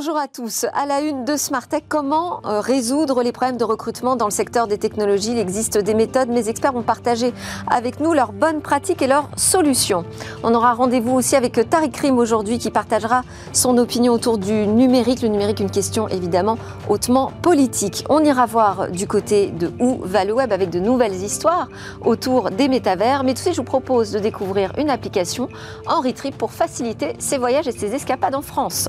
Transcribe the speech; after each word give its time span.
Bonjour 0.00 0.16
à 0.16 0.28
tous. 0.28 0.64
À 0.72 0.86
la 0.86 1.02
une 1.02 1.26
de 1.26 1.36
Smartech, 1.36 1.84
comment 1.86 2.40
euh, 2.46 2.60
résoudre 2.60 3.22
les 3.22 3.32
problèmes 3.32 3.58
de 3.58 3.64
recrutement 3.64 4.16
dans 4.16 4.24
le 4.24 4.30
secteur 4.30 4.66
des 4.66 4.78
technologies? 4.78 5.32
Il 5.32 5.38
existe 5.38 5.76
des 5.76 5.92
méthodes. 5.92 6.30
Mes 6.30 6.48
experts 6.48 6.72
vont 6.72 6.80
partager 6.80 7.34
avec 7.66 8.00
nous 8.00 8.14
leurs 8.14 8.32
bonnes 8.32 8.62
pratiques 8.62 9.02
et 9.02 9.06
leurs 9.06 9.28
solutions. 9.36 10.06
On 10.42 10.54
aura 10.54 10.72
rendez-vous 10.72 11.12
aussi 11.12 11.36
avec 11.36 11.52
Tariq 11.68 11.92
Krim 11.92 12.16
aujourd'hui 12.16 12.58
qui 12.58 12.70
partagera 12.70 13.24
son 13.52 13.76
opinion 13.76 14.14
autour 14.14 14.38
du 14.38 14.66
numérique. 14.66 15.20
Le 15.20 15.28
numérique, 15.28 15.60
une 15.60 15.70
question 15.70 16.08
évidemment 16.08 16.56
hautement 16.88 17.30
politique. 17.42 18.06
On 18.08 18.24
ira 18.24 18.46
voir 18.46 18.90
du 18.90 19.06
côté 19.06 19.48
de 19.48 19.70
où 19.80 20.00
va 20.02 20.24
le 20.24 20.32
web 20.32 20.50
avec 20.50 20.70
de 20.70 20.80
nouvelles 20.80 21.22
histoires 21.22 21.68
autour 22.02 22.50
des 22.50 22.68
métavers. 22.68 23.22
Mais 23.22 23.32
tout 23.32 23.40
de 23.40 23.40
suite, 23.40 23.54
je 23.54 23.60
vous 23.60 23.64
propose 23.64 24.12
de 24.12 24.18
découvrir 24.18 24.72
une 24.78 24.88
application 24.88 25.50
Henry 25.86 26.14
Trip 26.14 26.38
pour 26.38 26.52
faciliter 26.52 27.16
ses 27.18 27.36
voyages 27.36 27.68
et 27.68 27.72
ses 27.72 27.94
escapades 27.94 28.34
en 28.34 28.40
France. 28.40 28.88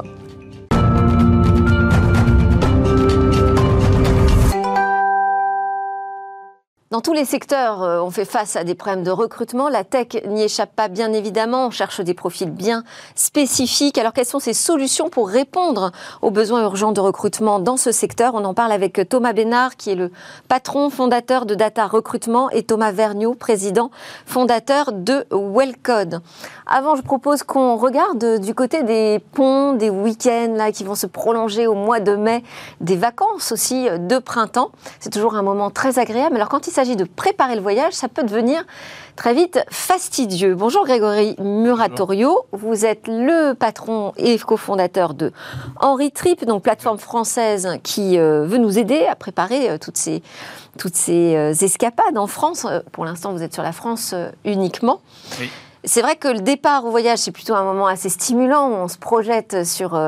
Dans 6.91 6.99
tous 6.99 7.13
les 7.13 7.23
secteurs, 7.23 7.83
euh, 7.83 8.01
on 8.01 8.11
fait 8.11 8.25
face 8.25 8.57
à 8.57 8.65
des 8.65 8.75
problèmes 8.75 9.03
de 9.03 9.11
recrutement. 9.11 9.69
La 9.69 9.85
tech 9.85 10.07
n'y 10.27 10.43
échappe 10.43 10.75
pas, 10.75 10.89
bien 10.89 11.13
évidemment. 11.13 11.67
On 11.67 11.71
cherche 11.71 12.01
des 12.01 12.13
profils 12.13 12.51
bien 12.51 12.83
spécifiques. 13.15 13.97
Alors, 13.97 14.11
quelles 14.11 14.25
sont 14.25 14.41
ces 14.41 14.53
solutions 14.53 15.09
pour 15.09 15.29
répondre 15.29 15.93
aux 16.21 16.31
besoins 16.31 16.63
urgents 16.63 16.91
de 16.91 16.99
recrutement 16.99 17.59
dans 17.59 17.77
ce 17.77 17.93
secteur? 17.93 18.33
On 18.35 18.43
en 18.43 18.53
parle 18.53 18.73
avec 18.73 19.07
Thomas 19.07 19.31
Bénard, 19.31 19.77
qui 19.77 19.91
est 19.91 19.95
le 19.95 20.11
patron 20.49 20.89
fondateur 20.89 21.45
de 21.45 21.55
Data 21.55 21.87
Recrutement, 21.87 22.49
et 22.49 22.63
Thomas 22.63 22.91
Vergniaud, 22.91 23.35
président 23.35 23.89
fondateur 24.25 24.91
de 24.91 25.25
Wellcode. 25.31 26.19
Avant, 26.67 26.97
je 26.97 27.03
propose 27.03 27.43
qu'on 27.43 27.77
regarde 27.77 28.41
du 28.41 28.53
côté 28.53 28.83
des 28.83 29.23
ponts, 29.31 29.71
des 29.71 29.89
week-ends 29.89 30.55
là, 30.57 30.73
qui 30.73 30.83
vont 30.83 30.95
se 30.95 31.07
prolonger 31.07 31.67
au 31.67 31.73
mois 31.73 32.01
de 32.01 32.17
mai, 32.17 32.43
des 32.81 32.97
vacances 32.97 33.53
aussi 33.53 33.87
de 33.89 34.19
printemps. 34.19 34.71
C'est 34.99 35.09
toujours 35.09 35.35
un 35.35 35.41
moment 35.41 35.69
très 35.69 35.97
agréable. 35.97 36.35
Alors, 36.35 36.49
quand 36.49 36.67
il 36.67 36.80
s'agit 36.81 36.95
de 36.95 37.03
préparer 37.03 37.53
le 37.53 37.61
voyage, 37.61 37.93
ça 37.93 38.07
peut 38.07 38.23
devenir 38.23 38.63
très 39.15 39.35
vite 39.35 39.63
fastidieux. 39.69 40.55
Bonjour 40.55 40.83
Grégory 40.83 41.35
Muratorio, 41.37 42.45
vous 42.53 42.87
êtes 42.87 43.07
le 43.07 43.53
patron 43.53 44.13
et 44.17 44.39
cofondateur 44.39 45.13
de 45.13 45.31
Henry 45.79 46.11
Trip, 46.11 46.43
donc 46.43 46.63
plateforme 46.63 46.97
française 46.97 47.77
qui 47.83 48.17
euh, 48.17 48.47
veut 48.47 48.57
nous 48.57 48.79
aider 48.79 49.05
à 49.05 49.15
préparer 49.15 49.69
euh, 49.69 49.77
toutes 49.77 49.97
ces, 49.97 50.23
toutes 50.79 50.95
ces 50.95 51.35
euh, 51.35 51.53
escapades 51.53 52.17
en 52.17 52.25
France. 52.25 52.65
Pour 52.91 53.05
l'instant, 53.05 53.31
vous 53.31 53.43
êtes 53.43 53.53
sur 53.53 53.61
la 53.61 53.73
France 53.73 54.15
uniquement. 54.43 55.01
C'est 55.83 56.01
vrai 56.01 56.15
que 56.15 56.27
le 56.27 56.41
départ 56.41 56.85
au 56.85 56.91
voyage, 56.91 57.19
c'est 57.19 57.31
plutôt 57.31 57.55
un 57.55 57.63
moment 57.63 57.87
assez 57.87 58.09
stimulant 58.09 58.69
où 58.69 58.73
on 58.73 58.87
se 58.87 58.99
projette 58.99 59.65
sur, 59.65 59.99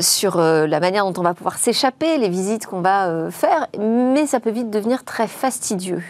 sur 0.00 0.36
la 0.38 0.80
manière 0.80 1.04
dont 1.04 1.20
on 1.20 1.24
va 1.24 1.34
pouvoir 1.34 1.58
s'échapper, 1.58 2.16
les 2.16 2.28
visites 2.28 2.66
qu'on 2.66 2.80
va 2.80 3.28
faire, 3.32 3.66
mais 3.76 4.26
ça 4.26 4.38
peut 4.38 4.50
vite 4.50 4.70
devenir 4.70 5.04
très 5.04 5.26
fastidieux. 5.26 6.04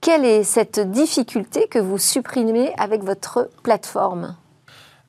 Quelle 0.00 0.24
est 0.24 0.44
cette 0.44 0.80
difficulté 0.80 1.68
que 1.68 1.78
vous 1.78 1.98
supprimez 1.98 2.72
avec 2.78 3.02
votre 3.02 3.50
plateforme? 3.62 4.34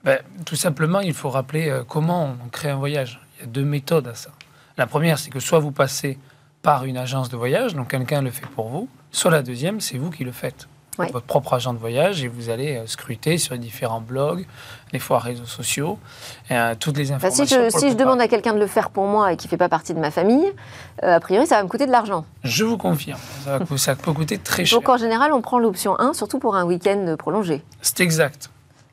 Ben, 0.04 0.20
Tout 0.46 0.58
simplement, 0.58 1.00
il 1.00 1.14
faut 1.14 1.30
rappeler 1.30 1.70
euh, 1.70 1.84
comment 1.88 2.36
on 2.44 2.50
crée 2.50 2.70
un 2.70 2.76
voyage. 2.76 3.22
Il 3.38 3.42
y 3.42 3.44
a 3.44 3.48
deux 3.48 3.64
méthodes 3.64 4.08
à 4.08 4.16
ça. 4.16 4.32
La 4.78 4.88
première, 4.88 5.18
c'est 5.18 5.30
que 5.30 5.40
soit 5.40 5.60
vous 5.60 5.72
passez 5.72 6.20
par 6.62 6.84
une 6.84 6.98
agence 6.98 7.30
de 7.30 7.38
voyage, 7.38 7.74
donc 7.74 7.90
quelqu'un 7.90 8.22
le 8.22 8.32
fait 8.32 8.46
pour 8.48 8.68
vous, 8.68 8.90
soit 9.12 9.32
la 9.32 9.44
deuxième, 9.44 9.80
c'est 9.80 9.98
vous 9.98 10.10
qui 10.10 10.26
le 10.26 10.34
faites 10.34 10.68
votre 10.98 11.22
propre 11.22 11.54
agent 11.54 11.74
de 11.74 11.80
voyage 11.80 12.24
et 12.24 12.28
vous 12.28 12.50
allez 12.50 12.78
euh, 12.78 12.86
scruter 12.86 13.38
sur 13.38 13.54
les 13.54 13.60
différents 13.60 14.02
blogs, 14.02 14.46
les 14.92 15.00
fois 15.00 15.20
réseaux 15.20 15.46
sociaux, 15.46 16.00
euh, 16.52 16.76
toutes 16.80 16.98
les 16.98 17.12
informations. 17.12 17.46
si 17.46 17.56
je, 17.56 17.70
si 17.70 17.90
je 17.90 17.96
demande 17.96 18.20
à 18.22 18.28
quelqu'un 18.28 18.54
de 18.54 18.60
le 18.60 18.68
faire 18.68 18.90
pour 18.90 19.06
moi 19.06 19.34
et 19.34 19.38
qui 19.38 19.48
ne 19.48 19.50
fait 19.50 19.58
pas 19.58 19.70
partie 19.70 19.94
de 19.94 20.00
ma 20.00 20.12
famille, 20.12 20.52
euh, 21.04 21.16
a 21.16 21.20
priori, 21.20 21.48
ça 21.48 21.56
va 21.56 21.64
me 21.64 21.70
coûter 21.70 21.86
de 21.86 21.92
l'argent. 21.92 22.26
Je 22.44 22.66
vous 22.66 22.78
confirme, 22.78 23.20
ça, 23.46 23.60
ça 23.78 23.96
peut 23.96 24.14
coûter 24.14 24.38
très 24.38 24.66
cher. 24.66 24.80
Donc 24.80 24.90
en 24.90 24.98
général, 24.98 25.32
on 25.34 25.42
prend 25.42 25.60
l'option 25.60 26.00
1, 26.00 26.14
surtout 26.14 26.40
pour 26.40 26.56
un 26.56 26.66
week-end 26.66 27.16
prolongé. 27.18 27.64
C'est 27.82 28.02
exact. 28.02 28.50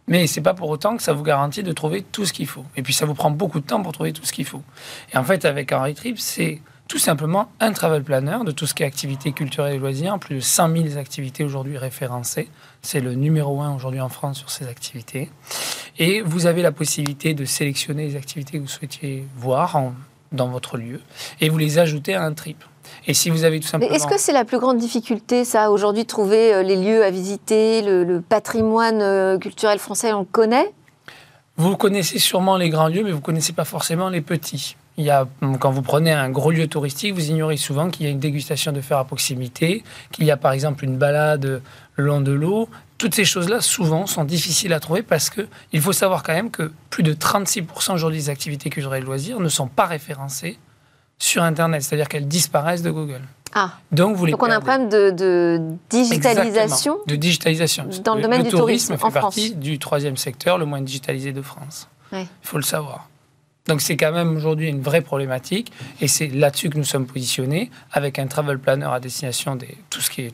Mais 0.06 0.26
ce 0.26 0.38
n'est 0.38 0.42
pas 0.42 0.54
pour 0.54 0.70
autant 0.70 0.96
que 0.96 1.02
ça 1.02 1.12
vous 1.12 1.22
garantit 1.22 1.62
de 1.62 1.72
trouver 1.72 2.02
tout 2.02 2.24
ce 2.24 2.32
qu'il 2.32 2.46
faut. 2.46 2.64
Et 2.76 2.82
puis 2.82 2.94
ça 2.94 3.04
vous 3.04 3.14
prend 3.14 3.30
beaucoup 3.30 3.60
de 3.60 3.66
temps 3.66 3.82
pour 3.82 3.92
trouver 3.92 4.14
tout 4.14 4.24
ce 4.24 4.32
qu'il 4.32 4.46
faut. 4.46 4.62
Et 5.12 5.18
en 5.18 5.24
fait, 5.24 5.44
avec 5.44 5.70
Henry 5.70 5.94
Trip, 5.94 6.18
c'est 6.18 6.62
tout 6.88 6.98
simplement 6.98 7.50
un 7.60 7.72
travel 7.72 8.02
planner 8.02 8.38
de 8.44 8.50
tout 8.50 8.66
ce 8.66 8.72
qui 8.72 8.82
est 8.82 8.86
activités 8.86 9.32
culturelles 9.32 9.74
et 9.74 9.78
loisirs, 9.78 10.18
plus 10.18 10.36
de 10.36 10.40
100 10.40 10.72
000 10.88 10.98
activités 10.98 11.44
aujourd'hui 11.44 11.76
référencées. 11.76 12.48
C'est 12.80 13.00
le 13.00 13.14
numéro 13.14 13.60
un 13.60 13.74
aujourd'hui 13.74 14.00
en 14.00 14.08
France 14.08 14.38
sur 14.38 14.50
ces 14.50 14.66
activités. 14.66 15.30
Et 15.98 16.22
vous 16.22 16.46
avez 16.46 16.62
la 16.62 16.72
possibilité 16.72 17.34
de 17.34 17.44
sélectionner 17.44 18.06
les 18.06 18.16
activités 18.16 18.56
que 18.56 18.62
vous 18.62 18.68
souhaitiez 18.68 19.26
voir 19.36 19.78
dans 20.32 20.48
votre 20.48 20.78
lieu 20.78 21.00
et 21.40 21.50
vous 21.50 21.58
les 21.58 21.78
ajoutez 21.78 22.14
à 22.14 22.22
un 22.24 22.32
trip. 22.32 22.64
Et 23.06 23.12
si 23.12 23.28
vous 23.28 23.44
avez 23.44 23.60
tout 23.60 23.68
simplement... 23.68 23.94
Est-ce 23.94 24.06
que 24.06 24.18
c'est 24.18 24.32
la 24.32 24.46
plus 24.46 24.58
grande 24.58 24.78
difficulté, 24.78 25.44
ça, 25.44 25.70
aujourd'hui, 25.70 26.04
de 26.04 26.08
trouver 26.08 26.54
euh, 26.54 26.62
les 26.62 26.76
lieux 26.76 27.04
à 27.04 27.10
visiter, 27.10 27.82
le, 27.82 28.22
patrimoine 28.26 29.02
euh, 29.02 29.38
culturel 29.38 29.78
français, 29.78 30.12
on 30.14 30.20
le 30.20 30.24
connaît? 30.24 30.72
Vous 31.56 31.76
connaissez 31.76 32.18
sûrement 32.18 32.56
les 32.56 32.70
grands 32.70 32.88
lieux, 32.88 33.02
mais 33.02 33.10
vous 33.10 33.18
ne 33.18 33.22
connaissez 33.22 33.52
pas 33.52 33.64
forcément 33.64 34.08
les 34.08 34.22
petits. 34.22 34.76
Il 34.98 35.04
y 35.04 35.10
a, 35.10 35.28
quand 35.60 35.70
vous 35.70 35.82
prenez 35.82 36.10
un 36.10 36.28
gros 36.28 36.50
lieu 36.50 36.66
touristique, 36.66 37.14
vous 37.14 37.30
ignorez 37.30 37.56
souvent 37.56 37.88
qu'il 37.88 38.04
y 38.04 38.08
a 38.08 38.12
une 38.12 38.18
dégustation 38.18 38.72
de 38.72 38.80
fer 38.80 38.98
à 38.98 39.04
proximité, 39.04 39.84
qu'il 40.10 40.24
y 40.24 40.30
a 40.32 40.36
par 40.36 40.50
exemple 40.50 40.84
une 40.84 40.98
balade 40.98 41.62
le 41.94 42.04
long 42.04 42.20
de 42.20 42.32
l'eau. 42.32 42.68
Toutes 42.98 43.14
ces 43.14 43.24
choses-là, 43.24 43.60
souvent, 43.60 44.06
sont 44.06 44.24
difficiles 44.24 44.72
à 44.72 44.80
trouver 44.80 45.02
parce 45.02 45.30
que 45.30 45.46
il 45.72 45.80
faut 45.80 45.92
savoir 45.92 46.24
quand 46.24 46.34
même 46.34 46.50
que 46.50 46.72
plus 46.90 47.04
de 47.04 47.14
36% 47.14 47.94
aujourd'hui 47.94 48.18
des 48.18 48.28
activités 48.28 48.70
culturelles 48.70 49.04
et 49.04 49.06
loisirs 49.06 49.38
ne 49.38 49.48
sont 49.48 49.68
pas 49.68 49.86
référencées 49.86 50.58
sur 51.16 51.44
Internet, 51.44 51.82
c'est-à-dire 51.82 52.08
qu'elles 52.08 52.28
disparaissent 52.28 52.82
de 52.82 52.90
Google. 52.90 53.22
Ah. 53.54 53.72
Donc, 53.92 54.16
vous 54.16 54.26
les 54.26 54.32
Donc 54.32 54.42
on 54.42 54.50
a 54.50 54.56
un 54.56 54.60
problème 54.60 54.88
de, 54.88 55.60
digitalisation. 55.90 56.98
de 57.06 57.16
digitalisation. 57.16 57.88
Dans 58.04 58.14
le, 58.14 58.22
domaine 58.22 58.42
du 58.42 58.50
tourisme, 58.50 58.96
fait 58.96 59.10
partie 59.10 59.54
du 59.54 59.78
troisième 59.78 60.16
secteur 60.16 60.58
le 60.58 60.66
moins 60.66 60.80
digitalisé 60.80 61.32
de 61.32 61.42
France. 61.42 61.88
Il 62.12 62.26
faut 62.42 62.56
le 62.56 62.64
savoir. 62.64 63.08
Donc 63.68 63.82
c'est 63.82 63.98
quand 63.98 64.12
même 64.12 64.34
aujourd'hui 64.34 64.68
une 64.68 64.80
vraie 64.80 65.02
problématique 65.02 65.70
et 66.00 66.08
c'est 66.08 66.28
là-dessus 66.28 66.70
que 66.70 66.78
nous 66.78 66.84
sommes 66.84 67.06
positionnés 67.06 67.70
avec 67.92 68.18
un 68.18 68.26
travel 68.26 68.58
planner 68.58 68.86
à 68.90 68.98
destination 68.98 69.56
de 69.56 69.66
tout 69.90 70.00
ce 70.00 70.10
qui 70.10 70.22
est 70.22 70.32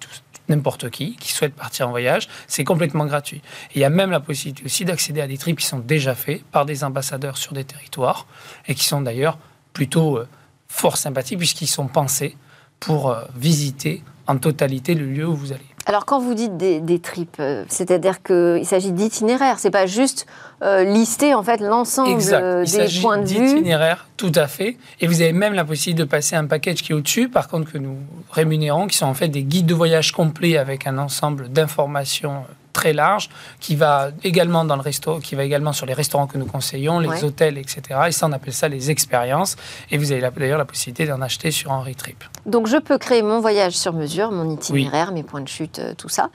n'importe 0.48 0.88
qui 0.90 1.16
qui 1.16 1.32
souhaite 1.32 1.54
partir 1.54 1.88
en 1.88 1.90
voyage, 1.90 2.28
c'est 2.46 2.62
complètement 2.64 3.06
gratuit. 3.06 3.42
il 3.74 3.80
y 3.80 3.84
a 3.84 3.90
même 3.90 4.10
la 4.10 4.20
possibilité 4.20 4.64
aussi 4.64 4.84
d'accéder 4.84 5.20
à 5.20 5.26
des 5.26 5.36
trips 5.36 5.58
qui 5.58 5.66
sont 5.66 5.80
déjà 5.80 6.14
faits 6.14 6.44
par 6.44 6.64
des 6.64 6.84
ambassadeurs 6.84 7.36
sur 7.36 7.54
des 7.54 7.64
territoires 7.64 8.26
et 8.68 8.74
qui 8.74 8.84
sont 8.84 9.00
d'ailleurs 9.00 9.38
plutôt 9.72 10.18
euh, 10.18 10.28
fort 10.68 10.96
sympathiques 10.96 11.38
puisqu'ils 11.38 11.66
sont 11.66 11.88
pensés 11.88 12.36
pour 12.78 13.10
euh, 13.10 13.24
visiter 13.34 14.04
en 14.28 14.36
totalité 14.36 14.94
le 14.94 15.06
lieu 15.06 15.26
où 15.26 15.34
vous 15.34 15.52
allez. 15.52 15.73
Alors 15.86 16.06
quand 16.06 16.18
vous 16.18 16.34
dites 16.34 16.56
des, 16.56 16.80
des 16.80 16.98
tripes, 16.98 17.36
euh, 17.40 17.64
c'est-à-dire 17.68 18.22
qu'il 18.22 18.64
s'agit 18.64 18.92
d'itinéraires, 18.92 19.58
c'est 19.58 19.70
pas 19.70 19.86
juste 19.86 20.26
euh, 20.62 20.82
lister 20.84 21.34
en 21.34 21.42
fait 21.42 21.60
l'ensemble 21.60 22.22
euh, 22.32 22.64
des 22.64 23.00
points 23.00 23.18
de 23.18 23.26
vue. 23.26 23.46
d'itinéraires, 23.46 24.06
tout 24.16 24.32
à 24.34 24.46
fait. 24.46 24.78
Et 25.00 25.06
vous 25.06 25.20
avez 25.20 25.32
même 25.32 25.52
la 25.52 25.64
possibilité 25.64 26.02
de 26.02 26.08
passer 26.08 26.36
un 26.36 26.46
package 26.46 26.82
qui 26.82 26.92
est 26.92 26.94
au-dessus, 26.94 27.28
par 27.28 27.48
contre 27.48 27.70
que 27.70 27.78
nous 27.78 27.96
rémunérons, 28.30 28.86
qui 28.86 28.96
sont 28.96 29.06
en 29.06 29.14
fait 29.14 29.28
des 29.28 29.42
guides 29.42 29.66
de 29.66 29.74
voyage 29.74 30.12
complets 30.12 30.56
avec 30.56 30.86
un 30.86 30.96
ensemble 30.96 31.48
d'informations 31.50 32.44
très 32.84 32.92
large 32.92 33.30
qui 33.60 33.76
va 33.76 34.10
également 34.22 34.64
dans 34.66 34.76
le 34.76 34.82
resto, 34.82 35.18
qui 35.18 35.34
va 35.34 35.44
également 35.44 35.72
sur 35.72 35.86
les 35.86 35.94
restaurants 35.94 36.26
que 36.26 36.36
nous 36.36 36.44
conseillons, 36.44 36.98
les 36.98 37.24
hôtels, 37.24 37.56
etc. 37.56 37.80
Et 38.08 38.12
ça, 38.12 38.26
on 38.26 38.32
appelle 38.32 38.52
ça 38.52 38.68
les 38.68 38.90
expériences. 38.90 39.56
Et 39.90 39.96
vous 39.96 40.12
avez 40.12 40.20
d'ailleurs 40.20 40.58
la 40.58 40.66
possibilité 40.66 41.06
d'en 41.06 41.22
acheter 41.22 41.50
sur 41.50 41.70
Henry 41.70 41.94
Trip. 41.94 42.22
Donc, 42.44 42.66
je 42.66 42.76
peux 42.76 42.98
créer 42.98 43.22
mon 43.22 43.40
voyage 43.40 43.72
sur 43.72 43.94
mesure, 43.94 44.30
mon 44.30 44.50
itinéraire, 44.50 45.12
mes 45.12 45.22
points 45.22 45.40
de 45.40 45.48
chute, 45.48 45.78
euh, 45.78 45.94
tout 45.96 46.10
ça. 46.10 46.28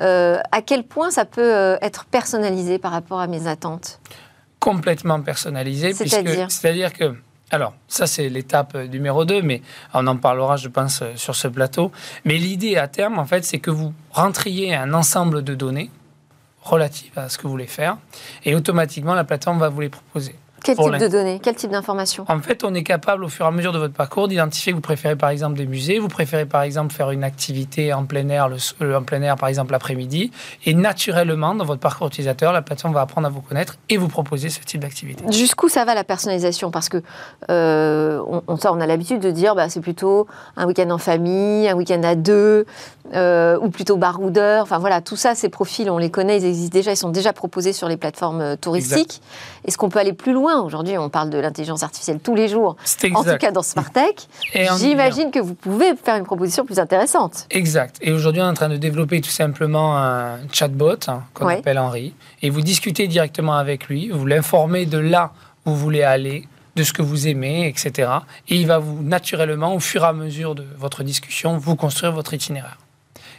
Euh, 0.00 0.38
à 0.52 0.62
quel 0.62 0.84
point 0.84 1.10
ça 1.10 1.24
peut 1.24 1.54
euh, 1.54 1.76
être 1.82 2.04
personnalisé 2.04 2.78
par 2.78 2.92
rapport 2.92 3.18
à 3.18 3.26
mes 3.26 3.48
attentes? 3.48 3.98
Complètement 4.60 5.20
personnalisé. 5.20 5.92
C'est-à-dire? 5.92 6.92
que 6.92 7.16
alors, 7.52 7.74
ça, 7.86 8.08
c'est 8.08 8.28
l'étape 8.28 8.74
numéro 8.74 9.24
2, 9.24 9.40
mais 9.42 9.62
on 9.94 10.06
en 10.08 10.16
parlera, 10.16 10.56
je 10.56 10.68
pense, 10.68 11.04
sur 11.14 11.36
ce 11.36 11.46
plateau. 11.46 11.92
Mais 12.24 12.38
l'idée 12.38 12.76
à 12.76 12.88
terme, 12.88 13.20
en 13.20 13.24
fait, 13.24 13.44
c'est 13.44 13.60
que 13.60 13.70
vous 13.70 13.92
rentriez 14.10 14.74
un 14.74 14.92
ensemble 14.94 15.44
de 15.44 15.54
données 15.54 15.90
relatives 16.66 17.16
à 17.16 17.28
ce 17.28 17.38
que 17.38 17.44
vous 17.44 17.50
voulez 17.50 17.66
faire, 17.66 17.96
et 18.44 18.54
automatiquement, 18.54 19.14
la 19.14 19.24
plateforme 19.24 19.58
va 19.58 19.68
vous 19.68 19.80
les 19.80 19.88
proposer. 19.88 20.34
Quel 20.66 20.76
type 20.76 20.98
de 20.98 21.08
données 21.08 21.40
Quel 21.40 21.54
type 21.54 21.70
d'informations? 21.70 22.24
En 22.28 22.40
fait, 22.40 22.64
on 22.64 22.74
est 22.74 22.82
capable, 22.82 23.22
au 23.24 23.28
fur 23.28 23.44
et 23.44 23.48
à 23.48 23.52
mesure 23.52 23.72
de 23.72 23.78
votre 23.78 23.94
parcours, 23.94 24.26
d'identifier 24.26 24.72
que 24.72 24.76
vous 24.76 24.82
préférez 24.82 25.14
par 25.14 25.30
exemple 25.30 25.56
des 25.56 25.66
musées, 25.66 26.00
vous 26.00 26.08
préférez 26.08 26.44
par 26.44 26.62
exemple 26.62 26.92
faire 26.92 27.12
une 27.12 27.22
activité 27.22 27.92
en 27.92 28.04
plein 28.04 28.28
air, 28.28 28.48
le, 28.48 28.56
euh, 28.82 28.98
en 28.98 29.02
plein 29.02 29.22
air 29.22 29.36
par 29.36 29.48
exemple 29.48 29.70
l'après-midi. 29.70 30.32
Et 30.64 30.74
naturellement, 30.74 31.54
dans 31.54 31.64
votre 31.64 31.80
parcours 31.80 32.08
utilisateur, 32.08 32.52
la 32.52 32.62
plateforme 32.62 32.94
va 32.94 33.02
apprendre 33.02 33.28
à 33.28 33.30
vous 33.30 33.42
connaître 33.42 33.76
et 33.88 33.96
vous 33.96 34.08
proposer 34.08 34.48
ce 34.48 34.58
type 34.60 34.80
d'activité. 34.80 35.24
Jusqu'où 35.30 35.68
ça 35.68 35.84
va 35.84 35.94
la 35.94 36.02
personnalisation? 36.02 36.72
Parce 36.72 36.88
que 36.88 37.00
euh, 37.48 38.20
on, 38.26 38.42
on, 38.48 38.80
a 38.80 38.86
l'habitude 38.86 39.20
de 39.20 39.30
dire 39.30 39.54
bah, 39.54 39.68
c'est 39.68 39.80
plutôt 39.80 40.26
un 40.56 40.66
week-end 40.66 40.90
en 40.90 40.98
famille, 40.98 41.68
un 41.68 41.76
week-end 41.76 42.02
à 42.02 42.16
deux, 42.16 42.66
euh, 43.14 43.56
ou 43.60 43.70
plutôt 43.70 43.96
baroudeur. 43.96 44.64
Enfin 44.64 44.78
voilà, 44.78 45.00
tout 45.00 45.16
ça, 45.16 45.36
ces 45.36 45.48
profils, 45.48 45.88
on 45.90 45.98
les 45.98 46.10
connaît, 46.10 46.38
ils 46.38 46.44
existent 46.44 46.76
déjà, 46.76 46.90
ils 46.90 46.96
sont 46.96 47.10
déjà 47.10 47.32
proposés 47.32 47.72
sur 47.72 47.88
les 47.88 47.96
plateformes 47.96 48.56
touristiques. 48.56 49.22
Est-ce 49.66 49.78
qu'on 49.78 49.88
peut 49.88 49.98
aller 49.98 50.12
plus 50.12 50.32
loin. 50.32 50.62
Aujourd'hui, 50.62 50.96
on 50.96 51.08
parle 51.08 51.30
de 51.30 51.38
l'intelligence 51.38 51.82
artificielle 51.82 52.20
tous 52.20 52.34
les 52.34 52.48
jours, 52.48 52.76
en 53.14 53.24
tout 53.24 53.36
cas 53.36 53.50
dans 53.50 53.62
Smart 53.62 53.90
Tech. 53.90 54.14
J'imagine 54.78 55.30
que 55.30 55.40
vous 55.40 55.54
pouvez 55.54 55.94
faire 55.96 56.16
une 56.16 56.24
proposition 56.24 56.64
plus 56.64 56.78
intéressante. 56.78 57.46
Exact. 57.50 57.96
Et 58.00 58.12
aujourd'hui, 58.12 58.42
on 58.42 58.46
est 58.46 58.50
en 58.50 58.54
train 58.54 58.68
de 58.68 58.76
développer 58.76 59.20
tout 59.20 59.30
simplement 59.30 59.98
un 59.98 60.38
chatbot 60.52 60.96
hein, 61.08 61.22
qu'on 61.34 61.48
appelle 61.48 61.78
Henri. 61.78 62.14
Et 62.42 62.50
vous 62.50 62.60
discutez 62.60 63.08
directement 63.08 63.54
avec 63.54 63.88
lui, 63.88 64.10
vous 64.10 64.26
l'informez 64.26 64.86
de 64.86 64.98
là 64.98 65.32
où 65.64 65.70
vous 65.70 65.76
voulez 65.76 66.02
aller, 66.02 66.46
de 66.76 66.82
ce 66.82 66.92
que 66.92 67.02
vous 67.02 67.26
aimez, 67.26 67.66
etc. 67.66 68.10
Et 68.48 68.56
il 68.56 68.66
va 68.66 68.78
vous 68.78 69.02
naturellement, 69.02 69.74
au 69.74 69.80
fur 69.80 70.04
et 70.04 70.06
à 70.06 70.12
mesure 70.12 70.54
de 70.54 70.64
votre 70.78 71.02
discussion, 71.02 71.58
vous 71.58 71.74
construire 71.74 72.12
votre 72.12 72.34
itinéraire. 72.34 72.78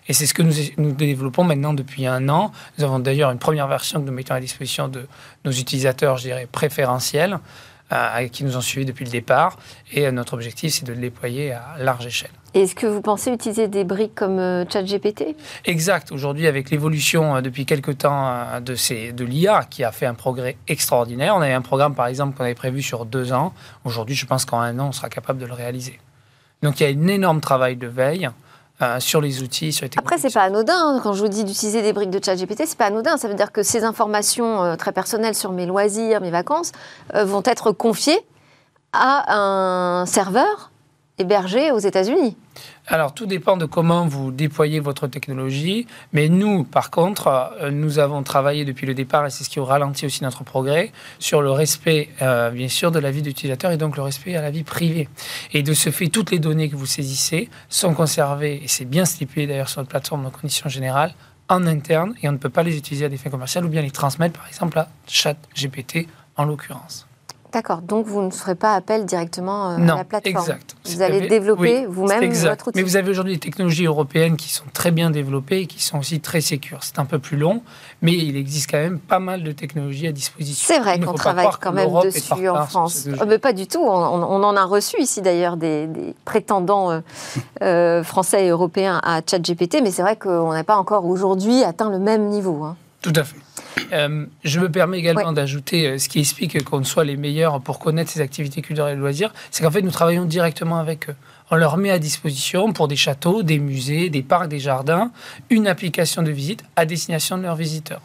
Et 0.07 0.13
c'est 0.13 0.25
ce 0.25 0.33
que 0.33 0.42
nous, 0.42 0.54
nous, 0.77 0.92
développons 0.92 1.44
maintenant 1.44 1.74
depuis 1.74 2.07
un 2.07 2.30
an. 2.30 2.51
Nous 2.77 2.83
avons 2.83 3.00
d'ailleurs 3.00 3.31
une 3.31 3.39
première 3.39 3.68
version 3.68 4.00
que 4.01 4.06
nous 4.06 4.13
mettons 4.13 4.36
à 4.36 4.39
disposition 4.39 4.88
de 4.88 5.07
nos 5.45 5.51
utilisateurs, 5.51 6.18
je 6.18 6.24
dirais, 6.24 6.48
préférentiels, 6.50 7.39
euh, 7.92 8.27
qui 8.27 8.44
nous 8.44 8.57
ont 8.57 8.62
suivis 8.62 8.86
depuis 8.86 9.06
le 9.06 9.12
départ. 9.12 9.57
Et 9.94 10.07
euh, 10.07 10.12
notre 10.12 10.33
objectif, 10.33 10.74
c'est 10.74 10.86
de 10.86 10.94
le 10.94 11.00
déployer 11.00 11.51
à 11.51 11.75
large 11.80 12.06
échelle. 12.06 12.31
Est-ce 12.54 12.74
que 12.74 12.88
vous 12.88 13.01
pensez 13.01 13.31
utiliser 13.31 13.68
des 13.68 13.83
briques 13.83 14.15
comme 14.15 14.39
euh, 14.39 14.65
ChatGPT? 14.68 15.36
Exact. 15.65 16.12
Aujourd'hui, 16.12 16.48
avec 16.48 16.69
l'évolution 16.69 17.42
depuis 17.42 17.65
quelques 17.65 18.00
temps 18.00 18.62
de, 18.62 18.75
ces, 18.75 19.12
de 19.12 19.25
l'IA, 19.25 19.65
qui 19.69 19.83
a 19.83 19.92
fait 19.92 20.06
un 20.06 20.15
progrès 20.15 20.57
extraordinaire, 20.68 21.36
on 21.36 21.42
avait 21.42 21.54
un 21.54 21.62
programme, 21.62 21.95
par 21.95 22.07
exemple, 22.07 22.38
qu'on 22.38 22.45
avait 22.45 22.56
prévu 22.56 22.81
sur 22.81 23.06
deux 23.06 23.33
ans. 23.33 23.54
Aujourd'hui, 23.83 24.15
je 24.15 24.25
pense 24.25 24.45
qu'en 24.45 24.59
un 24.62 24.80
an, 24.80 24.88
on 24.88 24.92
sera 24.94 25.09
capable 25.09 25.39
de 25.39 25.45
le 25.45 25.54
réaliser. 25.54 26.00
Donc 26.63 26.80
il 26.80 26.89
y 26.89 26.92
a 26.92 26.98
un 26.98 27.07
énorme 27.07 27.39
travail 27.39 27.75
de 27.75 27.88
veille 27.88 28.30
euh, 28.81 29.00
sur 29.00 29.21
les 29.21 29.41
outils, 29.41 29.74
sur 29.74 29.85
les. 29.85 29.91
Après, 29.97 30.18
c'est 30.19 30.31
pas 30.31 30.44
anodin. 30.44 30.75
Hein. 30.75 31.00
Quand 31.01 31.13
je 31.13 31.21
vous 31.21 31.29
dis 31.29 31.44
d'utiliser 31.44 31.81
des 31.81 31.94
briques 31.94 32.12
de 32.12 32.24
chat 32.24 32.35
GPT, 32.35 32.63
c'est 32.65 32.77
pas 32.77 32.85
anodin. 32.85 33.18
Ça 33.18 33.27
veut 33.27 33.33
dire 33.33 33.51
que 33.51 33.63
ces 33.63 33.83
informations 33.83 34.63
euh, 34.63 34.75
très 34.75 34.91
personnelles 34.91 35.33
sur 35.33 35.51
mes 35.51 35.65
loisirs, 35.65 36.21
mes 36.21 36.29
vacances, 36.29 36.74
euh, 37.15 37.25
vont 37.25 37.41
être 37.45 37.71
confiées 37.71 38.19
à 38.94 39.35
un 39.35 40.06
serveur 40.06 40.71
hébergé 41.18 41.71
aux 41.71 41.79
États-Unis. 41.79 42.38
Alors, 42.89 43.13
tout 43.13 43.25
dépend 43.25 43.57
de 43.57 43.66
comment 43.66 44.07
vous 44.07 44.31
déployez 44.31 44.80
votre 44.80 45.07
technologie. 45.07 45.88
Mais 46.13 46.30
nous, 46.30 46.63
par 46.63 46.89
contre, 46.89 47.28
euh, 47.62 47.69
nous 47.69 48.00
avons 48.00 48.24
travaillé 48.24 48.63
depuis 48.63 48.88
le 48.88 48.94
départ, 48.94 49.25
et 49.25 49.30
c'est 49.30 49.44
ce 49.44 49.50
qui 49.50 49.60
ralentit 49.60 50.06
aussi 50.06 50.24
notre 50.24 50.45
progrès, 50.45 50.94
sur 51.19 51.42
le 51.42 51.51
respect, 51.51 52.10
euh, 52.22 52.50
bien 52.50 52.69
sûr, 52.69 52.92
de 52.92 53.00
la 53.00 53.12
vie 53.12 53.22
d'utilisateur 53.22 53.72
et 53.72 53.78
donc 53.78 53.98
le 53.98 54.04
respect 54.04 54.38
à 54.38 54.42
la 54.42 54.51
vie 54.51 54.63
privée. 54.63 55.10
Et 55.51 55.63
de 55.63 55.74
ce 55.74 55.89
fait, 55.89 56.07
toutes 56.07 56.31
les 56.31 56.39
données 56.39 56.69
que 56.69 56.78
vous 56.78 56.86
saisissez 56.86 57.50
sont 57.68 57.94
conservées, 57.94 58.62
et 58.63 58.69
c'est 58.69 58.86
bien 58.86 59.04
stipulé 59.04 59.48
d'ailleurs 59.48 59.68
sur 59.68 59.81
notre 59.81 59.90
plateforme 59.90 60.24
de 60.24 60.30
conditions 60.30 60.69
générales, 60.69 61.13
en 61.50 61.68
interne, 61.68 62.13
et 62.24 62.30
on 62.30 62.33
ne 62.33 62.38
peut 62.38 62.50
pas 62.50 62.63
les 62.63 62.78
utiliser 62.78 63.06
à 63.06 63.10
des 63.10 63.18
fins 63.18 63.30
commerciales 63.30 63.66
ou 63.66 63.69
bien 63.69 63.81
les 63.81 63.92
transmettre, 63.92 64.40
par 64.40 64.48
exemple, 64.48 64.80
à 64.80 64.88
ChatGPT 65.07 66.07
en 66.38 66.45
l'occurrence. 66.45 67.06
D'accord, 67.51 67.81
donc 67.81 68.06
vous 68.06 68.22
ne 68.22 68.30
ferez 68.30 68.56
pas 68.56 68.75
appel 68.75 69.06
directement 69.06 69.72
euh, 69.72 69.78
à 69.78 69.80
la 69.80 70.04
plateforme. 70.06 70.38
Exact. 70.38 70.76
Vous 70.88 71.01
allez 71.01 71.28
développer 71.28 71.86
vous-même 71.86 72.31
votre 72.31 72.68
outil. 72.69 72.78
Mais 72.78 72.84
vous 72.84 72.95
avez 72.95 73.10
aujourd'hui 73.12 73.34
des 73.34 73.39
technologies 73.39 73.86
européennes 73.86 74.38
qui 74.38 74.50
sont 74.50 74.66
très 74.74 74.92
bien 74.92 75.10
développées 75.10 75.62
et 75.62 75.68
qui 75.68 75.81
sont 75.81 76.00
aussi 76.00 76.19
très 76.19 76.42
sécures. 76.42 76.80
C'est 76.81 77.00
un 77.00 77.06
peu 77.06 77.19
plus 77.19 77.38
long, 77.38 77.62
mais 78.01 78.13
il 78.13 78.36
existe 78.38 78.72
quand 78.72 78.78
même 78.78 79.00
pas 79.00 79.19
mal 79.19 79.44
de 79.44 79.51
technologies 79.51 80.07
à 80.07 80.12
disposition. 80.12 80.66
C'est 80.68 80.80
vrai 80.80 81.00
qu'on 81.00 81.13
travaille 81.13 81.48
quand 81.62 81.72
même 81.72 81.89
dessus 82.04 82.50
en 82.50 82.66
France. 82.66 83.07
Oh, 83.19 83.25
mais 83.28 83.39
pas 83.39 83.54
du 83.54 83.68
tout. 83.68 83.81
On, 83.81 84.44
en 84.44 84.56
a 84.56 84.66
reçu 84.66 85.01
ici 85.01 85.22
d'ailleurs 85.22 85.57
des, 85.57 85.88
prétendants 86.25 86.92
euh, 86.92 87.00
euh, 87.62 88.04
français 88.04 88.45
et 88.45 88.50
européens 88.50 89.00
à 89.04 89.22
ChatGPT, 89.25 89.81
mais 89.81 89.92
c'est 89.92 90.01
vrai 90.01 90.16
qu'on 90.16 90.54
n'a 90.54 90.63
pas 90.63 90.78
encore 90.78 91.06
aujourd'hui 91.06 91.63
atteint 91.63 91.90
le 91.90 92.00
même 92.00 92.28
niveau. 92.28 92.63
Hein. 92.63 92.75
Tout 93.01 93.13
à 93.15 93.23
fait. 93.23 93.38
Euh, 93.94 94.25
je 94.44 94.59
me 94.59 94.69
permets 94.69 94.97
également 94.99 95.31
d'ajouter 95.31 95.88
euh, 95.88 95.97
ce 95.97 96.09
qui 96.09 96.19
explique 96.19 96.63
qu'on 96.63 96.83
soit 96.83 97.05
les 97.05 97.15
meilleurs 97.15 97.61
pour 97.61 97.79
connaître 97.79 98.11
ces 98.11 98.21
activités 98.21 98.61
culturelles 98.61 98.97
et 98.97 98.99
loisirs, 98.99 99.33
c'est 99.51 99.63
qu'en 99.63 99.71
fait 99.71 99.81
nous 99.81 99.91
travaillons 99.91 100.25
directement 100.25 100.79
avec 100.79 101.09
eux. 101.09 101.15
On 101.51 101.55
leur 101.55 101.77
met 101.77 101.91
à 101.91 101.99
disposition 101.99 102.73
pour 102.73 102.88
des 102.88 102.95
châteaux, 102.95 103.44
des 103.44 103.59
musées, 103.59 104.09
des 104.09 104.23
parcs, 104.23 104.49
des 104.49 104.59
jardins, 104.59 105.11
une 105.49 105.67
application 105.67 106.21
de 106.23 106.31
visite 106.31 106.63
à 106.75 106.85
destination 106.85 107.38
de 107.38 107.44
leurs 107.44 107.55
visiteurs. 107.55 108.01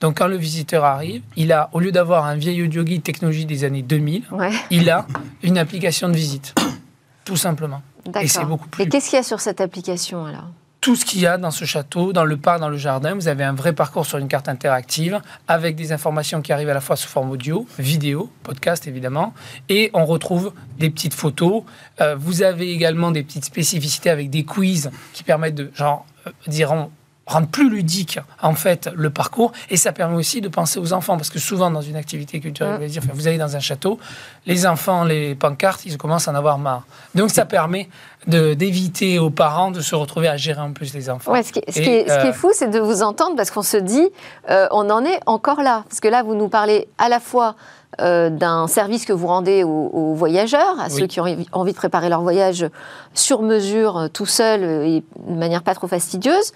Donc 0.00 0.18
quand 0.18 0.26
le 0.26 0.36
visiteur 0.36 0.84
arrive, 0.84 1.22
il 1.36 1.52
a, 1.52 1.70
au 1.72 1.78
lieu 1.78 1.92
d'avoir 1.92 2.24
un 2.24 2.34
vieil 2.34 2.62
audio 2.62 2.82
guide 2.82 3.04
technologie 3.04 3.46
des 3.46 3.62
années 3.62 3.82
2000, 3.82 4.24
il 4.70 4.90
a 4.90 5.06
une 5.44 5.58
application 5.58 6.08
de 6.08 6.16
visite, 6.16 6.54
tout 7.24 7.36
simplement. 7.36 7.82
Et 8.20 8.26
c'est 8.26 8.44
beaucoup 8.44 8.68
plus. 8.68 8.82
Et 8.82 8.88
qu'est-ce 8.88 9.10
qu'il 9.10 9.16
y 9.16 9.20
a 9.20 9.22
sur 9.22 9.40
cette 9.40 9.60
application 9.60 10.26
alors? 10.26 10.48
Tout 10.82 10.96
ce 10.96 11.04
qu'il 11.04 11.20
y 11.20 11.26
a 11.28 11.38
dans 11.38 11.52
ce 11.52 11.64
château, 11.64 12.12
dans 12.12 12.24
le 12.24 12.36
parc, 12.36 12.58
dans 12.60 12.68
le 12.68 12.76
jardin. 12.76 13.14
Vous 13.14 13.28
avez 13.28 13.44
un 13.44 13.54
vrai 13.54 13.72
parcours 13.72 14.04
sur 14.04 14.18
une 14.18 14.26
carte 14.26 14.48
interactive 14.48 15.20
avec 15.46 15.76
des 15.76 15.92
informations 15.92 16.42
qui 16.42 16.52
arrivent 16.52 16.70
à 16.70 16.74
la 16.74 16.80
fois 16.80 16.96
sous 16.96 17.08
forme 17.08 17.30
audio, 17.30 17.66
vidéo, 17.78 18.30
podcast 18.42 18.88
évidemment, 18.88 19.32
et 19.68 19.90
on 19.94 20.04
retrouve 20.04 20.52
des 20.78 20.90
petites 20.90 21.14
photos. 21.14 21.62
Euh, 22.00 22.16
vous 22.16 22.42
avez 22.42 22.72
également 22.72 23.12
des 23.12 23.22
petites 23.22 23.44
spécificités 23.44 24.10
avec 24.10 24.28
des 24.28 24.44
quiz 24.44 24.90
qui 25.12 25.22
permettent 25.22 25.54
de, 25.54 25.70
genre, 25.72 26.04
euh, 26.26 26.86
rendre 27.26 27.46
plus 27.46 27.70
ludique 27.70 28.18
en 28.40 28.54
fait 28.54 28.90
le 28.94 29.10
parcours 29.10 29.52
et 29.70 29.76
ça 29.76 29.92
permet 29.92 30.16
aussi 30.16 30.40
de 30.40 30.48
penser 30.48 30.80
aux 30.80 30.92
enfants 30.92 31.16
parce 31.16 31.30
que 31.30 31.38
souvent 31.38 31.70
dans 31.70 31.80
une 31.80 31.94
activité 31.96 32.40
culturelle 32.40 32.80
vous 33.14 33.28
allez 33.28 33.38
dans 33.38 33.54
un 33.54 33.60
château 33.60 34.00
les 34.44 34.66
enfants 34.66 35.04
les 35.04 35.36
pancartes 35.36 35.86
ils 35.86 35.96
commencent 35.96 36.26
à 36.26 36.32
en 36.32 36.34
avoir 36.34 36.58
marre 36.58 36.84
donc 37.14 37.30
ça 37.30 37.44
permet 37.44 37.88
d'éviter 38.26 39.18
aux 39.18 39.30
parents 39.30 39.70
de 39.70 39.80
se 39.80 39.94
retrouver 39.94 40.28
à 40.28 40.36
gérer 40.36 40.60
en 40.60 40.72
plus 40.72 40.94
les 40.94 41.10
enfants 41.10 41.32
ce, 41.42 41.52
qui, 41.52 41.58
est, 41.58 42.08
euh, 42.08 42.32
fou 42.32 42.50
c'est 42.54 42.70
de 42.70 42.78
vous 42.78 43.02
entendre 43.02 43.34
parce 43.36 43.50
qu'on 43.50 43.62
se 43.62 43.76
dit 43.76 44.08
euh, 44.48 44.68
on 44.70 44.90
en 44.90 45.04
est 45.04 45.18
encore 45.26 45.62
là 45.62 45.84
parce 45.88 46.00
que 46.00 46.08
là 46.08 46.22
vous 46.22 46.34
nous 46.34 46.48
parlez 46.48 46.88
à 46.98 47.08
la 47.08 47.18
fois 47.18 47.56
euh, 48.00 48.30
d'un 48.30 48.68
service 48.68 49.04
que 49.04 49.12
vous 49.12 49.26
rendez 49.26 49.64
aux, 49.64 50.14
voyageurs, 50.14 50.80
à 50.80 50.88
ceux 50.88 51.06
qui 51.06 51.20
ont 51.20 51.26
envie 51.52 51.72
de 51.72 51.76
préparer 51.76 52.08
leur 52.08 52.22
voyage 52.22 52.66
sur 53.12 53.42
mesure, 53.42 54.08
tout 54.14 54.24
seul 54.24 54.62
et 54.62 55.04
de 55.26 55.34
manière 55.34 55.62
pas 55.62 55.74
trop 55.74 55.88
fastidieuse. 55.88 56.52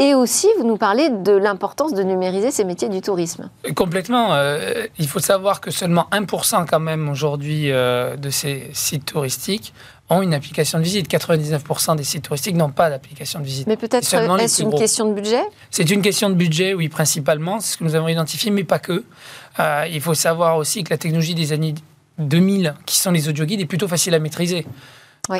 Et 0.00 0.14
aussi, 0.14 0.46
vous 0.58 0.64
nous 0.64 0.76
parlez 0.76 1.10
de 1.10 1.32
l'importance 1.32 1.92
de 1.92 2.04
numériser 2.04 2.52
ces 2.52 2.64
métiers 2.64 2.88
du 2.88 3.00
tourisme. 3.00 3.50
Complètement. 3.74 4.32
Euh, 4.32 4.86
il 4.98 5.08
faut 5.08 5.18
savoir 5.18 5.60
que 5.60 5.72
seulement 5.72 6.06
1% 6.12 6.66
quand 6.66 6.78
même 6.78 7.08
aujourd'hui 7.08 7.72
euh, 7.72 8.16
de 8.16 8.30
ces 8.30 8.70
sites 8.72 9.06
touristiques 9.06 9.74
ont 10.10 10.22
une 10.22 10.34
application 10.34 10.78
de 10.78 10.84
visite. 10.84 11.10
99% 11.10 11.96
des 11.96 12.04
sites 12.04 12.24
touristiques 12.24 12.56
n'ont 12.56 12.70
pas 12.70 12.90
d'application 12.90 13.40
de 13.40 13.44
visite. 13.44 13.66
Mais 13.66 13.76
peut-être 13.76 14.02
est-ce 14.04 14.62
une 14.62 14.74
question 14.74 15.08
de 15.08 15.14
budget? 15.14 15.42
C'est 15.70 15.90
une 15.90 16.02
question 16.02 16.30
de 16.30 16.34
budget, 16.34 16.74
oui, 16.74 16.88
principalement. 16.88 17.60
C'est 17.60 17.72
ce 17.72 17.78
que 17.78 17.84
nous 17.84 17.94
avons 17.94 18.08
identifié, 18.08 18.50
mais 18.50 18.64
pas 18.64 18.78
que. 18.78 19.04
Euh, 19.60 19.86
il 19.90 20.00
faut 20.00 20.14
savoir 20.14 20.56
aussi 20.56 20.84
que 20.84 20.90
la 20.90 20.98
technologie 20.98 21.34
des 21.34 21.52
années 21.52 21.74
2000, 22.18 22.74
qui 22.86 22.96
sont 22.98 23.10
les 23.10 23.28
audio 23.28 23.44
guides, 23.44 23.60
est 23.60 23.66
plutôt 23.66 23.88
facile 23.88 24.14
à 24.14 24.18
maîtriser. 24.18 24.66
Oui 25.28 25.38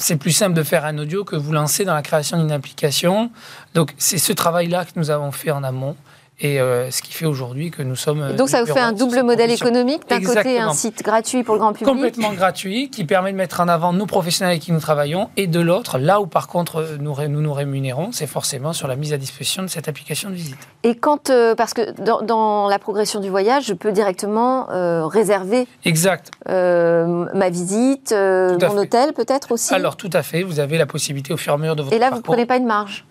c'est 0.00 0.16
plus 0.16 0.32
simple 0.32 0.54
de 0.54 0.62
faire 0.62 0.86
un 0.86 0.96
audio 0.98 1.24
que 1.24 1.36
vous 1.36 1.52
lancer 1.52 1.84
dans 1.84 1.94
la 1.94 2.02
création 2.02 2.38
d'une 2.38 2.50
application. 2.50 3.30
Donc 3.74 3.94
c'est 3.98 4.18
ce 4.18 4.32
travail-là 4.32 4.86
que 4.86 4.92
nous 4.96 5.10
avons 5.10 5.30
fait 5.30 5.50
en 5.50 5.62
amont 5.62 5.94
et 6.40 6.60
euh, 6.60 6.90
ce 6.90 7.02
qui 7.02 7.12
fait 7.12 7.26
aujourd'hui 7.26 7.70
que 7.70 7.82
nous 7.82 7.96
sommes. 7.96 8.22
Euh, 8.22 8.32
donc 8.32 8.48
ça 8.48 8.62
vous 8.62 8.72
fait 8.72 8.80
un 8.80 8.92
double 8.92 9.22
modèle 9.22 9.50
économique. 9.50 10.08
D'un 10.08 10.20
côté, 10.20 10.58
un 10.58 10.72
site 10.72 11.02
gratuit 11.02 11.42
pour 11.42 11.54
le 11.54 11.60
grand 11.60 11.72
public. 11.72 11.88
Complètement 11.88 12.32
gratuit, 12.32 12.88
qui 12.90 13.04
permet 13.04 13.32
de 13.32 13.36
mettre 13.36 13.60
en 13.60 13.68
avant 13.68 13.92
nos 13.92 14.06
professionnels 14.06 14.52
avec 14.52 14.62
qui 14.62 14.72
nous 14.72 14.80
travaillons. 14.80 15.28
Et 15.36 15.46
de 15.46 15.60
l'autre, 15.60 15.98
là 15.98 16.20
où 16.20 16.26
par 16.26 16.48
contre 16.48 16.76
euh, 16.76 16.96
nous 16.98 17.14
nous, 17.28 17.40
nous 17.40 17.52
rémunérons, 17.52 18.12
c'est 18.12 18.26
forcément 18.26 18.72
sur 18.72 18.88
la 18.88 18.96
mise 18.96 19.12
à 19.12 19.18
disposition 19.18 19.62
de 19.62 19.68
cette 19.68 19.88
application 19.88 20.30
de 20.30 20.34
visite. 20.34 20.58
Et 20.82 20.94
quand, 20.94 21.30
parce 21.56 21.74
que 21.74 21.90
dans, 22.22 22.68
la 22.68 22.78
progression 22.78 23.20
du 23.20 23.28
voyage, 23.28 23.66
je 23.66 23.74
peux 23.74 23.92
directement 23.92 24.66
réserver 25.08 25.66
exact. 25.84 26.30
ma 26.46 27.50
visite, 27.50 28.12
mon 28.12 28.78
hôtel 28.78 29.12
peut-être 29.12 29.52
aussi? 29.52 29.74
Alors 29.74 29.96
tout 29.96 30.10
à 30.12 30.22
fait, 30.22 30.42
vous 30.42 30.60
avez 30.60 30.78
la 30.78 30.86
possibilité 30.86 31.32
au 31.32 31.36
fur 31.36 31.52
et 31.52 31.54
à 31.54 31.58
mesure 31.58 31.76
de 31.76 31.82
votre 31.82 31.94
Et 31.94 31.98
là, 31.98 32.10
vous 32.10 32.18
ne 32.18 32.22
prenez 32.22 32.46
pas 32.46 32.56
une 32.56 32.66
marge 32.66 33.04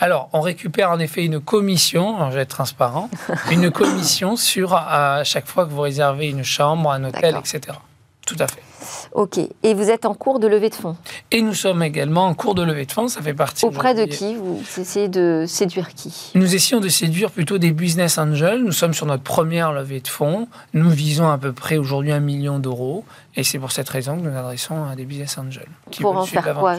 alors, 0.00 0.28
on 0.32 0.40
récupère 0.40 0.90
en 0.90 0.98
effet 0.98 1.24
une 1.24 1.40
commission, 1.40 2.30
je 2.30 2.36
vais 2.36 2.42
être 2.42 2.48
transparent, 2.48 3.08
une 3.50 3.70
commission 3.70 4.36
sur 4.36 4.74
à 4.74 5.22
chaque 5.24 5.46
fois 5.46 5.64
que 5.64 5.70
vous 5.70 5.80
réservez 5.80 6.28
une 6.28 6.44
chambre, 6.44 6.90
un 6.90 7.04
hôtel, 7.04 7.36
etc. 7.36 7.78
Tout 8.26 8.36
à 8.38 8.46
fait. 8.46 8.62
Ok. 9.12 9.38
Et 9.62 9.74
vous 9.74 9.90
êtes 9.90 10.06
en 10.06 10.14
cours 10.14 10.38
de 10.38 10.46
levée 10.46 10.70
de 10.70 10.74
fonds? 10.74 10.96
Et 11.30 11.42
nous 11.42 11.54
sommes 11.54 11.82
également 11.82 12.26
en 12.26 12.34
cours 12.34 12.54
de 12.54 12.62
levée 12.62 12.86
de 12.86 12.92
fonds. 12.92 13.08
Ça 13.08 13.20
fait 13.20 13.34
partie. 13.34 13.64
Auprès 13.64 13.94
de 13.94 14.04
qui 14.04 14.34
Vous 14.34 14.62
essayez 14.78 15.08
de 15.08 15.44
séduire 15.46 15.94
qui? 15.94 16.30
Nous 16.34 16.54
essayons 16.54 16.80
de 16.80 16.88
séduire 16.88 17.30
plutôt 17.30 17.58
des 17.58 17.72
business 17.72 18.18
angels. 18.18 18.62
Nous 18.62 18.72
sommes 18.72 18.94
sur 18.94 19.06
notre 19.06 19.22
première 19.22 19.72
levée 19.72 20.00
de 20.00 20.08
fonds. 20.08 20.48
Nous 20.72 20.90
visons 20.90 21.28
à 21.30 21.38
peu 21.38 21.52
près 21.52 21.76
aujourd'hui 21.76 22.12
un 22.12 22.20
million 22.20 22.58
d'euros. 22.58 23.04
Et 23.36 23.44
c'est 23.44 23.58
pour 23.58 23.72
cette 23.72 23.88
raison 23.88 24.16
que 24.16 24.22
nous 24.28 24.36
adressons 24.36 24.84
à 24.84 24.94
des 24.94 25.04
business 25.04 25.36
angels. 25.38 25.68
Qui 25.90 26.02
pour 26.02 26.16
en 26.16 26.24
faire 26.24 26.54
quoi? 26.54 26.78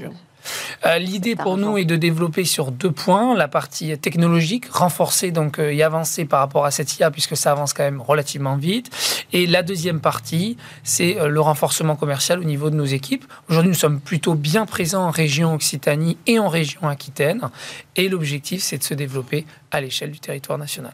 Euh, 0.85 0.97
l'idée 0.97 1.35
pour 1.35 1.57
nous 1.57 1.77
est 1.77 1.85
de 1.85 1.95
développer 1.95 2.45
sur 2.45 2.71
deux 2.71 2.91
points 2.91 3.35
la 3.35 3.47
partie 3.47 3.97
technologique, 3.97 4.65
renforcer 4.71 5.31
donc 5.31 5.59
euh, 5.59 5.71
et 5.71 5.83
avancer 5.83 6.25
par 6.25 6.39
rapport 6.39 6.65
à 6.65 6.71
cette 6.71 6.97
IA 6.97 7.11
puisque 7.11 7.37
ça 7.37 7.51
avance 7.51 7.73
quand 7.73 7.83
même 7.83 8.01
relativement 8.01 8.57
vite. 8.57 8.89
Et 9.31 9.47
la 9.47 9.63
deuxième 9.63 9.99
partie, 9.99 10.57
c'est 10.83 11.19
euh, 11.19 11.27
le 11.27 11.41
renforcement 11.41 11.95
commercial 11.95 12.39
au 12.39 12.43
niveau 12.43 12.69
de 12.69 12.75
nos 12.75 12.85
équipes. 12.85 13.25
Aujourd'hui, 13.49 13.69
nous 13.69 13.77
sommes 13.77 13.99
plutôt 13.99 14.35
bien 14.35 14.65
présents 14.65 15.07
en 15.07 15.11
région 15.11 15.53
Occitanie 15.53 16.17
et 16.27 16.39
en 16.39 16.49
région 16.49 16.87
Aquitaine. 16.87 17.49
Et 17.95 18.09
l'objectif, 18.09 18.63
c'est 18.63 18.77
de 18.77 18.83
se 18.83 18.93
développer 18.93 19.45
à 19.71 19.81
l'échelle 19.81 20.11
du 20.11 20.19
territoire 20.19 20.57
national. 20.57 20.93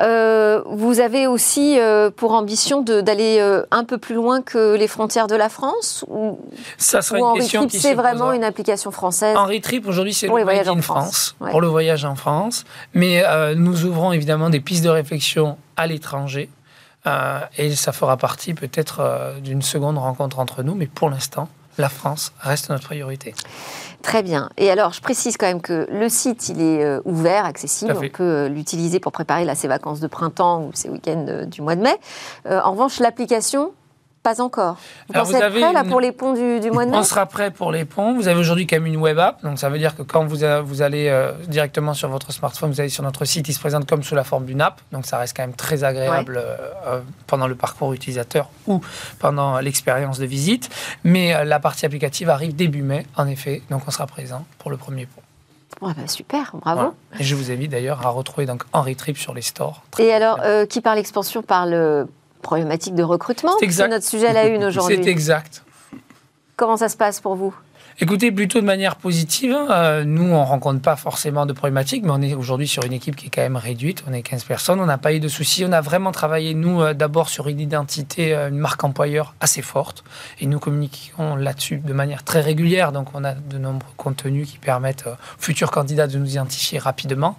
Euh, 0.00 0.62
vous 0.66 1.00
avez 1.00 1.26
aussi 1.26 1.78
euh, 1.78 2.10
pour 2.10 2.32
ambition 2.32 2.80
d'aller 2.80 3.38
euh, 3.40 3.62
un 3.70 3.84
peu 3.84 3.98
plus 3.98 4.14
loin 4.14 4.40
que 4.40 4.74
les 4.74 4.88
frontières 4.88 5.26
de 5.26 5.34
la 5.34 5.50
France 5.50 6.04
ou, 6.08 6.40
Ça 6.78 7.02
sera 7.02 7.18
une 7.18 7.38
question 7.38 7.66
qui 7.66 7.78
c'est 7.78 7.94
vraiment 7.94 8.32
une 8.32 8.44
application 8.44 8.90
française 8.90 9.36
Henri 9.36 9.60
Trip, 9.60 9.86
aujourd'hui, 9.86 10.14
c'est 10.14 10.28
le 10.28 10.42
voyage 10.42 10.68
en 10.68 10.80
France, 10.80 11.36
pour 11.38 11.60
le 11.60 11.68
voyage 11.68 12.04
en 12.04 12.14
France. 12.14 12.64
Mais 12.94 13.22
nous 13.54 13.84
ouvrons 13.84 14.12
évidemment 14.12 14.50
des 14.50 14.60
pistes 14.60 14.84
de 14.84 14.88
réflexion 14.88 15.58
à 15.76 15.86
l'étranger. 15.86 16.48
et 17.58 17.74
ça 17.74 17.92
fera 17.92 18.16
partie 18.16 18.54
peut-être 18.54 19.34
d'une 19.42 19.62
seconde 19.62 19.98
rencontre 19.98 20.38
entre 20.38 20.62
nous. 20.62 20.74
Mais 20.74 20.86
pour 20.86 21.10
l'instant, 21.10 21.48
la 21.78 21.88
France 21.88 22.32
reste 22.40 22.70
notre 22.70 22.84
priorité. 22.84 23.34
Très 24.02 24.22
bien. 24.22 24.50
Et 24.56 24.70
alors, 24.70 24.92
je 24.92 25.00
précise 25.00 25.36
quand 25.36 25.46
même 25.46 25.62
que 25.62 25.86
le 25.90 26.08
site, 26.08 26.48
il 26.48 26.60
est 26.60 26.84
euh, 26.84 27.00
ouvert, 27.04 27.44
accessible. 27.44 27.94
On 27.96 28.08
peut 28.08 28.22
euh, 28.22 28.48
l'utiliser 28.48 28.98
pour 28.98 29.12
préparer 29.12 29.44
là, 29.44 29.54
ses 29.54 29.68
vacances 29.68 30.00
de 30.00 30.08
printemps 30.08 30.62
ou 30.62 30.70
ses 30.74 30.88
week-ends 30.88 31.26
euh, 31.28 31.44
du 31.44 31.62
mois 31.62 31.76
de 31.76 31.82
mai. 31.82 31.96
en 32.48 32.72
revanche, 32.72 32.98
l'application, 32.98 33.72
pas 34.22 34.40
encore. 34.40 34.76
Vous 35.08 35.14
pensez 35.14 35.34
être 35.34 35.50
prêt 35.50 35.72
là, 35.72 35.84
pour 35.84 36.00
les 36.00 36.12
ponts 36.12 36.32
du, 36.32 36.70
mois 36.70 36.84
de 36.84 36.90
mai 36.90 36.96
On 36.96 37.02
sera 37.02 37.26
prêt 37.26 37.50
pour 37.50 37.72
les 37.72 37.84
ponts. 37.84 38.14
Vous 38.14 38.28
avez 38.28 38.38
aujourd'hui 38.38 38.66
quand 38.66 38.76
même 38.76 38.86
une 38.86 38.96
web 38.96 39.18
app. 39.18 39.42
Donc 39.42 39.58
ça 39.58 39.68
veut 39.68 39.78
dire 39.78 39.96
que 39.96 40.02
quand 40.02 40.24
vous, 40.24 40.38
vous 40.64 40.82
allez 40.82 41.08
euh, 41.08 41.32
directement 41.48 41.92
sur 41.92 42.08
votre 42.08 42.32
smartphone, 42.32 42.70
vous 42.70 42.80
allez 42.80 42.88
sur 42.88 43.02
notre 43.02 43.24
site, 43.24 43.48
il 43.48 43.52
se 43.52 43.58
présente 43.58 43.88
comme 43.88 44.02
sous 44.02 44.14
la 44.14 44.22
forme 44.22 44.44
d'une 44.44 44.60
app. 44.60 44.80
Donc 44.92 45.06
ça 45.06 45.18
reste 45.18 45.36
quand 45.36 45.42
même 45.42 45.54
très 45.54 45.82
agréable 45.82 46.36
euh, 46.36 46.56
euh, 46.86 47.00
pendant 47.26 47.48
le 47.48 47.56
parcours 47.56 47.92
utilisateur 47.92 48.48
ou 48.66 48.80
pendant 49.18 49.58
l'expérience 49.58 50.18
de 50.18 50.26
visite. 50.26 50.70
Mais 51.02 51.44
la 51.44 51.58
partie 51.58 51.84
applicative 51.84 52.30
arrive 52.30 52.54
début 52.54 52.82
mai, 52.82 53.06
en 53.16 53.26
effet. 53.26 53.62
Donc 53.70 53.82
on 53.86 53.90
sera 53.90 54.06
présent 54.06 54.44
pour 54.58 54.70
le 54.70 54.76
premier 54.76 55.06
pont. 55.06 55.22
bah 55.80 55.94
super, 56.06 56.52
bravo. 56.54 56.94
Et 57.18 57.24
je 57.24 57.34
vous 57.34 57.50
invite 57.50 57.72
d'ailleurs 57.72 58.06
à 58.06 58.10
retrouver 58.10 58.46
donc 58.46 58.62
Henri 58.72 58.94
Trip 58.94 59.18
sur 59.18 59.34
les 59.34 59.42
stores. 59.42 59.82
Et 59.98 60.12
alors, 60.12 60.38
qui 60.68 60.80
parle 60.80 60.98
expansion 60.98 61.42
parle 61.42 62.06
problématique 62.42 62.94
de 62.94 63.02
recrutement. 63.02 63.52
C'est 63.58 63.88
notre 63.88 64.04
sujet 64.04 64.28
à 64.28 64.32
la 64.32 64.46
une 64.46 64.64
aujourd'hui. 64.64 64.98
C'est 65.02 65.10
exact. 65.10 65.64
Comment 66.56 66.76
ça 66.76 66.88
se 66.88 66.96
passe 66.96 67.20
pour 67.20 67.34
vous? 67.34 67.54
Écoutez, 68.00 68.32
plutôt 68.32 68.60
de 68.60 68.64
manière 68.64 68.96
positive. 68.96 69.54
Euh, 69.70 70.04
nous, 70.04 70.24
on 70.24 70.40
ne 70.40 70.46
rencontre 70.46 70.80
pas 70.80 70.96
forcément 70.96 71.44
de 71.44 71.52
problématiques, 71.52 72.04
mais 72.04 72.10
on 72.10 72.22
est 72.22 72.34
aujourd'hui 72.34 72.66
sur 72.66 72.84
une 72.84 72.92
équipe 72.92 73.16
qui 73.16 73.26
est 73.26 73.30
quand 73.30 73.42
même 73.42 73.56
réduite. 73.56 74.02
On 74.08 74.12
est 74.14 74.22
15 74.22 74.44
personnes, 74.44 74.80
on 74.80 74.86
n'a 74.86 74.98
pas 74.98 75.12
eu 75.12 75.20
de 75.20 75.28
soucis. 75.28 75.64
On 75.66 75.72
a 75.72 75.80
vraiment 75.80 76.10
travaillé, 76.10 76.54
nous, 76.54 76.80
euh, 76.80 76.94
d'abord 76.94 77.28
sur 77.28 77.48
une 77.48 77.60
identité, 77.60 78.34
euh, 78.34 78.48
une 78.48 78.56
marque 78.56 78.82
employeur 78.82 79.34
assez 79.40 79.60
forte. 79.60 80.04
Et 80.40 80.46
nous 80.46 80.58
communiquons 80.58 81.36
là-dessus 81.36 81.78
de 81.78 81.92
manière 81.92 82.24
très 82.24 82.40
régulière. 82.40 82.92
Donc, 82.92 83.08
on 83.14 83.24
a 83.24 83.34
de 83.34 83.58
nombreux 83.58 83.92
contenus 83.96 84.50
qui 84.50 84.58
permettent 84.58 85.06
aux 85.06 85.16
futurs 85.38 85.70
candidats 85.70 86.06
de 86.06 86.18
nous 86.18 86.30
identifier 86.30 86.78
rapidement. 86.78 87.36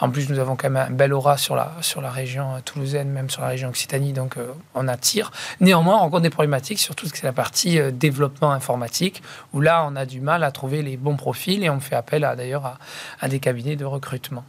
En 0.00 0.10
plus, 0.10 0.28
nous 0.28 0.38
avons 0.38 0.56
quand 0.56 0.70
même 0.70 0.88
un 0.88 0.90
bel 0.90 1.12
aura 1.12 1.36
sur 1.36 1.56
la, 1.56 1.72
sur 1.80 2.00
la 2.00 2.10
région 2.10 2.60
toulousaine, 2.64 3.08
même 3.10 3.30
sur 3.30 3.42
la 3.42 3.48
région 3.48 3.68
Occitanie, 3.68 4.12
donc 4.12 4.36
on 4.74 4.88
attire. 4.88 5.30
Néanmoins, 5.60 5.96
on 5.96 6.00
rencontre 6.00 6.22
des 6.22 6.30
problématiques, 6.30 6.78
surtout 6.78 7.08
que 7.08 7.16
c'est 7.16 7.26
la 7.26 7.32
partie 7.32 7.80
développement 7.92 8.52
informatique, 8.52 9.22
où 9.52 9.60
là, 9.60 9.86
on 9.88 9.96
a 9.96 10.06
du 10.06 10.20
mal 10.20 10.44
à 10.44 10.50
trouver 10.50 10.82
les 10.82 10.96
bons 10.96 11.16
profils 11.16 11.62
et 11.62 11.70
on 11.70 11.80
fait 11.80 11.96
appel 11.96 12.22
d'ailleurs 12.36 12.78
à, 13.20 13.28
des 13.28 13.40
cabinets 13.40 13.76
de 13.76 13.84
recrutement. 13.84 14.44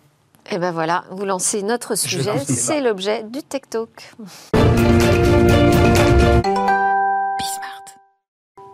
Et 0.51 0.59
ben 0.59 0.71
voilà, 0.71 1.05
vous 1.09 1.25
lancez 1.25 1.63
notre 1.63 1.95
sujet, 1.95 2.37
c'est 2.39 2.81
l'objet 2.81 3.23
du 3.23 3.41
Tech 3.41 3.61
Talk. 3.69 4.13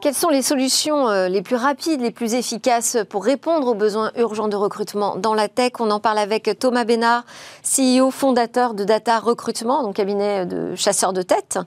Quelles 0.01 0.15
sont 0.15 0.29
les 0.29 0.41
solutions 0.41 1.09
euh, 1.09 1.27
les 1.27 1.43
plus 1.43 1.55
rapides, 1.55 2.01
les 2.01 2.09
plus 2.09 2.33
efficaces 2.33 2.97
pour 3.07 3.23
répondre 3.23 3.67
aux 3.67 3.75
besoins 3.75 4.11
urgents 4.17 4.47
de 4.47 4.55
recrutement 4.55 5.15
dans 5.15 5.35
la 5.35 5.47
tech? 5.47 5.73
On 5.79 5.91
en 5.91 5.99
parle 5.99 6.17
avec 6.17 6.49
Thomas 6.57 6.85
Bénard, 6.85 7.23
CEO 7.63 8.09
fondateur 8.09 8.73
de 8.73 8.83
Data 8.83 9.19
Recrutement, 9.19 9.83
donc 9.83 9.97
cabinet 9.97 10.47
de 10.47 10.73
chasseurs 10.75 11.13
de 11.13 11.21
tête. 11.21 11.59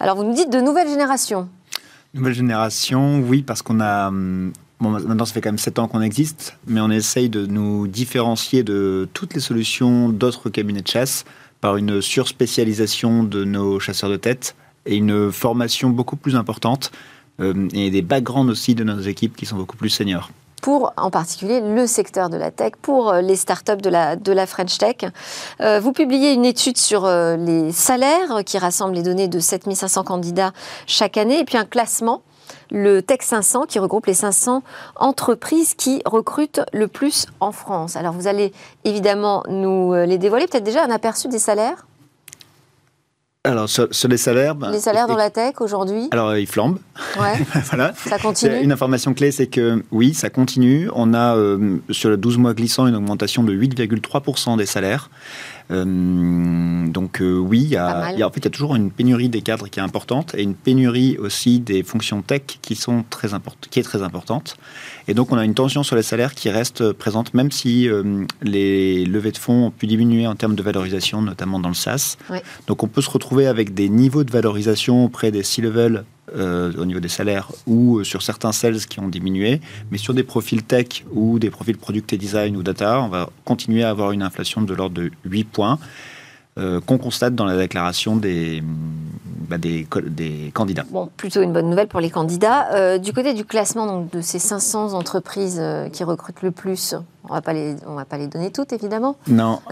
Alors 0.00 0.16
vous 0.16 0.24
nous 0.24 0.34
dites 0.34 0.50
de 0.50 0.60
nouvelles 0.60 0.88
générations. 0.88 1.48
Nouvelle 2.12 2.34
génération, 2.34 3.20
oui, 3.20 3.42
parce 3.42 3.62
qu'on 3.62 3.78
a. 3.78 4.08
Hum, 4.08 4.52
bon, 4.80 4.90
maintenant, 4.90 5.24
ça 5.24 5.32
fait 5.32 5.40
quand 5.40 5.50
même 5.50 5.58
7 5.58 5.78
ans 5.78 5.86
qu'on 5.86 6.02
existe, 6.02 6.58
mais 6.66 6.80
on 6.80 6.90
essaye 6.90 7.28
de 7.28 7.46
nous 7.46 7.86
différencier 7.86 8.64
de 8.64 9.08
toutes 9.12 9.32
les 9.34 9.40
solutions 9.40 10.08
d'autres 10.08 10.50
cabinets 10.50 10.82
de 10.82 10.88
chasse 10.88 11.24
par 11.60 11.76
une 11.76 12.02
surspécialisation 12.02 13.22
de 13.22 13.44
nos 13.44 13.78
chasseurs 13.78 14.10
de 14.10 14.16
tête 14.16 14.56
et 14.86 14.96
une 14.96 15.30
formation 15.30 15.90
beaucoup 15.90 16.16
plus 16.16 16.34
importante 16.34 16.90
et 17.40 17.90
des 17.90 18.02
backgrounds 18.02 18.50
aussi 18.50 18.74
de 18.74 18.84
nos 18.84 19.00
équipes 19.00 19.36
qui 19.36 19.46
sont 19.46 19.56
beaucoup 19.56 19.76
plus 19.76 19.90
seniors 19.90 20.30
pour 20.66 20.92
en 20.96 21.10
particulier 21.12 21.60
le 21.60 21.86
secteur 21.86 22.28
de 22.28 22.36
la 22.36 22.50
tech, 22.50 22.72
pour 22.82 23.10
euh, 23.10 23.20
les 23.20 23.36
startups 23.36 23.76
de 23.76 23.88
la, 23.88 24.16
de 24.16 24.32
la 24.32 24.46
French 24.46 24.78
Tech. 24.78 24.96
Euh, 25.60 25.78
vous 25.78 25.92
publiez 25.92 26.32
une 26.32 26.44
étude 26.44 26.76
sur 26.76 27.04
euh, 27.04 27.36
les 27.36 27.70
salaires 27.70 28.42
qui 28.44 28.58
rassemble 28.58 28.94
les 28.94 29.04
données 29.04 29.28
de 29.28 29.38
7500 29.38 30.02
candidats 30.02 30.50
chaque 30.88 31.18
année 31.18 31.38
et 31.38 31.44
puis 31.44 31.56
un 31.56 31.64
classement 31.64 32.22
le 32.72 33.00
Tech 33.00 33.20
500 33.22 33.66
qui 33.66 33.78
regroupe 33.78 34.06
les 34.06 34.14
500 34.14 34.64
entreprises 34.96 35.74
qui 35.74 36.02
recrutent 36.04 36.62
le 36.72 36.88
plus 36.88 37.26
en 37.38 37.52
France. 37.52 37.94
Alors 37.94 38.12
vous 38.12 38.26
allez 38.26 38.52
évidemment 38.82 39.44
nous 39.48 39.94
les 39.94 40.18
dévoiler, 40.18 40.48
peut-être 40.48 40.64
déjà 40.64 40.82
un 40.82 40.90
aperçu 40.90 41.28
des 41.28 41.38
salaires? 41.38 41.86
Alors, 43.46 43.68
sur, 43.68 43.88
les 44.08 44.16
salaires. 44.16 44.54
Ben, 44.54 44.70
les 44.72 44.80
salaires 44.80 45.06
dans 45.06 45.16
la 45.16 45.30
tech 45.30 45.60
aujourd'hui 45.60 46.08
Alors, 46.10 46.36
ils 46.36 46.46
flambent. 46.46 46.78
Ouais. 47.18 47.38
voilà. 47.66 47.92
Ça 47.94 48.18
continue. 48.18 48.60
Une 48.62 48.72
information 48.72 49.14
clé, 49.14 49.30
c'est 49.30 49.46
que 49.46 49.82
oui, 49.90 50.14
ça 50.14 50.30
continue. 50.30 50.90
On 50.94 51.14
a, 51.14 51.36
euh, 51.36 51.76
sur 51.90 52.10
le 52.10 52.16
12 52.16 52.38
mois 52.38 52.54
glissant, 52.54 52.86
une 52.86 52.96
augmentation 52.96 53.42
de 53.42 53.54
8,3% 53.54 54.56
des 54.56 54.66
salaires. 54.66 55.10
Euh, 55.70 56.86
donc 56.86 57.20
euh, 57.20 57.36
oui, 57.36 57.62
il 57.62 57.70
y, 57.70 57.76
a, 57.76 57.98
en 57.98 58.04
fait, 58.30 58.40
il 58.40 58.44
y 58.44 58.46
a 58.46 58.50
toujours 58.50 58.76
une 58.76 58.90
pénurie 58.90 59.28
des 59.28 59.42
cadres 59.42 59.68
qui 59.68 59.80
est 59.80 59.82
importante 59.82 60.34
et 60.34 60.42
une 60.42 60.54
pénurie 60.54 61.16
aussi 61.18 61.58
des 61.58 61.82
fonctions 61.82 62.22
tech 62.22 62.42
qui, 62.62 62.76
sont 62.76 63.04
très 63.10 63.28
qui 63.70 63.80
est 63.80 63.82
très 63.82 64.02
importante. 64.02 64.56
Et 65.08 65.14
donc 65.14 65.32
on 65.32 65.36
a 65.36 65.44
une 65.44 65.54
tension 65.54 65.82
sur 65.82 65.96
les 65.96 66.02
salaires 66.02 66.34
qui 66.34 66.50
reste 66.50 66.92
présente, 66.92 67.34
même 67.34 67.50
si 67.50 67.88
euh, 67.88 68.24
les 68.42 69.04
levées 69.04 69.32
de 69.32 69.38
fonds 69.38 69.66
ont 69.66 69.70
pu 69.70 69.86
diminuer 69.86 70.26
en 70.26 70.36
termes 70.36 70.54
de 70.54 70.62
valorisation, 70.62 71.22
notamment 71.22 71.58
dans 71.58 71.68
le 71.68 71.74
SaaS. 71.74 72.16
Donc 72.66 72.82
on 72.82 72.88
peut 72.88 73.02
se 73.02 73.10
retrouver 73.10 73.46
avec 73.46 73.74
des 73.74 73.88
niveaux 73.88 74.24
de 74.24 74.30
valorisation 74.30 75.04
auprès 75.04 75.30
des 75.30 75.42
C-level 75.42 76.04
euh, 76.34 76.72
au 76.78 76.84
niveau 76.84 77.00
des 77.00 77.08
salaires 77.08 77.50
ou 77.66 78.02
sur 78.04 78.22
certains 78.22 78.52
sales 78.52 78.78
qui 78.78 79.00
ont 79.00 79.08
diminué, 79.08 79.60
mais 79.90 79.98
sur 79.98 80.14
des 80.14 80.22
profils 80.22 80.62
tech 80.62 81.04
ou 81.12 81.38
des 81.38 81.50
profils 81.50 81.76
product 81.76 82.12
et 82.12 82.18
design 82.18 82.56
ou 82.56 82.62
data, 82.62 83.00
on 83.00 83.08
va 83.08 83.30
continuer 83.44 83.84
à 83.84 83.90
avoir 83.90 84.12
une 84.12 84.22
inflation 84.22 84.62
de 84.62 84.74
l'ordre 84.74 84.96
de 84.96 85.10
8 85.24 85.44
points. 85.44 85.78
Euh, 86.58 86.80
qu'on 86.80 86.96
constate 86.96 87.34
dans 87.34 87.44
la 87.44 87.54
déclaration 87.54 88.16
des, 88.16 88.62
bah, 89.46 89.58
des, 89.58 89.86
candidats. 90.54 90.86
Bon, 90.90 91.10
plutôt 91.14 91.42
une 91.42 91.52
bonne 91.52 91.68
nouvelle 91.68 91.86
pour 91.86 92.00
les 92.00 92.08
candidats. 92.08 92.72
Euh, 92.72 92.96
du 92.96 93.12
côté 93.12 93.34
du 93.34 93.44
classement 93.44 93.86
donc, 93.86 94.10
de 94.10 94.22
ces 94.22 94.38
500 94.38 94.94
entreprises 94.94 95.62
qui 95.92 96.02
recrutent 96.02 96.40
le 96.40 96.52
plus, 96.52 96.94
on 97.28 97.34
va 97.34 97.42
pas 97.42 97.52
les, 97.52 97.76
on 97.86 97.94
va 97.94 98.04
pas 98.04 98.18
les 98.18 98.28
donner 98.28 98.50
toutes, 98.50 98.72
évidemment. 98.72 99.16
Non. 99.28 99.60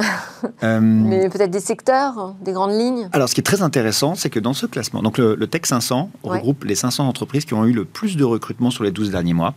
Euh, 0.63 0.79
Mais 0.81 1.29
peut-être 1.31 1.51
des 1.51 1.61
secteurs, 1.61 2.35
des 2.43 2.53
grandes 2.53 2.79
lignes. 2.79 3.09
Alors, 3.13 3.29
ce 3.29 3.35
qui 3.35 3.41
est 3.41 3.45
très 3.45 3.63
intéressant, 3.63 4.15
c'est 4.15 4.29
que 4.29 4.39
dans 4.39 4.53
ce 4.53 4.67
classement, 4.67 5.03
donc 5.03 5.17
le, 5.17 5.37
Tech 5.47 5.63
500 5.65 6.11
regroupe 6.23 6.65
les 6.65 6.75
500 6.75 7.09
entreprises 7.09 7.45
qui 7.45 7.55
ont 7.55 7.65
eu 7.65 7.73
le 7.73 7.85
plus 7.85 8.17
de 8.17 8.25
recrutement 8.25 8.71
sur 8.71 8.85
les 8.85 8.91
12 8.91 9.11
derniers 9.11 9.33
mois. 9.33 9.55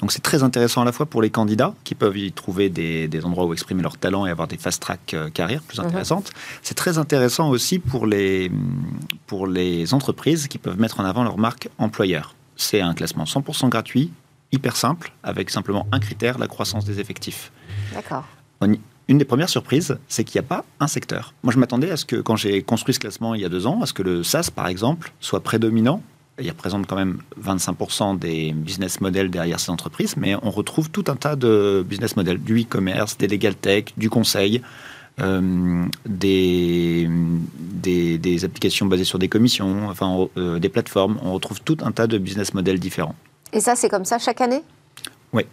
Donc, 0.00 0.10
c'est 0.10 0.22
très 0.22 0.42
intéressant 0.42 0.82
à 0.82 0.84
la 0.84 0.92
fois 0.92 1.06
pour 1.06 1.22
les 1.22 1.30
candidats 1.30 1.74
qui 1.84 1.94
peuvent 1.94 2.16
y 2.16 2.32
trouver 2.32 2.70
des, 2.70 3.08
endroits 3.24 3.44
où 3.44 3.52
exprimer 3.52 3.82
leur 3.82 3.98
talent 3.98 4.26
et 4.26 4.30
avoir 4.30 4.48
des 4.48 4.56
fast 4.56 4.80
track 4.80 5.14
euh, 5.14 5.30
carrières 5.30 5.62
plus 5.62 5.78
mhm. 5.78 5.86
intéressantes. 5.86 6.30
C'est 6.62 6.74
très 6.74 6.98
intéressant 6.98 7.50
aussi 7.50 7.78
pour 7.78 8.06
les, 8.06 8.50
pour 9.26 9.46
les 9.46 9.92
entreprises 9.92 10.48
qui 10.48 10.58
peuvent 10.58 10.80
mettre 10.80 11.00
en 11.00 11.04
avant 11.04 11.24
leur 11.24 11.38
marque 11.38 11.68
employeur. 11.78 12.34
C'est 12.56 12.80
un 12.80 12.94
classement 12.94 13.24
100% 13.24 13.68
gratuit, 13.68 14.12
hyper 14.52 14.76
simple, 14.76 15.12
avec 15.22 15.50
simplement 15.50 15.86
un 15.92 15.98
critère, 15.98 16.38
la 16.38 16.46
croissance 16.46 16.84
des 16.84 17.00
effectifs. 17.00 17.50
D'accord. 17.94 18.24
Une 19.08 19.18
des 19.18 19.24
premières 19.24 19.48
surprises, 19.48 19.98
c'est 20.08 20.24
qu'il 20.24 20.40
n'y 20.40 20.46
a 20.46 20.48
pas 20.48 20.64
un 20.78 20.86
secteur. 20.86 21.34
Moi, 21.42 21.52
je 21.52 21.58
m'attendais 21.58 21.90
à 21.90 21.96
ce 21.96 22.04
que, 22.04 22.16
quand 22.16 22.36
j'ai 22.36 22.62
construit 22.62 22.94
ce 22.94 23.00
classement 23.00 23.34
il 23.34 23.40
y 23.40 23.44
a 23.44 23.48
deux 23.48 23.66
ans, 23.66 23.82
à 23.82 23.86
ce 23.86 23.92
que 23.92 24.02
le 24.02 24.22
SaaS, 24.22 24.50
par 24.54 24.68
exemple, 24.68 25.12
soit 25.20 25.40
prédominant. 25.40 26.02
Il 26.40 26.48
représente 26.48 26.86
quand 26.86 26.96
même 26.96 27.18
25% 27.42 28.18
des 28.18 28.52
business 28.52 29.00
models 29.00 29.30
derrière 29.30 29.60
ces 29.60 29.70
entreprises, 29.70 30.16
mais 30.16 30.34
on 30.42 30.50
retrouve 30.50 30.88
tout 30.88 31.04
un 31.08 31.16
tas 31.16 31.36
de 31.36 31.84
business 31.86 32.16
models, 32.16 32.42
du 32.42 32.62
e-commerce, 32.62 33.18
des 33.18 33.28
legal 33.28 33.54
tech, 33.54 33.86
du 33.96 34.08
conseil, 34.08 34.62
euh, 35.20 35.84
des, 36.06 37.06
des, 37.82 38.44
applications 38.44 38.86
basées 38.86 39.04
sur 39.04 39.18
des 39.18 39.28
commissions, 39.28 39.88
enfin 39.88 40.28
des 40.36 40.68
plateformes. 40.70 41.18
On 41.22 41.34
retrouve 41.34 41.60
tout 41.60 41.76
un 41.82 41.92
tas 41.92 42.06
de 42.06 42.16
business 42.16 42.54
models 42.54 42.80
différents. 42.80 43.14
Et 43.52 43.60
ça, 43.60 43.76
c'est 43.76 43.88
comme 43.88 44.04
ça 44.04 44.18
chaque 44.18 44.40
année? 44.40 44.62
Oui. 45.32 45.46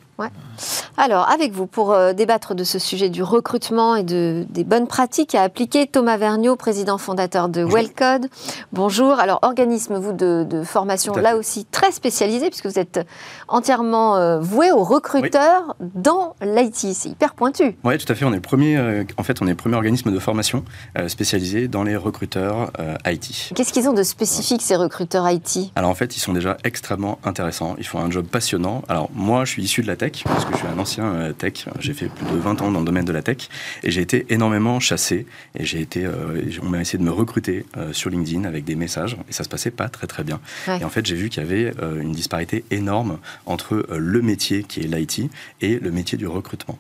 Alors, 1.01 1.29
avec 1.29 1.53
vous, 1.53 1.65
pour 1.65 1.94
euh, 1.94 2.12
débattre 2.12 2.56
de 2.56 2.65
ce 2.65 2.77
sujet 2.77 3.08
du 3.08 3.24
recrutement 3.24 3.96
et 3.96 4.03
de, 4.03 4.46
des 4.50 4.65
bonnes 4.65 4.86
pratiques 4.86 5.34
à 5.34 5.44
appliquer, 5.44 5.88
Thomas 5.88 6.18
Vergniaud, 6.18 6.58
président 6.58 6.98
fondateur 6.98 7.48
de 7.48 7.63
Wellcode. 7.63 8.27
Bonjour. 8.74 9.18
Alors, 9.18 9.39
organisme, 9.41 9.96
vous, 9.98 10.12
de, 10.12 10.62
formation, 10.65 11.15
là 11.15 11.38
aussi 11.38 11.63
très 11.63 11.94
spécialisé, 11.94 12.50
puisque 12.50 12.65
vous 12.65 12.79
êtes 12.79 13.00
entièrement 13.48 14.18
euh, 14.18 14.41
voué 14.41 14.74
aux 14.74 14.84
recruteurs 14.84 15.74
dans 15.79 16.36
l'IT. 16.41 16.94
C'est 16.94 17.08
hyper 17.08 17.34
pointu. 17.34 17.77
Oui, 17.86 17.98
tout 17.98 18.12
à 18.12 18.15
fait. 18.15 18.25
On 18.25 18.34
est 18.34 18.36
le 18.36 18.41
premier, 18.41 18.75
euh, 18.75 19.06
en 19.15 19.24
fait, 19.24 19.41
on 19.41 19.48
est 19.48 19.51
le 19.51 19.56
premier 19.56 19.77
organisme 19.77 20.12
de 20.12 20.20
formation 20.20 20.65
spécialisé 21.08 21.70
dans 21.70 21.84
les 21.84 21.96
recruteurs 21.96 22.72
IT. 23.06 23.53
Qu'est-ce 23.56 23.72
qu'ils 23.72 23.88
ont 23.88 23.94
de 23.94 24.03
spécifique, 24.03 24.62
ces 24.62 24.75
recruteurs 24.75 25.29
IT 25.29 25.72
Alors, 25.77 25.91
en 25.91 25.96
fait, 25.96 26.18
ils 26.18 26.20
sont 26.20 26.34
déjà 26.34 26.58
extrêmement 26.65 27.20
intéressants. 27.24 27.75
Ils 27.77 27.88
font 27.88 28.00
un 28.00 28.12
job 28.12 28.25
passionnant. 28.27 28.82
Alors, 28.89 29.10
moi, 29.13 29.46
je 29.46 29.51
suis 29.51 29.63
issu 29.63 29.82
de 29.82 29.88
la 29.88 29.96
tech, 29.96 30.24
parce 30.25 30.44
que 30.44 30.51
je 30.51 30.58
suis 30.58 30.68
un 30.68 30.77
ancien 30.77 30.88
euh, 31.00 31.34
tech. 31.34 31.65
J'ai 31.79 31.93
fait 31.93 32.08
plus 32.08 32.25
de 32.25 32.38
20 32.38 32.62
ans 32.62 32.72
dans 32.72 32.79
le 32.79 32.86
domaine 32.86 33.05
de 33.05 33.12
la 33.12 33.22
tech 33.22 33.50
et 33.84 33.91
j'ai 33.91 34.01
été 34.01 34.25
énormément 34.29 34.79
chassé 34.79 35.25
et 35.55 35.65
j'ai 35.65 35.81
été, 35.81 36.05
euh, 36.05 36.41
on 36.63 36.69
m'a 36.69 36.81
essayé 36.81 36.98
de 36.98 37.03
me 37.03 37.12
recruter 37.12 37.65
euh, 37.77 37.93
sur 37.93 38.10
LinkedIn 38.10 38.46
avec 38.46 38.65
des 38.65 38.75
messages 38.75 39.17
et 39.29 39.34
ça 39.34 39.43
se 39.43 39.50
passait 39.50 39.72
pas 39.72 39.89
très 39.89 40.08
très 40.08 40.24
bien. 40.24 40.39
Et 40.67 40.84
en 40.84 40.89
fait, 40.89 41.05
j'ai 41.05 41.15
vu 41.15 41.29
qu'il 41.29 41.43
y 41.43 41.46
avait 41.46 41.74
une 42.01 42.12
disparité 42.12 42.63
énorme 42.72 43.19
entre 43.46 43.86
le 43.91 44.22
métier 44.22 44.63
qui 44.63 44.81
est 44.81 44.88
l'IT 44.88 45.29
et 45.62 45.79
le 45.79 45.91
métier 45.91 46.17
du 46.17 46.27
recrutement. 46.27 46.77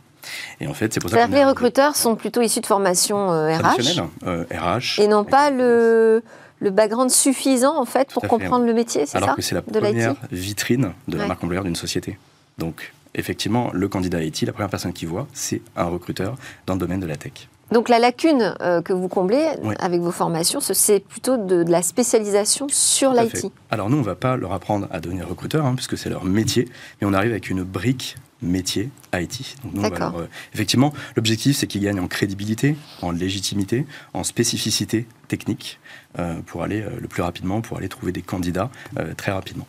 Et 0.59 0.67
en 0.67 0.73
fait, 0.73 0.93
c'est 0.93 0.99
pour 0.99 1.09
ça 1.09 1.27
que 1.27 1.31
les 1.31 1.45
recruteurs 1.45 1.95
sont 1.95 2.15
plutôt 2.15 2.41
issus 2.41 2.61
de 2.61 2.65
formation 2.65 3.29
RH, 3.29 4.01
RH, 4.23 4.99
et 4.99 5.07
non 5.07 5.23
pas 5.23 5.49
le 5.49 6.21
le 6.59 6.69
background 6.71 7.09
suffisant 7.09 7.77
en 7.79 7.85
fait 7.85 8.09
pour 8.11 8.23
comprendre 8.23 8.65
le 8.65 8.73
métier, 8.73 9.05
c'est 9.05 9.13
ça 9.13 9.17
Alors 9.19 9.35
que 9.35 9.41
c'est 9.41 9.55
la 9.55 9.61
première 9.61 10.15
vitrine 10.31 10.93
de 11.07 11.17
la 11.17 11.27
marque 11.27 11.43
employeur 11.43 11.63
d'une 11.63 11.75
société. 11.75 12.17
Donc 12.57 12.93
effectivement, 13.15 13.69
le 13.73 13.87
candidat 13.87 14.23
IT, 14.23 14.41
la 14.43 14.53
première 14.53 14.69
personne 14.69 14.93
qu'il 14.93 15.07
voit, 15.07 15.27
c'est 15.33 15.61
un 15.75 15.85
recruteur 15.85 16.35
dans 16.65 16.73
le 16.73 16.79
domaine 16.79 16.99
de 16.99 17.07
la 17.07 17.15
tech. 17.15 17.49
Donc 17.71 17.87
la 17.87 17.99
lacune 17.99 18.55
euh, 18.61 18.81
que 18.81 18.93
vous 18.93 19.07
comblez 19.07 19.45
avec 19.79 20.01
vos 20.01 20.11
formations, 20.11 20.59
c'est 20.59 20.99
plutôt 20.99 21.37
de, 21.37 21.63
la 21.69 21.81
spécialisation 21.81 22.67
sur 22.69 23.13
l'IT. 23.13 23.51
Alors 23.69 23.89
nous, 23.89 23.97
on 23.97 24.01
ne 24.01 24.05
va 24.05 24.15
pas 24.15 24.37
leur 24.37 24.53
apprendre 24.53 24.87
à 24.91 24.99
devenir 24.99 25.27
recruteur, 25.27 25.65
hein, 25.65 25.75
puisque 25.75 25.97
c'est 25.97 26.09
leur 26.09 26.25
métier, 26.25 26.67
mais 26.99 27.07
on 27.07 27.13
arrive 27.13 27.31
avec 27.31 27.49
une 27.49 27.63
brique 27.63 28.15
métier 28.41 28.89
IT. 29.13 29.55
Donc 29.65 29.99
euh, 29.99 30.25
effectivement, 30.53 30.93
l'objectif, 31.15 31.57
c'est 31.57 31.67
qu'ils 31.67 31.81
gagnent 31.81 31.99
en 31.99 32.07
crédibilité, 32.07 32.75
en 33.03 33.11
légitimité, 33.11 33.85
en 34.13 34.23
spécificité 34.23 35.05
technique, 35.27 35.79
euh, 36.17 36.41
pour 36.45 36.63
aller 36.63 36.83
le 36.99 37.07
plus 37.07 37.21
rapidement, 37.21 37.61
pour 37.61 37.77
aller 37.77 37.89
trouver 37.89 38.11
des 38.11 38.23
candidats 38.23 38.71
très 39.17 39.31
rapidement. 39.31 39.67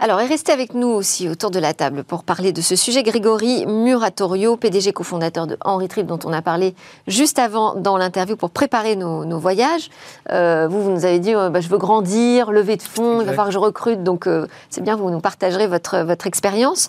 Alors, 0.00 0.20
et 0.20 0.26
restez 0.26 0.50
avec 0.50 0.74
nous 0.74 0.88
aussi 0.88 1.28
autour 1.28 1.50
de 1.50 1.60
la 1.60 1.72
table 1.72 2.02
pour 2.02 2.24
parler 2.24 2.52
de 2.52 2.60
ce 2.60 2.74
sujet. 2.74 3.04
Grégory 3.04 3.64
Muratorio, 3.66 4.56
PDG 4.56 4.92
cofondateur 4.92 5.46
de 5.46 5.56
Henry 5.64 5.86
Trip, 5.86 6.06
dont 6.06 6.18
on 6.24 6.32
a 6.32 6.42
parlé 6.42 6.74
juste 7.06 7.38
avant 7.38 7.76
dans 7.76 7.96
l'interview 7.96 8.36
pour 8.36 8.50
préparer 8.50 8.96
nos, 8.96 9.38
voyages. 9.38 9.90
Euh, 10.30 10.66
vous, 10.68 10.82
vous 10.82 10.90
nous 10.90 11.04
avez 11.04 11.20
dit, 11.20 11.34
euh, 11.34 11.48
bah, 11.48 11.60
je 11.60 11.68
veux 11.68 11.78
grandir, 11.78 12.50
lever 12.50 12.76
de 12.76 12.82
fonds, 12.82 13.20
il 13.20 13.26
va 13.26 13.32
falloir 13.32 13.46
que 13.46 13.52
je 13.52 13.58
recrute. 13.58 14.02
Donc, 14.02 14.26
euh, 14.26 14.46
c'est 14.68 14.82
bien, 14.82 14.96
vous 14.96 15.10
nous 15.10 15.20
partagerez 15.20 15.68
votre, 15.68 15.98
votre 15.98 16.26
expérience. 16.26 16.88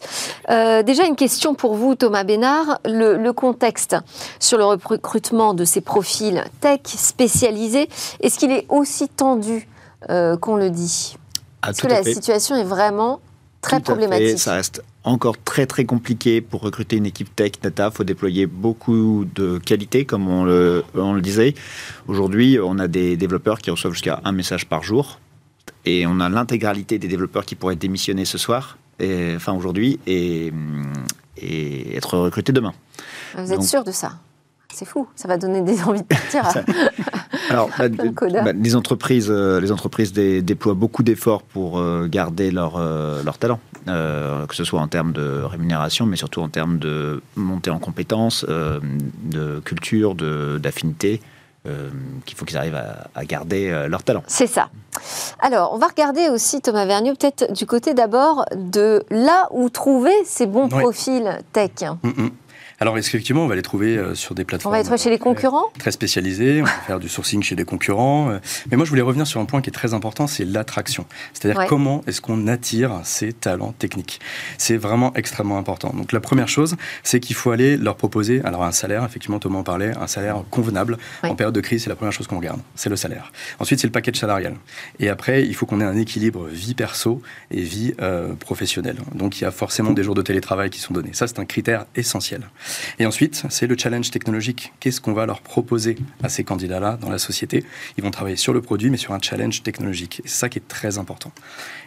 déjà, 0.50 1.06
une 1.06 1.16
question 1.16 1.54
pour 1.54 1.76
vous, 1.76 1.96
Thomas 1.96 2.24
Bénard. 2.24 2.80
Le, 2.86 3.18
le 3.18 3.34
contexte 3.34 3.96
sur 4.40 4.58
le 4.58 4.66
recrutement 4.66 5.54
de 5.54 5.64
ces 5.64 5.82
profils 5.82 6.44
tech 6.60 6.82
spécialisés, 6.86 7.88
est-ce 8.22 8.40
qu'il 8.40 8.52
est 8.52 8.66
aussi 8.70 9.08
tendu 9.08 9.68
qu'on 10.08 10.56
le 10.56 10.70
dit? 10.70 11.18
Ah, 11.66 11.70
Parce 11.70 11.82
que 11.82 11.88
la 11.88 12.04
situation 12.04 12.56
est 12.56 12.64
vraiment 12.64 13.20
très 13.62 13.80
problématique. 13.80 14.38
Ça 14.40 14.54
reste 14.54 14.84
encore 15.04 15.36
très 15.44 15.66
très 15.66 15.86
compliqué 15.86 16.42
pour 16.42 16.62
recruter 16.62 16.98
une 16.98 17.08
équipe 17.08 17.36
tech 17.36 17.54
data. 17.62 17.90
Il 17.92 17.96
faut 17.96 18.04
déployer 18.04 18.46
beaucoup 18.46 19.26
de 19.34 19.58
qualité, 19.58 20.06
comme 20.06 20.28
on 20.28 20.44
le, 20.44 20.84
on 20.94 21.14
le 21.14 21.22
disait. 21.22 21.56
Aujourd'hui, 22.08 22.60
on 22.64 22.78
a 22.78 22.88
des 22.88 23.18
développeurs 23.18 23.60
qui 23.60 23.72
reçoivent 23.72 23.94
jusqu'à 23.94 24.22
un 24.24 24.32
message 24.32 24.68
par 24.68 24.84
jour. 24.84 25.20
Et 25.86 26.06
on 26.06 26.20
a 26.20 26.30
l'intégralité 26.30 27.00
des 27.00 27.08
développeurs 27.08 27.46
qui 27.46 27.56
pourraient 27.56 27.76
démissionner 27.76 28.26
ce 28.26 28.38
soir, 28.38 28.78
et, 29.00 29.34
enfin 29.36 29.54
aujourd'hui, 29.54 30.00
et, 30.08 30.52
et 31.38 31.96
être 31.96 32.18
recrutés 32.18 32.54
demain. 32.54 32.74
Vous 33.36 33.52
êtes 33.52 33.64
sûr 33.64 33.84
de 33.84 33.92
ça? 33.92 34.14
C'est 34.76 34.86
fou, 34.86 35.08
ça 35.16 35.28
va 35.28 35.38
donner 35.38 35.62
des 35.62 35.82
envies 35.88 36.02
de 36.02 36.08
partir. 36.08 36.44
Alors, 37.50 37.70
bah, 37.78 37.88
bah, 37.90 38.52
les 38.54 38.76
entreprises, 38.76 39.28
euh, 39.30 39.60
les 39.60 39.72
entreprises 39.72 40.14
déploient 40.14 40.74
beaucoup 40.74 41.04
d'efforts 41.04 41.44
pour 41.44 41.80
euh, 41.80 42.08
garder 42.08 42.52
leur, 42.52 42.76
euh, 42.78 43.24
leur 43.24 43.38
talent, 43.38 43.60
que 43.86 44.56
ce 44.56 44.64
soit 44.64 44.82
en 44.82 44.88
termes 44.88 45.14
de 45.14 45.42
rémunération, 45.44 46.06
mais 46.06 46.18
surtout 46.18 46.42
en 46.42 46.50
termes 46.50 46.80
de 46.80 47.22
montée 47.36 47.70
en 47.70 47.80
compétences, 47.80 48.46
de 48.46 49.60
culture, 49.64 50.16
d'affinité. 50.16 51.22
qu'il 52.26 52.38
faut 52.38 52.46
qu'ils 52.46 52.58
arrivent 52.58 52.82
à, 53.16 53.26
garder 53.26 53.86
leur 53.88 54.04
talent. 54.04 54.24
C'est 54.28 54.48
ça. 54.48 54.70
Alors, 55.40 55.74
on 55.74 55.78
va 55.78 55.88
regarder 55.88 56.30
aussi, 56.30 56.62
Thomas 56.62 56.86
Vernieux, 56.86 57.14
peut-être 57.14 57.54
du 57.54 57.66
côté 57.68 57.94
d'abord 57.94 58.46
de 58.56 59.04
là 59.12 59.48
où 59.52 59.70
trouver 59.70 60.14
ces 60.26 60.48
bons 60.48 60.68
profils 60.68 61.40
tech. 61.54 61.72
Mm, 62.04 62.10
mm. 62.10 62.30
Alors 62.80 62.98
effectivement, 62.98 63.44
on 63.44 63.48
va 63.48 63.56
les 63.56 63.62
trouver 63.62 63.98
euh, 63.98 64.16
sur 64.16 64.36
des 64.36 64.44
plateformes. 64.44 64.74
On 64.74 64.78
va 64.78 64.82
être 64.82 65.00
chez 65.00 65.10
les 65.10 65.20
concurrents? 65.20 65.66
Très 65.80 65.92
spécialisées, 65.92 66.62
on 66.62 66.66
va 66.66 66.72
faire 66.72 67.00
du 67.00 67.08
sourcing 67.08 67.42
chez 67.42 67.56
des 67.56 67.64
concurrents. 67.64 68.30
Euh. 68.32 68.40
Mais 68.70 68.78
moi, 68.78 68.86
je 68.86 68.90
voulais 68.90 69.02
revenir 69.02 69.26
sur 69.26 69.40
un 69.40 69.46
point 69.46 69.62
qui 69.62 69.70
est 69.70 69.74
très 69.74 69.94
important, 69.94 70.28
c'est 70.28 70.46
l'attraction. 70.46 71.06
C'est-à-dire 71.34 71.68
comment 71.68 72.04
est-ce 72.08 72.20
qu'on 72.22 72.48
attire 72.48 73.00
ces 73.04 73.32
talents 73.32 73.74
techniques? 73.78 74.20
C'est 74.58 74.78
vraiment 74.78 75.14
extrêmement 75.16 75.58
important. 75.58 75.94
Donc 75.96 76.12
la 76.12 76.20
première 76.20 76.50
chose, 76.50 76.76
c'est 77.04 77.20
qu'il 77.20 77.36
faut 77.36 77.52
aller 77.52 77.78
leur 77.78 77.96
proposer, 77.96 78.42
alors 78.44 78.64
un 78.64 78.72
salaire, 78.72 79.06
effectivement 79.06 79.40
Thomas 79.40 79.60
en 79.60 79.64
parlait, 79.64 79.94
un 79.98 80.08
salaire 80.08 80.44
convenable. 80.52 80.98
En 81.24 81.36
période 81.36 81.56
de 81.56 81.62
crise, 81.62 81.84
c'est 81.84 81.90
la 81.90 81.96
première 81.96 82.14
chose 82.14 82.28
qu'on 82.28 82.38
regarde, 82.38 82.60
c'est 82.76 82.90
le 82.90 82.96
salaire. 82.96 83.32
Ensuite, 83.60 83.80
c'est 83.80 83.88
le 83.88 83.92
package 83.92 84.18
salarial. 84.18 84.56
Et 85.00 85.10
après, 85.10 85.44
il 85.44 85.56
faut 85.56 85.66
qu'on 85.66 85.82
ait 85.82 85.86
un 85.86 85.98
équilibre 85.98 86.46
vie 86.48 86.76
perso 86.76 87.22
et 87.52 87.62
vie 87.62 87.94
euh, 88.02 88.34
professionnelle. 88.34 88.98
Donc 89.14 89.40
il 89.40 89.44
y 89.44 89.48
a 89.48 89.52
forcément 89.52 89.92
des 89.92 90.04
jours 90.04 90.16
de 90.16 90.22
télétravail 90.22 90.70
qui 90.70 90.80
sont 90.80 90.94
donnés. 90.94 91.12
Ça, 91.14 91.28
c'est 91.28 91.40
un 91.40 91.46
critère 91.46 91.86
essentiel. 91.96 92.42
Et 93.00 93.06
ensuite, 93.06 93.44
c'est 93.50 93.68
le 93.68 93.78
challenge 93.78 94.12
technologique. 94.12 94.74
Qu'est-ce 94.80 95.02
qu'on 95.02 95.14
va 95.14 95.26
leur 95.26 95.42
proposer 95.42 95.98
à 96.24 96.30
ces 96.30 96.44
candidats-là 96.44 96.98
dans 97.02 97.10
la 97.10 97.18
société? 97.18 97.66
Ils 97.98 98.04
vont 98.04 98.12
travailler 98.12 98.36
sur 98.36 98.54
le 98.54 98.62
produit, 98.62 98.90
mais 98.90 98.98
sur 98.98 99.14
un 99.14 99.20
challenge 99.22 99.64
technologique. 99.64 100.22
Et 100.26 100.28
c'est 100.28 100.38
ça 100.38 100.50
qui 100.50 100.60
est 100.60 100.68
très 100.68 100.98
important. 100.98 101.32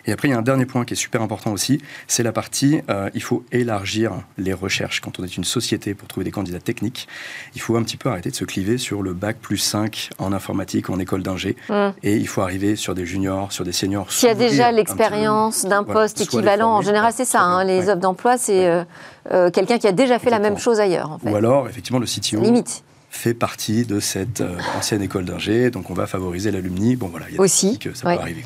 Et 0.08 0.12
après, 0.12 0.28
il 0.28 0.30
y 0.30 0.34
a 0.34 0.38
un 0.38 0.42
dernier 0.42 0.64
point 0.64 0.86
qui 0.86 0.94
est 0.94 0.96
super 0.96 1.20
important 1.20 1.52
aussi, 1.52 1.82
c'est 2.06 2.22
la 2.22 2.32
partie, 2.32 2.80
euh, 2.88 3.10
il 3.12 3.22
faut 3.22 3.44
élargir 3.52 4.12
les 4.38 4.54
recherches. 4.54 5.02
Quand 5.02 5.20
on 5.20 5.24
est 5.24 5.36
une 5.36 5.44
société 5.44 5.92
pour 5.92 6.08
trouver 6.08 6.24
des 6.24 6.30
candidats 6.30 6.60
techniques, 6.60 7.08
il 7.54 7.60
faut 7.60 7.76
un 7.76 7.82
petit 7.82 7.98
peu 7.98 8.08
arrêter 8.08 8.30
de 8.30 8.34
se 8.34 8.46
cliver 8.46 8.78
sur 8.78 9.02
le 9.02 9.12
bac 9.12 9.36
plus 9.38 9.58
5 9.58 10.08
en 10.18 10.32
informatique 10.32 10.88
en 10.88 10.98
école 10.98 11.22
d'ingé. 11.22 11.56
Mmh. 11.68 11.88
Et 12.02 12.16
il 12.16 12.26
faut 12.26 12.40
arriver 12.40 12.74
sur 12.74 12.94
des 12.94 13.04
juniors, 13.04 13.52
sur 13.52 13.66
des 13.66 13.72
seniors. 13.72 14.08
Qui 14.08 14.28
a 14.28 14.34
déjà 14.34 14.72
l'expérience 14.72 15.66
d'un 15.66 15.84
poste 15.84 16.22
équivalent. 16.22 16.70
En 16.70 16.80
général, 16.80 17.12
c'est 17.14 17.26
ça. 17.26 17.42
Hein, 17.42 17.64
les 17.64 17.90
offres 17.90 18.00
d'emploi, 18.00 18.38
c'est 18.38 18.66
euh, 18.66 18.84
euh, 19.30 19.50
quelqu'un 19.50 19.76
qui 19.76 19.88
a 19.88 19.92
déjà 19.92 20.18
fait 20.18 20.30
la 20.30 20.38
même 20.38 20.56
chose 20.56 20.80
ailleurs. 20.80 21.12
En 21.12 21.18
fait. 21.18 21.30
Ou 21.30 21.36
alors, 21.36 21.68
effectivement, 21.68 21.98
le 21.98 22.06
CTO. 22.06 22.40
Limite 22.40 22.82
fait 23.10 23.34
partie 23.34 23.84
de 23.84 24.00
cette 24.00 24.40
euh, 24.40 24.58
ancienne 24.76 25.02
école 25.02 25.24
d'ingé, 25.24 25.70
donc 25.70 25.90
on 25.90 25.94
va 25.94 26.06
favoriser 26.06 26.50
l'alumni. 26.50 26.96
Bon 26.96 27.08
voilà, 27.08 27.26
il 27.28 27.36
y 27.36 27.38
a 27.38 27.40
aussi 27.40 27.78
que 27.78 27.94
ça 27.94 28.14
peut 28.14 28.20
arriver. 28.20 28.44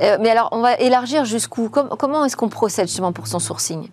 Euh, 0.00 0.18
mais 0.20 0.30
alors, 0.30 0.48
on 0.52 0.60
va 0.60 0.74
élargir 0.76 1.24
jusqu'où? 1.24 1.68
Comment 1.68 2.24
est-ce 2.24 2.36
qu'on 2.36 2.48
procède 2.48 2.88
justement 2.88 3.12
pour 3.12 3.26
son 3.26 3.38
sourcing? 3.38 3.88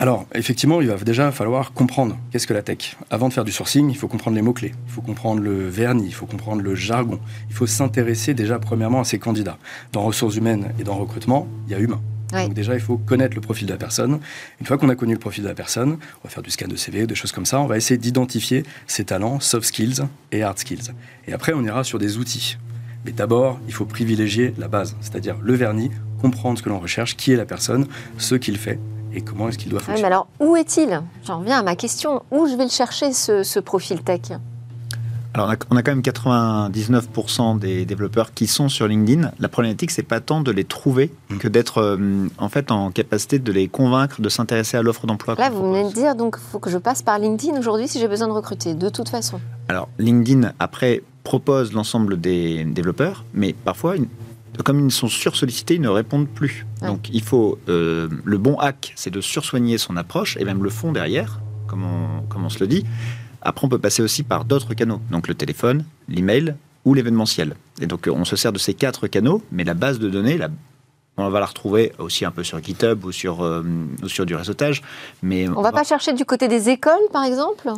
Alors, 0.00 0.26
effectivement, 0.32 0.80
il 0.80 0.86
va 0.86 0.96
déjà 0.96 1.32
falloir 1.32 1.72
comprendre 1.72 2.16
qu'est-ce 2.30 2.46
que 2.46 2.54
la 2.54 2.62
tech. 2.62 2.96
Avant 3.10 3.28
de 3.28 3.32
faire 3.32 3.44
du 3.44 3.50
sourcing, 3.50 3.90
il 3.90 3.96
faut 3.96 4.06
comprendre 4.06 4.36
les 4.36 4.42
mots-clés, 4.42 4.72
il 4.86 4.92
faut 4.92 5.00
comprendre 5.00 5.40
le 5.40 5.68
vernis, 5.68 6.06
il 6.06 6.14
faut 6.14 6.26
comprendre 6.26 6.62
le 6.62 6.76
jargon, 6.76 7.18
il 7.48 7.54
faut 7.54 7.66
s'intéresser 7.66 8.32
déjà 8.32 8.60
premièrement 8.60 9.00
à 9.00 9.04
ces 9.04 9.18
candidats. 9.18 9.58
Dans 9.92 10.02
ressources 10.02 10.36
humaines 10.36 10.72
et 10.78 10.84
dans 10.84 10.94
recrutement, 10.94 11.48
il 11.66 11.72
y 11.72 11.74
a 11.74 11.80
humain. 11.80 12.00
Donc 12.32 12.54
déjà, 12.54 12.74
il 12.74 12.80
faut 12.80 12.98
connaître 12.98 13.34
le 13.34 13.40
profil 13.40 13.66
de 13.66 13.72
la 13.72 13.78
personne. 13.78 14.20
Une 14.60 14.66
fois 14.66 14.78
qu'on 14.78 14.88
a 14.88 14.94
connu 14.94 15.14
le 15.14 15.18
profil 15.18 15.44
de 15.44 15.48
la 15.48 15.54
personne, 15.54 15.92
on 15.92 16.24
va 16.24 16.30
faire 16.30 16.42
du 16.42 16.50
scan 16.50 16.68
de 16.68 16.76
CV, 16.76 17.06
des 17.06 17.14
choses 17.14 17.32
comme 17.32 17.46
ça. 17.46 17.60
On 17.60 17.66
va 17.66 17.76
essayer 17.76 17.98
d'identifier 17.98 18.64
ses 18.86 19.04
talents, 19.04 19.40
soft 19.40 19.66
skills 19.66 20.02
et 20.32 20.42
hard 20.42 20.58
skills. 20.58 20.92
Et 21.26 21.32
après, 21.32 21.52
on 21.54 21.62
ira 21.64 21.84
sur 21.84 21.98
des 21.98 22.18
outils. 22.18 22.58
Mais 23.04 23.12
d'abord, 23.12 23.58
il 23.66 23.72
faut 23.72 23.86
privilégier 23.86 24.52
la 24.58 24.68
base, 24.68 24.96
c'est-à-dire 25.00 25.36
le 25.40 25.54
vernis, 25.54 25.90
comprendre 26.20 26.58
ce 26.58 26.62
que 26.62 26.68
l'on 26.68 26.80
recherche, 26.80 27.16
qui 27.16 27.32
est 27.32 27.36
la 27.36 27.46
personne, 27.46 27.86
ce 28.18 28.34
qu'il 28.34 28.58
fait 28.58 28.78
et 29.14 29.22
comment 29.22 29.48
est-ce 29.48 29.56
qu'il 29.56 29.70
doit 29.70 29.80
fonctionner. 29.80 30.02
mais 30.02 30.06
alors, 30.06 30.28
où 30.38 30.56
est-il? 30.56 31.00
J'en 31.26 31.40
reviens 31.40 31.60
à 31.60 31.62
ma 31.62 31.76
question. 31.76 32.22
Où 32.30 32.46
je 32.46 32.54
vais 32.56 32.64
le 32.64 32.70
chercher, 32.70 33.12
ce, 33.12 33.42
ce 33.42 33.58
profil 33.58 34.02
tech? 34.02 34.32
Alors, 35.34 35.52
on 35.70 35.76
a, 35.76 35.82
quand 35.82 35.92
même 35.92 36.00
99% 36.00 37.58
des 37.58 37.84
développeurs 37.84 38.32
qui 38.32 38.46
sont 38.46 38.68
sur 38.68 38.88
LinkedIn. 38.88 39.30
La 39.38 39.48
problématique, 39.48 39.90
c'est 39.90 40.02
pas 40.02 40.20
tant 40.20 40.40
de 40.40 40.50
les 40.50 40.64
trouver 40.64 41.12
mm. 41.28 41.38
que 41.38 41.48
d'être 41.48 41.78
euh, 41.78 42.28
en 42.38 42.48
fait 42.48 42.70
en 42.70 42.90
capacité 42.90 43.38
de 43.38 43.52
les 43.52 43.68
convaincre 43.68 44.20
de 44.20 44.28
s'intéresser 44.28 44.76
à 44.76 44.82
l'offre 44.82 45.06
d'emploi. 45.06 45.34
Là, 45.38 45.50
vous 45.50 45.72
venez 45.72 45.88
de 45.88 45.92
dire 45.92 46.14
donc 46.14 46.36
il 46.38 46.50
faut 46.50 46.58
que 46.58 46.70
je 46.70 46.78
passe 46.78 47.02
par 47.02 47.18
LinkedIn 47.18 47.58
aujourd'hui 47.58 47.88
si 47.88 47.98
j'ai 48.00 48.08
besoin 48.08 48.26
de 48.26 48.32
recruter, 48.32 48.74
de 48.74 48.88
toute 48.88 49.08
façon. 49.08 49.38
Alors, 49.68 49.88
LinkedIn 49.98 50.52
après 50.58 51.02
propose 51.24 51.72
l'ensemble 51.72 52.18
des 52.18 52.64
développeurs, 52.64 53.24
mais 53.34 53.52
parfois 53.52 53.96
comme 54.64 54.84
ils 54.84 54.90
sont 54.90 55.08
sursollicités, 55.08 55.74
ils 55.74 55.80
ne 55.80 55.88
répondent 55.88 56.28
plus. 56.28 56.66
Donc 56.82 57.10
il 57.12 57.22
faut 57.22 57.58
euh, 57.68 58.08
le 58.24 58.38
bon 58.38 58.56
hack, 58.56 58.92
c'est 58.96 59.10
de 59.10 59.20
sursoigner 59.20 59.78
son 59.78 59.96
approche 59.96 60.36
et 60.38 60.44
même 60.44 60.64
le 60.64 60.70
fond 60.70 60.90
derrière, 60.90 61.40
comme 61.66 61.84
on, 61.84 62.22
comme 62.28 62.44
on 62.44 62.48
se 62.48 62.58
le 62.58 62.66
dit. 62.66 62.84
Après, 63.42 63.66
on 63.66 63.68
peut 63.68 63.78
passer 63.78 64.02
aussi 64.02 64.22
par 64.22 64.44
d'autres 64.44 64.74
canaux, 64.74 65.00
donc 65.10 65.28
le 65.28 65.34
téléphone, 65.34 65.84
l'email 66.08 66.54
ou 66.84 66.94
l'événementiel. 66.94 67.54
Et 67.80 67.86
donc 67.86 68.08
on 68.12 68.24
se 68.24 68.36
sert 68.36 68.52
de 68.52 68.58
ces 68.58 68.74
quatre 68.74 69.06
canaux, 69.06 69.42
mais 69.52 69.64
la 69.64 69.74
base 69.74 69.98
de 69.98 70.08
données, 70.08 70.38
la, 70.38 70.48
on 71.16 71.28
va 71.30 71.40
la 71.40 71.46
retrouver 71.46 71.92
aussi 71.98 72.24
un 72.24 72.30
peu 72.30 72.44
sur 72.44 72.62
GitHub 72.62 73.04
ou 73.04 73.12
sur, 73.12 73.42
euh, 73.42 73.62
ou 74.02 74.08
sur 74.08 74.26
du 74.26 74.34
réseautage. 74.34 74.82
Mais 75.22 75.48
on 75.48 75.58
ne 75.58 75.62
va 75.62 75.72
pas 75.72 75.84
chercher 75.84 76.12
du 76.12 76.24
côté 76.24 76.48
des 76.48 76.68
écoles, 76.68 76.94
par 77.12 77.24
exemple? 77.24 77.70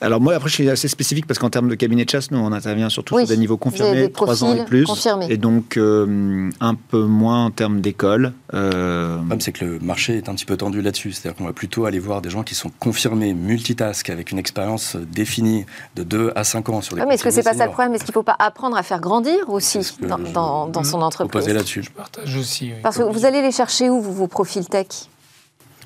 Alors 0.00 0.20
moi, 0.20 0.34
après, 0.34 0.48
je 0.48 0.54
suis 0.54 0.70
assez 0.70 0.88
spécifique 0.88 1.26
parce 1.26 1.38
qu'en 1.38 1.50
termes 1.50 1.68
de 1.68 1.74
cabinet 1.74 2.04
de 2.04 2.10
chasse, 2.10 2.30
nous, 2.30 2.38
on 2.38 2.52
intervient 2.52 2.88
surtout 2.88 3.18
sur 3.18 3.26
des 3.26 3.36
niveaux 3.36 3.58
confirmés, 3.58 4.10
3 4.10 4.44
ans 4.44 4.54
et 4.54 4.64
plus. 4.64 4.86
Et 5.28 5.36
donc, 5.36 5.76
euh, 5.76 6.50
un 6.60 6.74
peu 6.74 7.02
moins 7.02 7.46
en 7.46 7.50
termes 7.50 7.80
d'école. 7.80 8.32
Euh... 8.54 9.12
Le 9.12 9.16
problème, 9.18 9.40
c'est 9.40 9.52
que 9.52 9.64
le 9.64 9.78
marché 9.80 10.16
est 10.16 10.28
un 10.28 10.34
petit 10.34 10.46
peu 10.46 10.56
tendu 10.56 10.80
là-dessus. 10.80 11.12
C'est-à-dire 11.12 11.36
qu'on 11.36 11.44
va 11.44 11.52
plutôt 11.52 11.84
aller 11.84 11.98
voir 11.98 12.22
des 12.22 12.30
gens 12.30 12.42
qui 12.42 12.54
sont 12.54 12.70
confirmés, 12.78 13.34
multitask, 13.34 14.08
avec 14.08 14.30
une 14.30 14.38
expérience 14.38 14.96
définie 14.96 15.66
de 15.96 16.02
2 16.02 16.32
à 16.34 16.44
5 16.44 16.68
ans 16.70 16.80
sur 16.80 16.96
les 16.96 17.02
oui, 17.02 17.08
Mais 17.08 17.14
est-ce 17.14 17.24
que 17.24 17.30
c'est 17.30 17.42
pas 17.42 17.54
ça 17.54 17.66
le 17.66 17.72
problème? 17.72 17.94
Est-ce 17.94 18.04
qu'il 18.04 18.12
ne 18.12 18.14
faut 18.14 18.22
pas 18.22 18.36
apprendre 18.38 18.76
à 18.76 18.82
faire 18.82 19.00
grandir 19.00 19.48
aussi 19.48 19.80
dans, 20.00 20.68
dans, 20.68 20.84
son 20.84 21.02
entreprise? 21.02 21.46
là-dessus. 21.48 21.82
Je 21.82 21.90
partage 21.90 22.36
aussi. 22.36 22.70
Parce 22.82 22.96
que 22.96 23.02
vous 23.02 23.26
allez 23.26 23.42
les 23.42 23.52
chercher 23.52 23.90
où, 23.90 24.00
vous, 24.00 24.12
vos 24.12 24.28
profils 24.28 24.66
tech? 24.66 24.86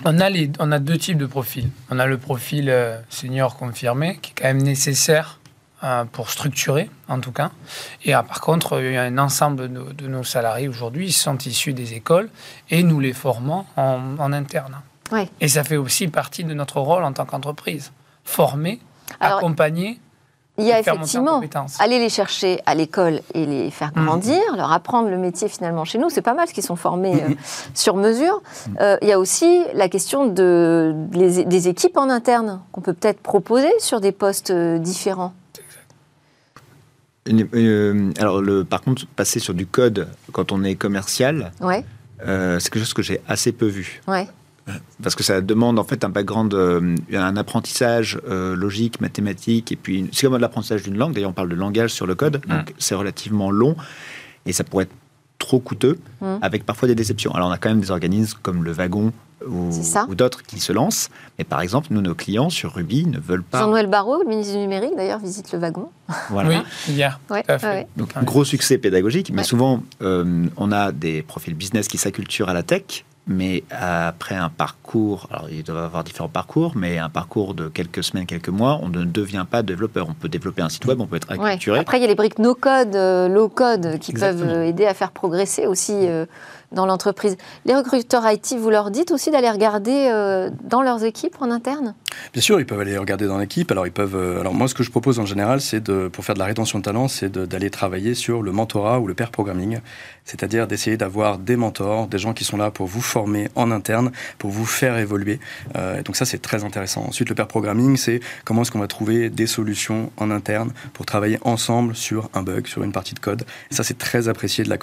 On 0.04 0.20
a, 0.20 0.30
les, 0.30 0.50
on 0.58 0.72
a 0.72 0.78
deux 0.78 0.98
types 0.98 1.18
de 1.18 1.26
profils. 1.26 1.68
On 1.90 1.98
a 1.98 2.06
le 2.06 2.18
profil 2.18 2.68
euh, 2.70 2.98
senior 3.08 3.56
confirmé, 3.56 4.18
qui 4.20 4.30
est 4.30 4.34
quand 4.40 4.48
même 4.48 4.62
nécessaire 4.62 5.40
euh, 5.84 6.04
pour 6.04 6.30
structurer, 6.30 6.90
en 7.08 7.20
tout 7.20 7.32
cas. 7.32 7.50
Et 8.04 8.12
ah, 8.12 8.22
par 8.22 8.40
contre, 8.40 8.80
il 8.80 8.92
y 8.92 8.96
a 8.96 9.02
un 9.02 9.18
ensemble 9.18 9.72
de, 9.72 10.06
nos 10.06 10.24
salariés 10.24 10.68
aujourd'hui, 10.68 11.06
ils 11.08 11.12
sont 11.12 11.38
issus 11.38 11.72
des 11.72 11.94
écoles 11.94 12.30
et 12.70 12.82
nous 12.82 13.00
les 13.00 13.12
formons 13.12 13.64
en, 13.76 14.32
interne. 14.32 14.80
Et 15.40 15.48
ça 15.48 15.64
fait 15.64 15.76
aussi 15.76 16.08
partie 16.08 16.44
de 16.44 16.54
notre 16.54 16.80
rôle 16.80 17.04
en 17.04 17.12
tant 17.12 17.26
qu'entreprise. 17.26 17.92
Former, 18.24 18.80
accompagner 19.20 19.98
il 20.58 20.66
y 20.66 20.72
a 20.72 20.80
effectivement 20.80 21.42
aller 21.78 21.98
les 21.98 22.10
chercher 22.10 22.60
à 22.66 22.74
l'école 22.74 23.20
et 23.32 23.46
les 23.46 23.70
faire 23.70 23.90
mmh. 23.96 24.04
grandir, 24.04 24.40
leur 24.54 24.70
apprendre 24.70 25.08
le 25.08 25.16
métier 25.16 25.48
finalement 25.48 25.86
chez 25.86 25.98
nous. 25.98 26.10
C'est 26.10 26.20
pas 26.20 26.34
mal 26.34 26.46
ce 26.46 26.52
qu'ils 26.52 26.62
sont 26.62 26.76
formés 26.76 27.22
euh, 27.22 27.28
mmh. 27.28 27.36
sur 27.74 27.96
mesure. 27.96 28.42
Mmh. 28.42 28.70
Euh, 28.80 28.96
il 29.00 29.08
y 29.08 29.12
a 29.12 29.18
aussi 29.18 29.62
la 29.74 29.88
question 29.88 30.26
de, 30.26 30.94
des 31.14 31.68
équipes 31.68 31.96
en 31.96 32.10
interne 32.10 32.60
qu'on 32.70 32.82
peut 32.82 32.92
peut-être 32.92 33.20
proposer 33.20 33.72
sur 33.78 34.00
des 34.00 34.12
postes 34.12 34.50
euh, 34.50 34.78
différents. 34.78 35.32
alors, 38.20 38.42
le, 38.42 38.64
par 38.64 38.82
contre, 38.82 39.06
passer 39.06 39.40
sur 39.40 39.54
du 39.54 39.66
code 39.66 40.08
quand 40.32 40.52
on 40.52 40.64
est 40.64 40.74
commercial, 40.74 41.52
ouais. 41.62 41.82
c'est 42.20 42.68
quelque 42.68 42.80
chose 42.80 42.94
que 42.94 43.02
j'ai 43.02 43.22
assez 43.26 43.52
peu 43.52 43.66
vu. 43.66 44.02
Ouais 44.06 44.28
parce 45.02 45.14
que 45.14 45.22
ça 45.22 45.40
demande 45.40 45.78
en 45.78 45.84
fait 45.84 46.04
un 46.04 46.08
background, 46.08 46.54
euh, 46.54 46.94
un 47.12 47.36
apprentissage 47.36 48.20
euh, 48.28 48.54
logique, 48.54 49.00
mathématique, 49.00 49.72
et 49.72 49.76
puis 49.76 50.08
c'est 50.12 50.26
comme 50.26 50.36
l'apprentissage 50.36 50.82
d'une 50.82 50.96
langue. 50.96 51.14
D'ailleurs, 51.14 51.30
on 51.30 51.34
parle 51.34 51.48
de 51.48 51.54
langage 51.54 51.90
sur 51.90 52.06
le 52.06 52.14
code, 52.14 52.40
donc 52.46 52.74
c'est 52.78 52.94
relativement 52.94 53.50
long 53.50 53.76
et 54.46 54.52
ça 54.52 54.64
pourrait 54.64 54.84
être 54.84 54.94
trop 55.38 55.58
coûteux, 55.58 55.98
avec 56.40 56.64
parfois 56.64 56.86
des 56.88 56.94
déceptions. 56.94 57.34
Alors, 57.34 57.48
on 57.48 57.52
a 57.52 57.58
quand 57.58 57.68
même 57.68 57.80
des 57.80 57.90
organismes 57.90 58.38
comme 58.42 58.62
le 58.62 58.72
Wagon 58.72 59.12
ou, 59.44 60.14
d'autres 60.14 60.42
qui 60.42 60.60
se 60.60 60.72
lancent, 60.72 61.10
mais 61.36 61.44
par 61.44 61.60
exemple, 61.60 61.88
nous, 61.90 62.00
nos 62.00 62.14
clients 62.14 62.50
sur 62.50 62.74
Ruby 62.74 63.06
ne 63.06 63.18
veulent 63.18 63.42
pas. 63.42 63.58
Jean-Noël 63.58 63.88
Barrot, 63.88 64.22
le 64.22 64.28
ministre 64.28 64.52
du 64.54 64.60
numérique, 64.60 64.92
d'ailleurs, 64.96 65.18
visite 65.18 65.52
le 65.52 65.58
Wagon. 65.58 65.90
Voilà. 66.30 66.48
Oui, 66.48 66.56
hier. 66.88 67.18
Donc, 67.96 68.10
un 68.14 68.22
gros 68.22 68.44
succès 68.44 68.78
pédagogique, 68.78 69.32
mais 69.32 69.42
souvent, 69.42 69.82
euh, 70.02 70.46
on 70.56 70.70
a 70.72 70.92
des 70.92 71.22
profils 71.22 71.54
business 71.54 71.88
qui 71.88 71.98
s'acculturent 71.98 72.48
à 72.48 72.54
la 72.54 72.62
tech 72.62 73.04
mais 73.26 73.62
après 73.70 74.34
un 74.34 74.48
parcours, 74.48 75.28
alors 75.30 75.48
il 75.48 75.62
doit 75.62 75.80
y 75.80 75.84
avoir 75.84 76.02
différents 76.02 76.28
parcours, 76.28 76.72
mais 76.74 76.98
un 76.98 77.08
parcours 77.08 77.54
de 77.54 77.68
quelques 77.68 78.02
semaines, 78.02 78.26
quelques 78.26 78.48
mois, 78.48 78.80
on 78.82 78.88
ne 78.88 79.04
devient 79.04 79.46
pas 79.48 79.62
développeur. 79.62 80.08
On 80.08 80.14
peut 80.14 80.28
développer 80.28 80.62
un 80.62 80.68
site 80.68 80.86
web, 80.86 81.00
on 81.00 81.06
peut 81.06 81.16
être 81.16 81.30
acculturé. 81.30 81.78
Après, 81.78 81.98
il 81.98 82.02
y 82.02 82.04
a 82.04 82.08
les 82.08 82.16
briques 82.16 82.40
no-code, 82.40 82.96
euh, 82.96 83.28
low-code 83.28 83.98
qui 84.00 84.12
peuvent 84.12 84.62
aider 84.64 84.86
à 84.86 84.94
faire 84.94 85.12
progresser 85.12 85.66
aussi 85.66 86.08
euh, 86.08 86.26
dans 86.72 86.86
l'entreprise. 86.86 87.36
Les 87.64 87.74
recruteurs 87.74 88.24
IT, 88.30 88.54
vous 88.58 88.70
leur 88.70 88.90
dites 88.90 89.10
aussi 89.10 89.30
d'aller 89.30 89.50
regarder 89.50 90.08
euh, 90.12 90.50
dans 90.64 90.82
leurs 90.82 91.04
équipes 91.04 91.36
en 91.40 91.50
interne? 91.50 91.94
Bien 92.32 92.42
sûr, 92.42 92.60
ils 92.60 92.66
peuvent 92.66 92.80
aller 92.80 92.96
regarder 92.98 93.26
dans 93.26 93.38
l'équipe. 93.38 93.70
Alors, 93.70 93.86
ils 93.86 93.92
peuvent. 93.92 94.38
alors, 94.40 94.54
moi, 94.54 94.68
ce 94.68 94.74
que 94.74 94.82
je 94.82 94.90
propose 94.90 95.18
en 95.18 95.26
général, 95.26 95.60
c'est 95.60 95.80
de, 95.80 96.08
pour 96.08 96.24
faire 96.24 96.34
de 96.34 96.40
la 96.40 96.46
rétention 96.46 96.78
de 96.78 96.84
talent, 96.84 97.08
c'est 97.08 97.30
d'aller 97.32 97.70
travailler 97.70 98.14
sur 98.14 98.42
le 98.42 98.52
mentorat 98.52 99.00
ou 99.00 99.06
le 99.06 99.14
pair 99.14 99.30
programming, 99.30 99.78
c'est-à-dire 100.24 100.66
d'essayer 100.66 100.96
d'avoir 100.96 101.38
des 101.38 101.56
mentors, 101.56 102.06
des 102.06 102.18
gens 102.18 102.32
qui 102.32 102.44
sont 102.44 102.56
là 102.56 102.70
pour 102.70 102.86
vous 102.86 103.00
former 103.00 103.48
en 103.54 103.70
interne, 103.70 104.12
pour 104.38 104.50
vous 104.50 104.66
faire 104.66 104.98
évoluer. 104.98 105.40
Euh, 105.76 106.00
et 106.00 106.02
donc 106.02 106.16
ça, 106.16 106.24
c'est 106.24 106.40
très 106.40 106.64
intéressant. 106.64 107.04
Ensuite, 107.08 107.28
le 107.28 107.34
pair 107.34 107.48
programming, 107.48 107.96
c'est 107.96 108.20
comment 108.44 108.62
est-ce 108.62 108.70
qu'on 108.70 108.78
va 108.78 108.86
trouver 108.86 109.30
des 109.30 109.46
solutions 109.46 110.10
en 110.16 110.30
interne 110.30 110.72
pour 110.92 111.06
travailler 111.06 111.38
ensemble 111.42 111.94
sur 111.94 112.30
un 112.34 112.42
bug, 112.42 112.66
sur 112.66 112.82
une 112.82 112.92
partie 112.92 113.14
de 113.14 113.20
code. 113.20 113.44
Et 113.70 113.74
ça, 113.74 113.84
c'est 113.84 113.98
très 113.98 114.28
apprécié 114.28 114.64
de 114.64 114.68
la 114.68 114.78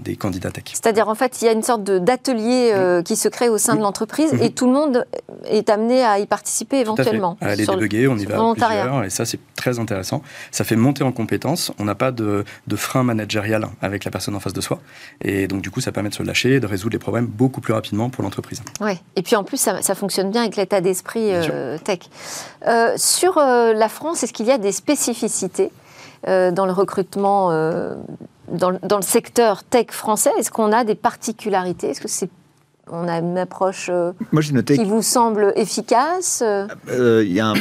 des 0.00 0.16
candidats 0.16 0.50
tech. 0.50 0.64
C'est-à-dire, 0.72 1.08
en 1.10 1.14
fait, 1.14 1.42
il 1.42 1.46
y 1.46 1.48
a 1.48 1.52
une 1.52 1.62
sorte 1.62 1.82
d'atelier 1.82 2.70
euh, 2.72 3.02
qui 3.02 3.16
se 3.16 3.28
crée 3.28 3.48
au 3.48 3.58
sein 3.58 3.74
de 3.74 3.80
l'entreprise 3.80 4.32
et 4.40 4.50
tout 4.50 4.66
le 4.66 4.72
monde 4.72 5.06
est 5.44 5.68
amené 5.68 6.04
à 6.04 6.18
y 6.18 6.26
participer 6.26 6.78
éventuellement. 6.78 7.36
À, 7.40 7.48
aller 7.48 7.66
débugger, 7.66 8.06
on 8.08 8.16
y 8.16 8.24
va 8.24 8.36
plusieurs, 8.54 9.04
et 9.04 9.10
ça, 9.10 9.24
c'est 9.24 9.40
très 9.56 9.78
intéressant. 9.78 10.22
Ça 10.50 10.64
fait 10.64 10.76
monter 10.76 11.02
en 11.02 11.12
compétences. 11.12 11.72
On 11.78 11.84
n'a 11.84 11.94
pas 11.94 12.12
de, 12.12 12.44
de 12.66 12.76
frein 12.76 13.02
managérial 13.02 13.66
avec 13.82 14.04
la 14.04 14.10
personne 14.10 14.34
en 14.34 14.40
face 14.40 14.52
de 14.52 14.60
soi. 14.60 14.78
Et 15.22 15.48
donc, 15.48 15.62
du 15.62 15.70
coup, 15.70 15.80
ça 15.80 15.92
permet 15.92 16.10
de 16.10 16.14
se 16.14 16.22
lâcher, 16.22 16.60
de 16.60 16.66
résoudre 16.66 16.92
les 16.92 16.98
problèmes 16.98 17.26
beaucoup 17.26 17.60
plus 17.60 17.72
rapidement 17.72 18.08
pour 18.08 18.22
l'entreprise. 18.22 18.62
Oui, 18.80 18.92
et 19.16 19.22
puis 19.22 19.36
en 19.36 19.44
plus, 19.44 19.58
ça, 19.58 19.94
fonctionne 19.94 20.30
bien 20.30 20.42
avec 20.42 20.56
l'état 20.56 20.80
d'esprit 20.80 21.30
euh, 21.32 21.76
tech. 21.78 22.00
Euh, 22.66 22.94
sur 22.96 23.36
la 23.36 23.88
France, 23.88 24.22
est-ce 24.22 24.32
qu'il 24.32 24.46
y 24.46 24.52
a 24.52 24.58
des 24.58 24.72
spécificités 24.72 25.70
dans 26.26 26.66
le 26.66 26.72
recrutement 26.72 27.50
dans, 28.50 28.78
dans, 28.82 28.96
le 28.96 29.02
secteur 29.02 29.64
tech 29.64 29.86
français 29.90 30.30
Est-ce 30.38 30.50
qu'on 30.50 30.72
a 30.72 30.84
des 30.84 30.94
particularités? 30.94 31.90
Est-ce 31.90 32.00
que 32.00 32.08
c'est 32.08 32.30
on 32.92 33.06
a 33.06 33.18
une 33.18 33.38
approche 33.38 33.88
Moi, 34.32 34.42
noté 34.52 34.76
qui 34.76 34.84
vous 34.84 35.02
semble 35.02 35.52
efficace? 35.54 36.42
Il 36.88 37.30
y 37.30 37.38
a 37.38 37.54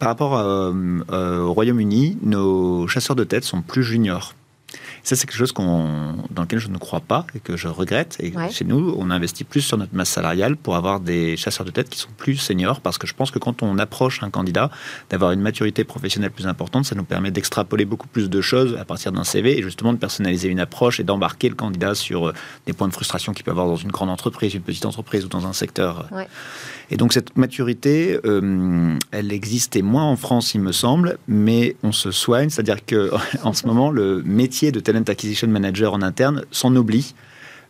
Par 0.00 0.08
rapport 0.08 0.32
au 0.32 1.52
Royaume-Uni, 1.52 2.18
nos 2.22 2.88
chasseurs 2.88 3.14
de 3.14 3.22
tête 3.22 3.44
sont 3.44 3.62
plus 3.62 3.84
juniors. 3.84 4.34
Ça, 5.06 5.14
c'est 5.14 5.28
quelque 5.28 5.38
chose 5.38 5.54
dans 5.54 6.42
lequel 6.42 6.58
je 6.58 6.66
ne 6.66 6.78
crois 6.78 6.98
pas 6.98 7.28
et 7.36 7.38
que 7.38 7.56
je 7.56 7.68
regrette. 7.68 8.16
Et 8.18 8.32
chez 8.50 8.64
nous, 8.64 8.92
on 8.98 9.08
investit 9.12 9.44
plus 9.44 9.60
sur 9.60 9.78
notre 9.78 9.94
masse 9.94 10.08
salariale 10.08 10.56
pour 10.56 10.74
avoir 10.74 10.98
des 10.98 11.36
chasseurs 11.36 11.64
de 11.64 11.70
tête 11.70 11.88
qui 11.88 11.96
sont 11.96 12.08
plus 12.16 12.34
seniors 12.34 12.80
parce 12.80 12.98
que 12.98 13.06
je 13.06 13.14
pense 13.14 13.30
que 13.30 13.38
quand 13.38 13.62
on 13.62 13.78
approche 13.78 14.24
un 14.24 14.30
candidat, 14.30 14.68
d'avoir 15.08 15.30
une 15.30 15.42
maturité 15.42 15.84
professionnelle 15.84 16.32
plus 16.32 16.48
importante, 16.48 16.86
ça 16.86 16.96
nous 16.96 17.04
permet 17.04 17.30
d'extrapoler 17.30 17.84
beaucoup 17.84 18.08
plus 18.08 18.28
de 18.28 18.40
choses 18.40 18.76
à 18.80 18.84
partir 18.84 19.12
d'un 19.12 19.22
CV 19.22 19.56
et 19.56 19.62
justement 19.62 19.92
de 19.92 19.98
personnaliser 19.98 20.48
une 20.48 20.58
approche 20.58 20.98
et 20.98 21.04
d'embarquer 21.04 21.50
le 21.50 21.54
candidat 21.54 21.94
sur 21.94 22.26
euh, 22.26 22.34
des 22.66 22.72
points 22.72 22.88
de 22.88 22.92
frustration 22.92 23.32
qu'il 23.32 23.44
peut 23.44 23.52
avoir 23.52 23.68
dans 23.68 23.76
une 23.76 23.92
grande 23.92 24.10
entreprise, 24.10 24.54
une 24.54 24.62
petite 24.62 24.86
entreprise 24.86 25.24
ou 25.24 25.28
dans 25.28 25.46
un 25.46 25.52
secteur. 25.52 26.08
Et 26.90 26.96
donc 26.96 27.12
cette 27.12 27.36
maturité, 27.36 28.18
euh, 28.24 28.96
elle 29.10 29.32
existait 29.32 29.82
moins 29.82 30.04
en 30.04 30.16
France, 30.16 30.54
il 30.54 30.60
me 30.60 30.72
semble, 30.72 31.18
mais 31.26 31.76
on 31.82 31.92
se 31.92 32.10
soigne, 32.10 32.48
c'est-à-dire 32.48 32.84
que 32.84 33.10
en 33.42 33.52
ce 33.52 33.66
moment, 33.66 33.90
le 33.90 34.22
métier 34.24 34.72
de 34.72 34.80
talent 34.80 35.02
acquisition 35.06 35.48
manager 35.48 35.94
en 35.94 36.02
interne 36.02 36.44
s'en 36.50 36.74
oublie. 36.76 37.14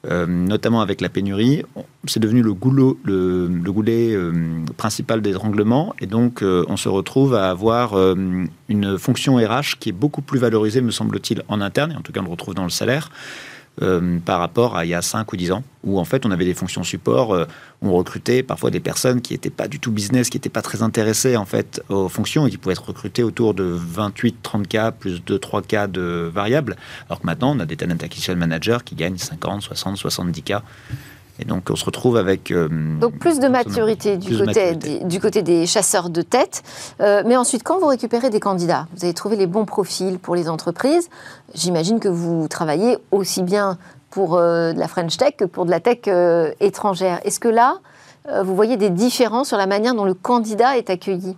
Euh, 0.08 0.26
notamment 0.26 0.82
avec 0.82 1.00
la 1.00 1.08
pénurie, 1.08 1.64
c'est 2.04 2.20
devenu 2.20 2.40
le, 2.40 2.52
goulot, 2.52 2.96
le, 3.02 3.48
goulet 3.64 4.14
euh, 4.14 4.30
principal 4.76 5.20
des 5.20 5.34
et 6.00 6.06
donc 6.06 6.44
on 6.44 6.76
se 6.76 6.88
retrouve 6.88 7.34
à 7.34 7.50
avoir 7.50 7.96
une 8.68 8.98
fonction 8.98 9.36
RH 9.36 9.78
qui 9.80 9.88
est 9.88 9.92
beaucoup 9.92 10.22
plus 10.22 10.38
valorisée, 10.38 10.80
me 10.80 10.92
semble-t-il, 10.92 11.42
en 11.48 11.60
interne, 11.60 11.90
et 11.90 11.96
en 11.96 12.02
tout 12.02 12.12
cas 12.12 12.20
on 12.20 12.24
le 12.24 12.30
retrouve 12.30 12.54
dans 12.54 12.62
le 12.62 12.70
salaire, 12.70 13.10
euh, 13.82 14.18
par 14.24 14.40
rapport 14.40 14.76
à 14.76 14.84
il 14.84 14.88
y 14.88 14.94
a 14.94 15.02
5 15.02 15.30
ou 15.32 15.36
10 15.36 15.52
ans, 15.52 15.64
où 15.84 15.98
en 15.98 16.04
fait 16.04 16.24
on 16.24 16.30
avait 16.30 16.44
des 16.44 16.54
fonctions 16.54 16.82
support, 16.82 17.34
euh, 17.34 17.44
on 17.82 17.92
recrutait 17.92 18.42
parfois 18.42 18.70
des 18.70 18.80
personnes 18.80 19.20
qui 19.20 19.34
n'étaient 19.34 19.50
pas 19.50 19.68
du 19.68 19.78
tout 19.78 19.90
business, 19.90 20.30
qui 20.30 20.36
n'étaient 20.36 20.48
pas 20.48 20.62
très 20.62 20.82
intéressées 20.82 21.36
en 21.36 21.44
fait 21.44 21.82
aux 21.88 22.08
fonctions 22.08 22.46
et 22.46 22.50
qui 22.50 22.56
pouvaient 22.56 22.72
être 22.72 22.88
recrutées 22.88 23.22
autour 23.22 23.52
de 23.52 23.78
28-30 23.78 24.66
cas 24.66 24.92
plus 24.92 25.20
2-3 25.20 25.62
cas 25.62 25.86
de 25.88 26.30
variables, 26.32 26.76
alors 27.08 27.20
que 27.20 27.26
maintenant 27.26 27.54
on 27.54 27.60
a 27.60 27.66
des 27.66 27.76
talent 27.76 27.96
acquisition 28.00 28.34
managers 28.34 28.78
qui 28.84 28.94
gagnent 28.94 29.18
50, 29.18 29.62
60, 29.62 29.96
70 29.96 30.42
cas. 30.42 30.62
Et 31.38 31.44
donc 31.44 31.68
on 31.70 31.76
se 31.76 31.84
retrouve 31.84 32.16
avec... 32.16 32.50
Euh, 32.50 32.68
donc 32.98 33.18
plus 33.18 33.38
de 33.38 33.48
maturité, 33.48 34.16
du, 34.16 34.36
côté, 34.38 34.74
Des, 34.74 35.04
du 35.04 35.20
côté 35.20 35.42
des 35.42 35.66
chasseurs 35.66 36.08
de 36.08 36.22
tête. 36.22 36.62
Euh, 37.00 37.22
mais 37.26 37.36
ensuite, 37.36 37.62
quand 37.62 37.78
vous 37.78 37.86
récupérez 37.86 38.30
des 38.30 38.40
candidats, 38.40 38.86
vous 38.96 39.04
avez 39.04 39.14
trouvé 39.14 39.36
les 39.36 39.46
bons 39.46 39.64
profils 39.64 40.18
pour 40.18 40.34
les 40.34 40.48
entreprises, 40.48 41.08
j'imagine 41.54 42.00
que 42.00 42.08
vous 42.08 42.48
travaillez 42.48 42.98
aussi 43.10 43.42
bien 43.42 43.78
pour 44.10 44.36
euh, 44.36 44.72
de 44.72 44.78
la 44.78 44.88
French 44.88 45.16
Tech 45.16 45.34
que 45.36 45.44
pour 45.44 45.66
de 45.66 45.70
la 45.70 45.80
tech 45.80 46.08
étrangère. 46.60 47.20
Est-ce 47.24 47.40
que 47.40 47.48
là, 47.48 47.78
vous 48.42 48.56
voyez 48.56 48.76
des 48.76 48.90
différences 48.90 49.48
sur 49.48 49.56
la 49.56 49.66
manière 49.66 49.94
dont 49.94 50.04
le 50.04 50.14
candidat 50.14 50.76
est 50.76 50.90
accueilli 50.90 51.36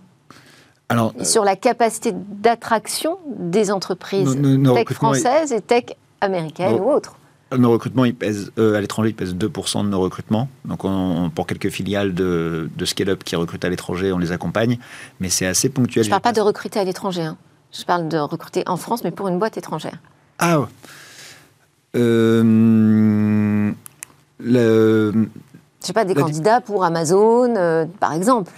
alors, 0.91 1.13
sur 1.21 1.43
la 1.43 1.55
capacité 1.55 2.11
d'attraction 2.13 3.19
des 3.27 3.71
entreprises 3.71 4.35
tech 4.73 4.91
françaises 4.93 5.51
et 5.51 5.61
tech 5.61 5.83
américaines 6.19 6.79
ou 6.79 6.89
autres? 6.89 7.18
Nos 7.57 7.71
recrutements, 7.71 8.05
ils 8.05 8.15
pèsent, 8.15 8.51
euh, 8.59 8.75
à 8.75 8.81
l'étranger, 8.81 9.09
ils 9.09 9.15
pèsent 9.15 9.35
2% 9.35 9.83
de 9.83 9.89
nos 9.89 9.99
recrutements. 9.99 10.49
Donc, 10.65 10.81
pour 11.33 11.47
quelques 11.47 11.69
filiales 11.69 12.13
de, 12.13 12.69
de 12.75 12.85
scale-up 12.85 13.23
qui 13.23 13.35
recrutent 13.35 13.65
à 13.65 13.69
l'étranger, 13.69 14.11
on 14.11 14.19
les 14.19 14.31
accompagne. 14.31 14.77
Mais 15.19 15.29
c'est 15.29 15.47
assez 15.47 15.69
ponctuel. 15.69 16.03
Je 16.03 16.09
ne 16.09 16.11
parle 16.11 16.21
pas 16.21 16.33
de 16.33 16.41
recruter 16.41 16.79
à 16.79 16.83
l'étranger. 16.83 17.23
Hein. 17.23 17.37
Je 17.71 17.83
parle 17.83 18.07
de 18.07 18.17
recruter 18.17 18.63
en 18.67 18.77
France, 18.77 19.03
mais 19.03 19.11
pour 19.11 19.27
une 19.27 19.39
boîte 19.39 19.57
étrangère. 19.57 19.99
Ah, 20.39 20.67
euh, 21.95 23.71
le, 24.39 25.11
Je 25.11 25.85
sais 25.85 25.93
pas, 25.93 26.05
des 26.05 26.13
candidats 26.13 26.61
pour 26.61 26.83
Amazon, 26.83 27.55
euh, 27.55 27.85
par 27.99 28.13
exemple. 28.13 28.51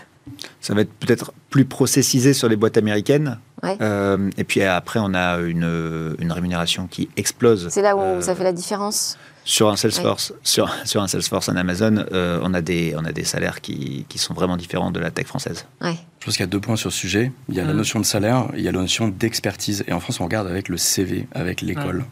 Ça 0.60 0.74
va 0.74 0.82
être 0.82 0.94
peut-être 0.94 1.34
plus 1.50 1.66
processisé 1.66 2.34
sur 2.34 2.48
les 2.48 2.56
boîtes 2.56 2.78
américaines. 2.78 3.40
Euh, 3.82 4.30
et 4.38 4.44
puis 4.44 4.62
après, 4.64 5.00
on 5.02 5.14
a 5.14 5.38
une, 5.40 6.16
une 6.20 6.32
rémunération 6.32 6.88
qui 6.88 7.10
explose. 7.18 7.70
C'est 7.70 7.82
là 7.82 7.96
où 7.96 8.02
euh, 8.02 8.22
ça 8.22 8.36
fait 8.36 8.44
la 8.44 8.54
différence 8.54 9.18
sur 9.44 9.70
un 9.70 9.76
Salesforce, 9.76 10.34
sur, 10.44 10.74
sur 10.86 11.02
un 11.02 11.08
Salesforce 11.08 11.50
en 11.50 11.56
Amazon, 11.56 12.06
euh, 12.12 12.40
on, 12.44 12.54
a 12.54 12.62
des, 12.62 12.94
on 12.98 13.06
a 13.06 13.12
des 13.12 13.24
salaires 13.24 13.62
qui, 13.62 14.06
qui, 14.08 14.18
sont 14.18 14.34
vraiment 14.34 14.58
différents 14.58 14.92
de 14.92 15.00
la 15.00 15.12
tech 15.12 15.26
française. 15.26 15.66
Je 15.82 16.26
pense 16.26 16.36
qu'il 16.36 16.42
y 16.42 16.44
a 16.44 16.48
deux 16.48 16.60
points 16.60 16.76
sur 16.76 16.92
ce 16.92 16.98
sujet. 16.98 17.32
Il 17.50 17.56
y 17.56 17.60
a 17.60 17.66
la 17.66 17.74
mm. 17.74 17.78
notion 17.78 18.00
de 18.00 18.06
salaire, 18.06 18.48
il 18.56 18.62
y 18.62 18.68
a 18.68 18.72
la 18.72 18.80
notion 18.80 19.08
d'expertise. 19.08 19.84
Et 19.88 19.94
en 19.94 20.00
France, 20.00 20.20
on 20.20 20.26
regarde 20.26 20.48
avec 20.48 20.70
le 20.70 20.78
CV, 20.78 21.28
avec 21.34 21.62
l'école. 21.62 22.06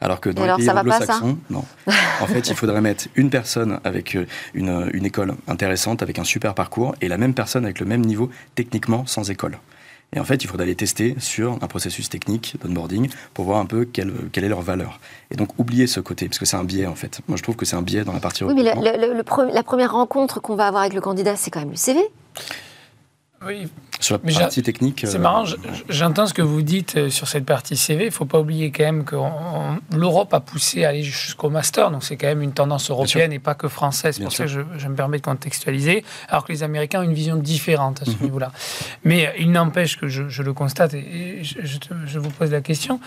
Alors 0.00 0.20
que 0.20 0.30
dans 0.30 0.44
les 0.44 0.64
pays 0.64 0.70
anglo-saxons, 0.70 1.38
non. 1.48 1.64
en 2.20 2.26
fait, 2.26 2.48
il 2.48 2.56
faudrait 2.56 2.80
mettre 2.80 3.06
une 3.14 3.30
personne 3.30 3.78
avec 3.84 4.16
une, 4.54 4.90
une 4.92 5.06
école 5.06 5.34
intéressante, 5.46 6.02
avec 6.02 6.18
un 6.18 6.24
super 6.24 6.54
parcours, 6.54 6.96
et 7.00 7.06
la 7.06 7.18
même 7.18 7.34
personne 7.34 7.64
avec 7.64 7.78
le 7.78 7.86
même 7.86 8.04
niveau 8.04 8.28
techniquement 8.56 9.06
sans 9.06 9.30
école. 9.30 9.58
Et 10.14 10.20
en 10.20 10.24
fait, 10.24 10.44
il 10.44 10.46
faudrait 10.46 10.66
les 10.66 10.74
tester 10.74 11.14
sur 11.18 11.52
un 11.62 11.66
processus 11.66 12.10
technique 12.10 12.56
d'onboarding 12.62 13.08
pour 13.32 13.46
voir 13.46 13.58
un 13.58 13.66
peu 13.66 13.86
quelle, 13.86 14.12
quelle, 14.30 14.44
est 14.44 14.48
leur 14.48 14.60
valeur. 14.60 15.00
Et 15.30 15.36
donc, 15.36 15.58
oublier 15.58 15.86
ce 15.86 16.00
côté, 16.00 16.28
parce 16.28 16.38
que 16.38 16.44
c'est 16.44 16.56
un 16.56 16.64
biais, 16.64 16.86
en 16.86 16.94
fait. 16.94 17.20
Moi, 17.28 17.38
je 17.38 17.42
trouve 17.42 17.56
que 17.56 17.64
c'est 17.64 17.76
un 17.76 17.82
biais 17.82 18.04
dans 18.04 18.12
la 18.12 18.20
partie 18.20 18.44
Oui, 18.44 18.54
mais 18.54 18.62
la 18.62 19.62
première 19.62 19.92
rencontre 19.92 20.40
qu'on 20.40 20.54
va 20.54 20.66
avoir 20.66 20.82
avec 20.82 20.94
le 20.94 21.00
candidat, 21.00 21.36
c'est 21.36 21.50
quand 21.50 21.60
même 21.60 21.70
le 21.70 21.76
CV. 21.76 22.00
Oui. 23.46 23.68
Sur 24.02 24.18
la 24.22 24.38
partie 24.40 24.62
technique. 24.62 25.04
C'est 25.06 25.18
marrant, 25.18 25.44
euh, 25.44 25.56
j'entends 25.88 26.26
ce 26.26 26.34
que 26.34 26.42
vous 26.42 26.62
dites 26.62 26.96
euh, 26.96 27.10
sur 27.10 27.28
cette 27.28 27.44
partie 27.44 27.76
CV. 27.76 28.04
Il 28.04 28.06
ne 28.08 28.12
faut 28.12 28.24
pas 28.24 28.40
oublier 28.40 28.70
quand 28.70 28.84
même 28.84 29.04
que 29.04 29.16
l'Europe 29.94 30.34
a 30.34 30.40
poussé 30.40 30.84
à 30.84 30.90
aller 30.90 31.02
jusqu'au 31.02 31.50
master, 31.50 31.90
donc 31.90 32.04
c'est 32.04 32.16
quand 32.16 32.26
même 32.26 32.42
une 32.42 32.52
tendance 32.52 32.90
européenne 32.90 33.32
et 33.32 33.38
pas 33.38 33.54
que 33.54 33.68
française. 33.68 34.16
C'est 34.16 34.24
pour 34.24 34.32
ça 34.32 34.44
que 34.44 34.50
je, 34.50 34.88
me 34.88 34.94
permets 34.94 35.18
de 35.18 35.22
contextualiser, 35.22 36.04
alors 36.28 36.44
que 36.44 36.52
les 36.52 36.62
Américains 36.62 37.00
ont 37.00 37.04
une 37.04 37.14
vision 37.14 37.36
différente 37.36 38.02
à 38.02 38.04
ce 38.04 38.10
mhm. 38.10 38.22
niveau-là. 38.22 38.52
Mais 39.04 39.26
euh, 39.26 39.30
il 39.38 39.52
n'empêche 39.52 39.96
que 39.96 40.08
je, 40.08 40.42
le 40.42 40.52
constate 40.52 40.94
et 40.94 41.42
je, 41.42 42.18
vous 42.18 42.30
pose 42.30 42.50
la 42.50 42.60
question 42.60 43.00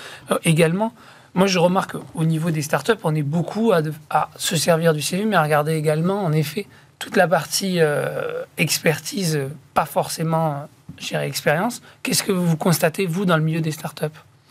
également. 0.43 0.93
Moi, 1.33 1.47
je 1.47 1.59
remarque 1.59 1.95
au 2.13 2.23
niveau 2.23 2.49
des 2.49 2.61
startups, 2.61 2.93
on 3.03 3.13
est 3.13 3.21
beaucoup 3.21 3.73
à, 3.73 3.81
à 4.09 4.29
se 4.37 4.55
servir 4.55 4.93
du 4.93 5.01
CV, 5.01 5.25
mais 5.25 5.35
à 5.35 5.43
regarder 5.43 5.73
également, 5.73 6.23
en 6.23 6.31
effet, 6.31 6.65
toute 6.99 7.17
la 7.17 7.27
partie 7.27 7.79
euh, 7.79 8.43
expertise, 8.57 9.39
pas 9.73 9.85
forcément, 9.85 10.67
expérience. 11.13 11.81
Qu'est-ce 12.03 12.23
que 12.23 12.31
vous 12.31 12.57
constatez, 12.57 13.05
vous, 13.05 13.25
dans 13.25 13.37
le 13.37 13.43
milieu 13.43 13.61
des 13.61 13.71
startups? 13.71 14.05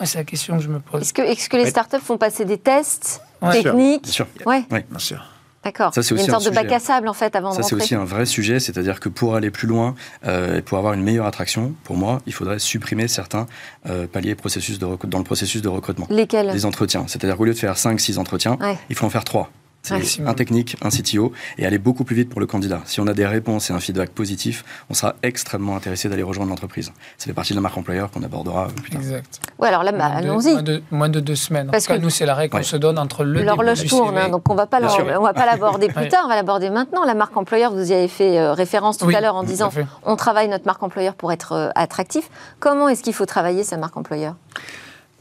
C'est 0.04 0.18
la 0.18 0.24
question 0.24 0.56
que 0.56 0.62
je 0.62 0.68
me 0.68 0.80
pose. 0.80 1.02
Est-ce 1.02 1.14
que, 1.14 1.22
est 1.22 1.48
que 1.48 1.56
les 1.56 1.66
startups 1.66 2.00
font 2.00 2.18
passer 2.18 2.44
des 2.44 2.58
tests 2.58 3.22
techniques? 3.52 4.02
Bien 4.02 4.12
sûr. 4.12 4.26
Ouais. 4.44 4.64
Oui, 4.70 4.80
bien 4.90 4.98
sûr. 4.98 5.24
D'accord. 5.64 5.92
une 5.96 6.18
sorte 6.18 6.44
de 6.44 6.50
bac 6.50 6.70
à 6.70 6.78
sable 6.78 7.08
en 7.08 7.14
fait 7.14 7.34
avant 7.34 7.52
ça, 7.52 7.58
de 7.58 7.62
rentrer. 7.62 7.62
Ça 7.62 7.68
c'est 7.68 7.82
aussi 7.82 7.94
un 7.94 8.04
vrai 8.04 8.26
sujet, 8.26 8.60
c'est-à-dire 8.60 9.00
que 9.00 9.08
pour 9.08 9.34
aller 9.34 9.50
plus 9.50 9.66
loin 9.66 9.94
euh, 10.26 10.58
et 10.58 10.62
pour 10.62 10.76
avoir 10.76 10.92
une 10.92 11.02
meilleure 11.02 11.24
attraction, 11.24 11.74
pour 11.84 11.96
moi, 11.96 12.20
il 12.26 12.34
faudrait 12.34 12.58
supprimer 12.58 13.08
certains 13.08 13.46
euh, 13.86 14.06
paliers 14.06 14.34
processus 14.34 14.78
de 14.78 14.86
dans 15.06 15.18
le 15.18 15.24
processus 15.24 15.62
de 15.62 15.68
recrutement. 15.68 16.06
Lesquels? 16.10 16.48
Les 16.48 16.66
entretiens. 16.66 17.06
C'est-à-dire 17.08 17.38
qu'au 17.38 17.46
lieu 17.46 17.54
de 17.54 17.58
faire 17.58 17.76
5-6 17.76 18.18
entretiens, 18.18 18.58
il 18.90 18.96
faut 18.96 19.06
en 19.06 19.10
faire 19.10 19.24
3. 19.24 19.50
C'est 19.84 20.22
un 20.26 20.34
technique, 20.34 20.76
un 20.82 20.88
CTO, 20.88 21.32
et 21.58 21.66
aller 21.66 21.78
beaucoup 21.78 22.04
plus 22.04 22.16
vite 22.16 22.30
pour 22.30 22.40
le 22.40 22.46
candidat. 22.46 22.80
Si 22.86 23.00
on 23.00 23.06
a 23.06 23.12
des 23.12 23.26
réponses 23.26 23.68
et 23.68 23.72
un 23.74 23.80
feedback 23.80 24.10
positif, 24.10 24.64
on 24.88 24.94
sera 24.94 25.14
extrêmement 25.22 25.76
intéressé 25.76 26.08
d'aller 26.08 26.22
rejoindre 26.22 26.50
l'entreprise. 26.50 26.90
Ça 27.18 27.26
fait 27.26 27.34
partie 27.34 27.52
de 27.52 27.58
la 27.58 27.62
marque 27.62 27.76
employeur 27.76 28.10
qu'on 28.10 28.22
abordera 28.22 28.68
plus 28.68 28.90
tard. 28.90 29.00
Exact. 29.00 29.40
Ouais, 29.58 29.68
alors 29.68 29.84
là, 29.84 29.92
bah, 29.92 30.06
allons-y. 30.06 30.54
Moins, 30.90 31.08
de 31.10 31.20
deux 31.20 31.34
semaines. 31.34 31.68
Parce 31.70 31.86
que 31.86 31.92
nous, 31.94 32.10
c'est 32.10 32.24
la 32.24 32.34
règle 32.34 32.56
qu'on 32.56 32.62
se 32.62 32.76
donne 32.76 32.98
entre 32.98 33.24
le 33.24 33.42
L'horloge 33.42 33.86
tourne, 33.86 34.16
hein, 34.16 34.30
donc 34.30 34.48
on 34.48 34.54
va 34.54 34.66
pas 34.66 34.80
on 34.80 35.22
va 35.22 35.34
pas 35.34 35.46
l'aborder 35.46 35.88
plus 35.94 36.08
tard, 36.08 36.22
on 36.24 36.28
va 36.28 36.36
l'aborder 36.36 36.70
maintenant. 36.70 37.04
La 37.04 37.14
marque 37.14 37.36
employeur, 37.36 37.72
vous 37.72 37.90
y 37.90 37.94
avez 37.94 38.08
fait 38.08 38.38
euh, 38.38 38.54
référence 38.54 38.98
tout 38.98 39.10
à 39.14 39.20
l'heure 39.20 39.36
en 39.36 39.42
disant 39.42 39.70
on 40.04 40.16
travaille 40.16 40.48
notre 40.48 40.66
marque 40.66 40.82
employeur 40.82 41.14
pour 41.14 41.32
être 41.32 41.52
euh, 41.52 41.68
attractif. 41.74 42.30
Comment 42.58 42.88
est-ce 42.88 43.02
qu'il 43.02 43.14
faut 43.14 43.26
travailler 43.26 43.64
sa 43.64 43.76
marque 43.76 43.96
employeur? 43.96 44.36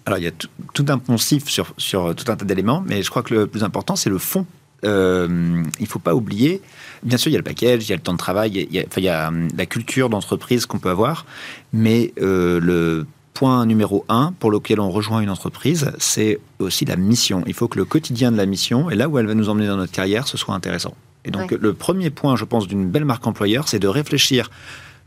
Alors, 0.06 0.20
il 0.20 0.26
y 0.26 0.28
a 0.28 0.32
tout, 0.74 0.86
un 0.90 0.98
poncif 0.98 1.48
sur, 1.48 1.74
sur 1.78 2.14
tout 2.16 2.30
un 2.32 2.36
tas 2.36 2.46
d'éléments, 2.46 2.84
mais 2.86 3.04
je 3.04 3.10
crois 3.10 3.24
que 3.24 3.34
le 3.34 3.48
plus 3.48 3.64
important, 3.64 3.96
c'est 3.96 4.10
le 4.10 4.18
fond 4.18 4.46
euh, 4.86 5.64
il 5.80 5.84
ne 5.84 5.88
faut 5.88 6.00
pas 6.00 6.14
oublier, 6.14 6.62
bien 7.04 7.18
sûr, 7.18 7.30
il 7.30 7.34
y 7.34 7.38
a 7.38 7.40
le 7.40 7.44
package, 7.44 7.86
il 7.86 7.90
y 7.90 7.94
a 7.94 7.96
le 7.96 8.02
temps 8.02 8.14
de 8.14 8.18
travail, 8.18 8.52
il 8.52 8.76
y 8.76 8.80
a, 8.80 8.84
il 8.98 9.04
y 9.04 9.10
a 9.10 9.30
hum, 9.30 9.48
la 9.56 9.66
culture 9.66 10.10
d'entreprise 10.10 10.66
qu'on 10.66 10.80
peut 10.80 10.90
avoir, 10.90 11.26
mais 11.72 12.14
euh, 12.22 12.60
le 12.60 13.06
point 13.34 13.66
numéro 13.66 14.06
un 14.10 14.34
pour 14.40 14.52
lequel 14.52 14.80
on 14.80 14.92
rejoint 14.92 15.22
une 15.22 15.30
entreprise, 15.30 15.92
c'est 16.00 16.40
aussi 16.60 16.86
la 16.86 16.98
mission. 16.98 17.44
Il 17.48 17.54
faut 17.54 17.68
que 17.68 17.78
le 17.78 17.86
quotidien 17.86 18.32
de 18.32 18.38
la 18.38 18.46
mission, 18.46 18.90
et 18.90 18.96
là 18.96 19.08
où 19.08 19.18
elle 19.18 19.26
va 19.26 19.34
nous 19.34 19.50
emmener 19.50 19.68
dans 19.68 19.78
notre 19.78 19.92
carrière, 19.92 20.28
ce 20.28 20.38
soit 20.38 20.54
intéressant. 20.54 20.96
Et 21.26 21.32
donc, 21.32 21.52
le 21.52 21.74
premier 21.74 22.10
point, 22.10 22.36
je 22.36 22.44
pense, 22.44 22.68
d'une 22.68 22.90
belle 22.90 23.06
marque 23.06 23.26
employeur, 23.26 23.70
c'est 23.70 23.80
de 23.80 23.88
réfléchir. 23.88 24.52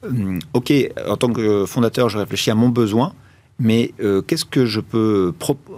Hum, 0.02 0.38
ok, 0.54 0.72
en 1.06 1.16
tant 1.18 1.30
que 1.30 1.66
fondateur, 1.66 2.08
je 2.08 2.16
réfléchis 2.16 2.50
à 2.50 2.54
mon 2.54 2.70
besoin, 2.70 3.12
mais 3.58 3.92
euh, 4.00 4.22
qu'est-ce 4.22 4.44
que 4.44 4.66
je 4.66 4.80
peux, 4.80 5.32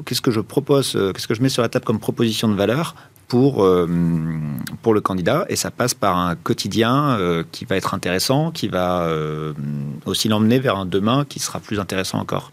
qu'est-ce 0.05 0.21
que 0.21 0.31
je 0.31 0.41
propose, 0.41 0.93
qu'est-ce 1.15 1.29
que 1.29 1.35
je 1.35 1.43
mets 1.43 1.49
sur 1.49 1.63
la 1.63 1.69
table 1.69 1.85
comme 1.85 2.01
proposition 2.01 2.49
de 2.49 2.55
valeur 2.55 2.95
pour, 3.29 3.65
euh, 3.65 3.87
pour 4.83 4.95
le 4.95 5.01
candidat? 5.01 5.47
Et 5.49 5.57
ça 5.57 5.71
passe 5.71 5.95
par 5.95 6.17
un 6.17 6.35
quotidien 6.35 7.19
euh, 7.19 7.45
qui 7.53 7.65
va 7.65 7.77
être 7.77 7.95
intéressant, 7.95 8.51
qui 8.51 8.69
va 8.69 9.03
euh, 9.03 9.53
aussi 10.07 10.29
l'emmener 10.29 10.59
vers 10.59 10.77
un 10.77 10.87
demain 10.87 11.25
qui 11.29 11.39
sera 11.39 11.61
plus 11.61 11.79
intéressant 11.79 12.19
encore. 12.19 12.51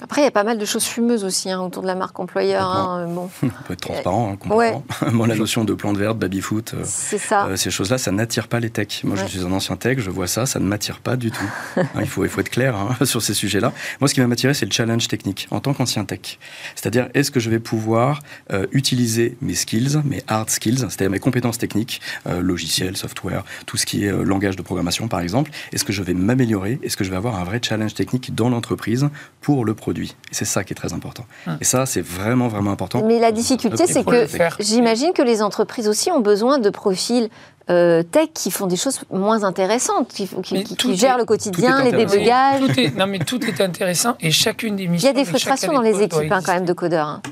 Après, 0.00 0.20
il 0.20 0.24
y 0.24 0.28
a 0.28 0.30
pas 0.30 0.44
mal 0.44 0.58
de 0.58 0.64
choses 0.64 0.84
fumeuses 0.84 1.24
aussi 1.24 1.50
hein, 1.50 1.60
autour 1.60 1.82
de 1.82 1.88
la 1.88 1.94
marque 1.94 2.18
employeur. 2.20 2.68
Hein, 2.68 3.06
bon. 3.08 3.30
On 3.42 3.48
peut 3.66 3.72
être 3.72 3.80
transparent, 3.80 4.36
hein, 4.44 4.54
ouais. 4.54 4.74
Moi, 5.12 5.26
la 5.28 5.34
notion 5.34 5.64
de 5.64 5.74
plan 5.74 5.92
de 5.92 5.98
verte, 5.98 6.18
baby-foot, 6.18 6.74
euh, 6.74 6.84
euh, 7.32 7.56
ces 7.56 7.70
choses-là, 7.70 7.98
ça 7.98 8.12
n'attire 8.12 8.48
pas 8.48 8.60
les 8.60 8.70
techs. 8.70 9.02
Moi, 9.04 9.16
je 9.16 9.26
suis 9.26 9.40
un 9.40 9.52
ancien 9.52 9.76
tech, 9.76 9.98
je 9.98 10.10
vois 10.10 10.26
ça, 10.26 10.46
ça 10.46 10.60
ne 10.60 10.66
m'attire 10.66 11.00
pas 11.00 11.16
du 11.16 11.30
tout. 11.30 11.50
il, 12.00 12.06
faut, 12.06 12.24
il 12.24 12.30
faut 12.30 12.40
être 12.40 12.50
clair 12.50 12.76
sur 13.04 13.22
ces 13.22 13.34
sujets-là. 13.34 13.72
Moi, 14.00 14.08
ce 14.08 14.14
qui 14.14 14.20
va 14.20 14.26
m'attirer, 14.26 14.54
c'est 14.54 14.66
le 14.66 14.72
challenge 14.72 15.08
technique 15.08 15.48
en 15.50 15.60
tant 15.60 15.74
qu'ancien 15.74 16.04
tech. 16.04 16.38
C'est-à-dire, 16.76 17.08
est-ce 17.14 17.30
que 17.30 17.40
je 17.40 17.50
vais 17.50 17.60
pouvoir 17.60 18.20
euh, 18.52 18.66
utiliser 18.72 19.36
mes 19.40 19.54
skills, 19.54 20.00
mes 20.04 20.22
hard 20.28 20.50
skills, 20.50 20.78
c'est-à-dire 20.78 21.10
mes 21.10 21.18
compétences 21.18 21.58
techniques, 21.58 22.00
logiciels, 22.26 22.96
software, 22.96 23.44
tout 23.66 23.76
ce 23.76 23.86
qui 23.86 24.04
est 24.04 24.12
langage 24.12 24.56
de 24.56 24.62
programmation, 24.62 25.08
par 25.08 25.20
exemple, 25.20 25.50
est-ce 25.72 25.84
que 25.84 25.92
je 25.92 26.02
vais 26.02 26.14
m'améliorer? 26.14 26.78
Est-ce 26.82 26.96
que 26.96 27.04
je 27.04 27.10
vais 27.10 27.16
avoir 27.16 27.36
un 27.36 27.44
vrai 27.44 27.60
challenge 27.62 27.94
technique 27.94 28.34
dans 28.34 28.48
l'entreprise 28.48 29.08
pour 29.40 29.64
le 29.64 29.74
produit. 29.88 30.14
Et 30.30 30.34
c'est 30.34 30.44
ça 30.44 30.64
qui 30.64 30.74
est 30.74 30.76
très 30.76 30.92
important. 30.92 31.24
Ah. 31.46 31.56
Et 31.62 31.64
ça, 31.64 31.86
c'est 31.86 32.02
vraiment, 32.02 32.48
vraiment 32.48 32.70
important. 32.70 33.02
Mais 33.06 33.18
la 33.18 33.32
difficulté, 33.32 33.86
c'est 33.86 34.04
que 34.04 34.26
j'imagine 34.60 35.12
que 35.14 35.22
les 35.22 35.40
entreprises 35.40 35.88
aussi 35.88 36.10
ont 36.10 36.20
besoin 36.20 36.58
de 36.58 36.68
profils 36.68 37.30
euh, 37.70 38.02
tech 38.02 38.28
qui 38.34 38.50
font 38.50 38.66
des 38.66 38.76
choses 38.76 39.00
moins 39.10 39.44
intéressantes, 39.44 40.08
qui, 40.08 40.96
gèrent 40.96 41.18
le 41.18 41.24
quotidien, 41.24 41.84
les 41.84 41.92
débugages. 41.92 42.62
non, 42.96 43.06
mais 43.06 43.18
tout 43.18 43.44
est 43.44 43.60
intéressant 43.60 44.16
et 44.20 44.30
chacune 44.30 44.76
des 44.76 44.88
missions. 44.88 45.10
Il 45.10 45.16
y 45.16 45.20
a 45.20 45.24
des 45.24 45.28
frustrations 45.28 45.72
dans 45.72 45.82
les 45.82 46.02
équipes, 46.02 46.32
hein, 46.32 46.40
quand 46.44 46.54
même, 46.54 46.64
de 46.64 46.72
codeurs. 46.72 47.06
Hein. 47.06 47.22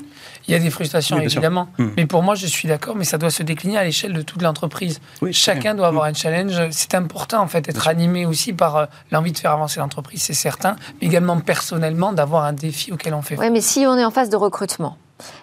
Il 0.49 0.53
y 0.53 0.55
a 0.55 0.59
des 0.61 0.71
frustrations, 0.71 1.19
évidemment. 1.19 1.69
Hmm. 1.79 1.89
Mais 1.97 2.07
pour 2.07 2.23
moi, 2.23 2.35
je 2.35 2.47
suis 2.47 2.69
d'accord, 2.69 2.95
mais 2.95 3.05
ça 3.05 3.19
doit 3.19 3.31
se 3.31 3.43
décliner 3.43 3.79
à 3.79 3.85
l'échelle 3.85 4.13
de 4.13 4.23
toute 4.23 4.43
l'entreprise. 4.43 5.01
Chacun 5.33 5.75
doit 5.75 5.89
avoir 5.89 6.05
hmm. 6.05 6.11
un 6.11 6.15
challenge. 6.15 6.71
C'est 6.71 6.95
important, 6.95 7.43
en 7.43 7.49
fait, 7.49 7.63
d'être 7.63 7.89
animé 7.89 8.27
aussi 8.27 8.53
par 8.53 8.77
euh, 8.77 8.87
l'envie 9.11 9.33
de 9.33 9.39
faire 9.39 9.53
avancer 9.53 9.81
l'entreprise, 9.81 10.23
c'est 10.23 10.35
certain, 10.35 10.77
mais 11.01 11.09
également 11.09 11.41
personnellement 11.41 12.13
d'avoir 12.13 12.45
un 12.45 12.53
défi 12.53 12.93
auquel 12.93 13.15
on 13.15 13.23
fait 13.23 13.37
face. 13.37 13.45
Oui, 13.45 13.51
mais 13.51 13.61
si 13.61 13.87
on 13.87 13.97
est 13.97 14.05
en 14.05 14.11
phase 14.11 14.31
de 14.31 14.37
recrutement, 14.37 14.97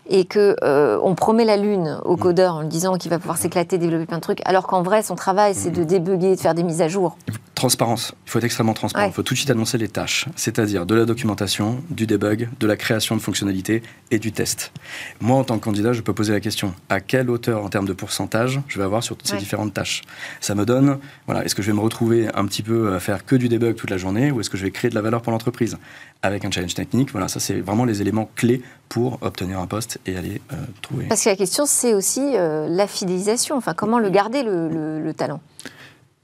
et 0.09 0.25
que 0.25 0.55
euh, 0.63 0.99
on 1.03 1.15
promet 1.15 1.45
la 1.45 1.57
lune 1.57 1.99
au 2.05 2.17
codeur 2.17 2.55
en 2.55 2.61
lui 2.61 2.67
disant 2.67 2.97
qu'il 2.97 3.09
va 3.09 3.19
pouvoir 3.19 3.37
s'éclater, 3.37 3.77
développer 3.77 4.05
plein 4.05 4.17
de 4.17 4.21
trucs, 4.21 4.41
alors 4.45 4.67
qu'en 4.67 4.83
vrai 4.83 5.03
son 5.03 5.15
travail 5.15 5.53
c'est 5.55 5.71
de 5.71 5.83
débugger, 5.83 6.35
de 6.35 6.39
faire 6.39 6.53
des 6.53 6.63
mises 6.63 6.81
à 6.81 6.87
jour. 6.87 7.17
Transparence. 7.55 8.13
Il 8.25 8.31
faut 8.31 8.39
être 8.39 8.45
extrêmement 8.45 8.73
transparent. 8.73 9.05
Il 9.05 9.13
faut 9.13 9.23
tout 9.23 9.35
de 9.35 9.37
suite 9.37 9.51
annoncer 9.51 9.77
les 9.77 9.87
tâches, 9.87 10.25
c'est-à-dire 10.35 10.85
de 10.85 10.95
la 10.95 11.05
documentation, 11.05 11.81
du 11.89 12.07
debug, 12.07 12.49
de 12.59 12.67
la 12.67 12.75
création 12.75 13.15
de 13.15 13.21
fonctionnalités 13.21 13.83
et 14.11 14.19
du 14.19 14.31
test. 14.31 14.73
Moi, 15.21 15.37
en 15.37 15.43
tant 15.43 15.57
que 15.57 15.63
candidat, 15.63 15.93
je 15.93 16.01
peux 16.01 16.13
poser 16.13 16.33
la 16.33 16.39
question 16.39 16.73
à 16.89 16.99
quelle 16.99 17.29
hauteur 17.29 17.63
en 17.63 17.69
termes 17.69 17.87
de 17.87 17.93
pourcentage 17.93 18.59
je 18.67 18.77
vais 18.77 18.83
avoir 18.83 19.03
sur 19.03 19.15
toutes 19.15 19.27
ces 19.27 19.37
différentes 19.37 19.73
tâches? 19.73 20.01
Ça 20.41 20.55
me 20.55 20.65
donne, 20.65 20.99
voilà, 21.25 21.45
est-ce 21.45 21.55
que 21.55 21.61
je 21.61 21.67
vais 21.67 21.75
me 21.75 21.81
retrouver 21.81 22.27
un 22.33 22.45
petit 22.45 22.63
peu 22.63 22.93
à 22.93 22.99
faire 22.99 23.25
que 23.25 23.35
du 23.35 23.49
debug 23.49 23.75
toute 23.75 23.89
la 23.89 23.97
journée 23.97 24.31
ou 24.31 24.39
est-ce 24.39 24.49
que 24.49 24.57
je 24.57 24.63
vais 24.63 24.71
créer 24.71 24.89
de 24.89 24.95
la 24.95 25.01
valeur 25.01 25.21
pour 25.21 25.31
l'entreprise? 25.31 25.77
Avec 26.21 26.45
un 26.45 26.51
challenge 26.51 26.73
technique 26.73 27.11
Voilà, 27.11 27.27
ça 27.27 27.39
c'est 27.39 27.59
vraiment 27.59 27.85
les 27.85 28.01
éléments 28.01 28.29
clés 28.35 28.61
pour 28.93 29.17
obtenir 29.21 29.59
un 29.59 29.65
poste 29.65 29.99
et 30.05 30.15
aller 30.15 30.39
euh, 30.51 30.55
trouver. 30.83 31.05
Parce 31.05 31.23
que 31.23 31.29
la 31.29 31.35
question, 31.35 31.65
c'est 31.65 31.95
aussi 31.95 32.21
euh, 32.35 32.67
la 32.69 32.85
fidélisation. 32.85 33.57
Enfin, 33.57 33.73
comment 33.73 33.97
le 33.97 34.11
garder, 34.11 34.43
le, 34.43 35.11
talent? 35.17 35.41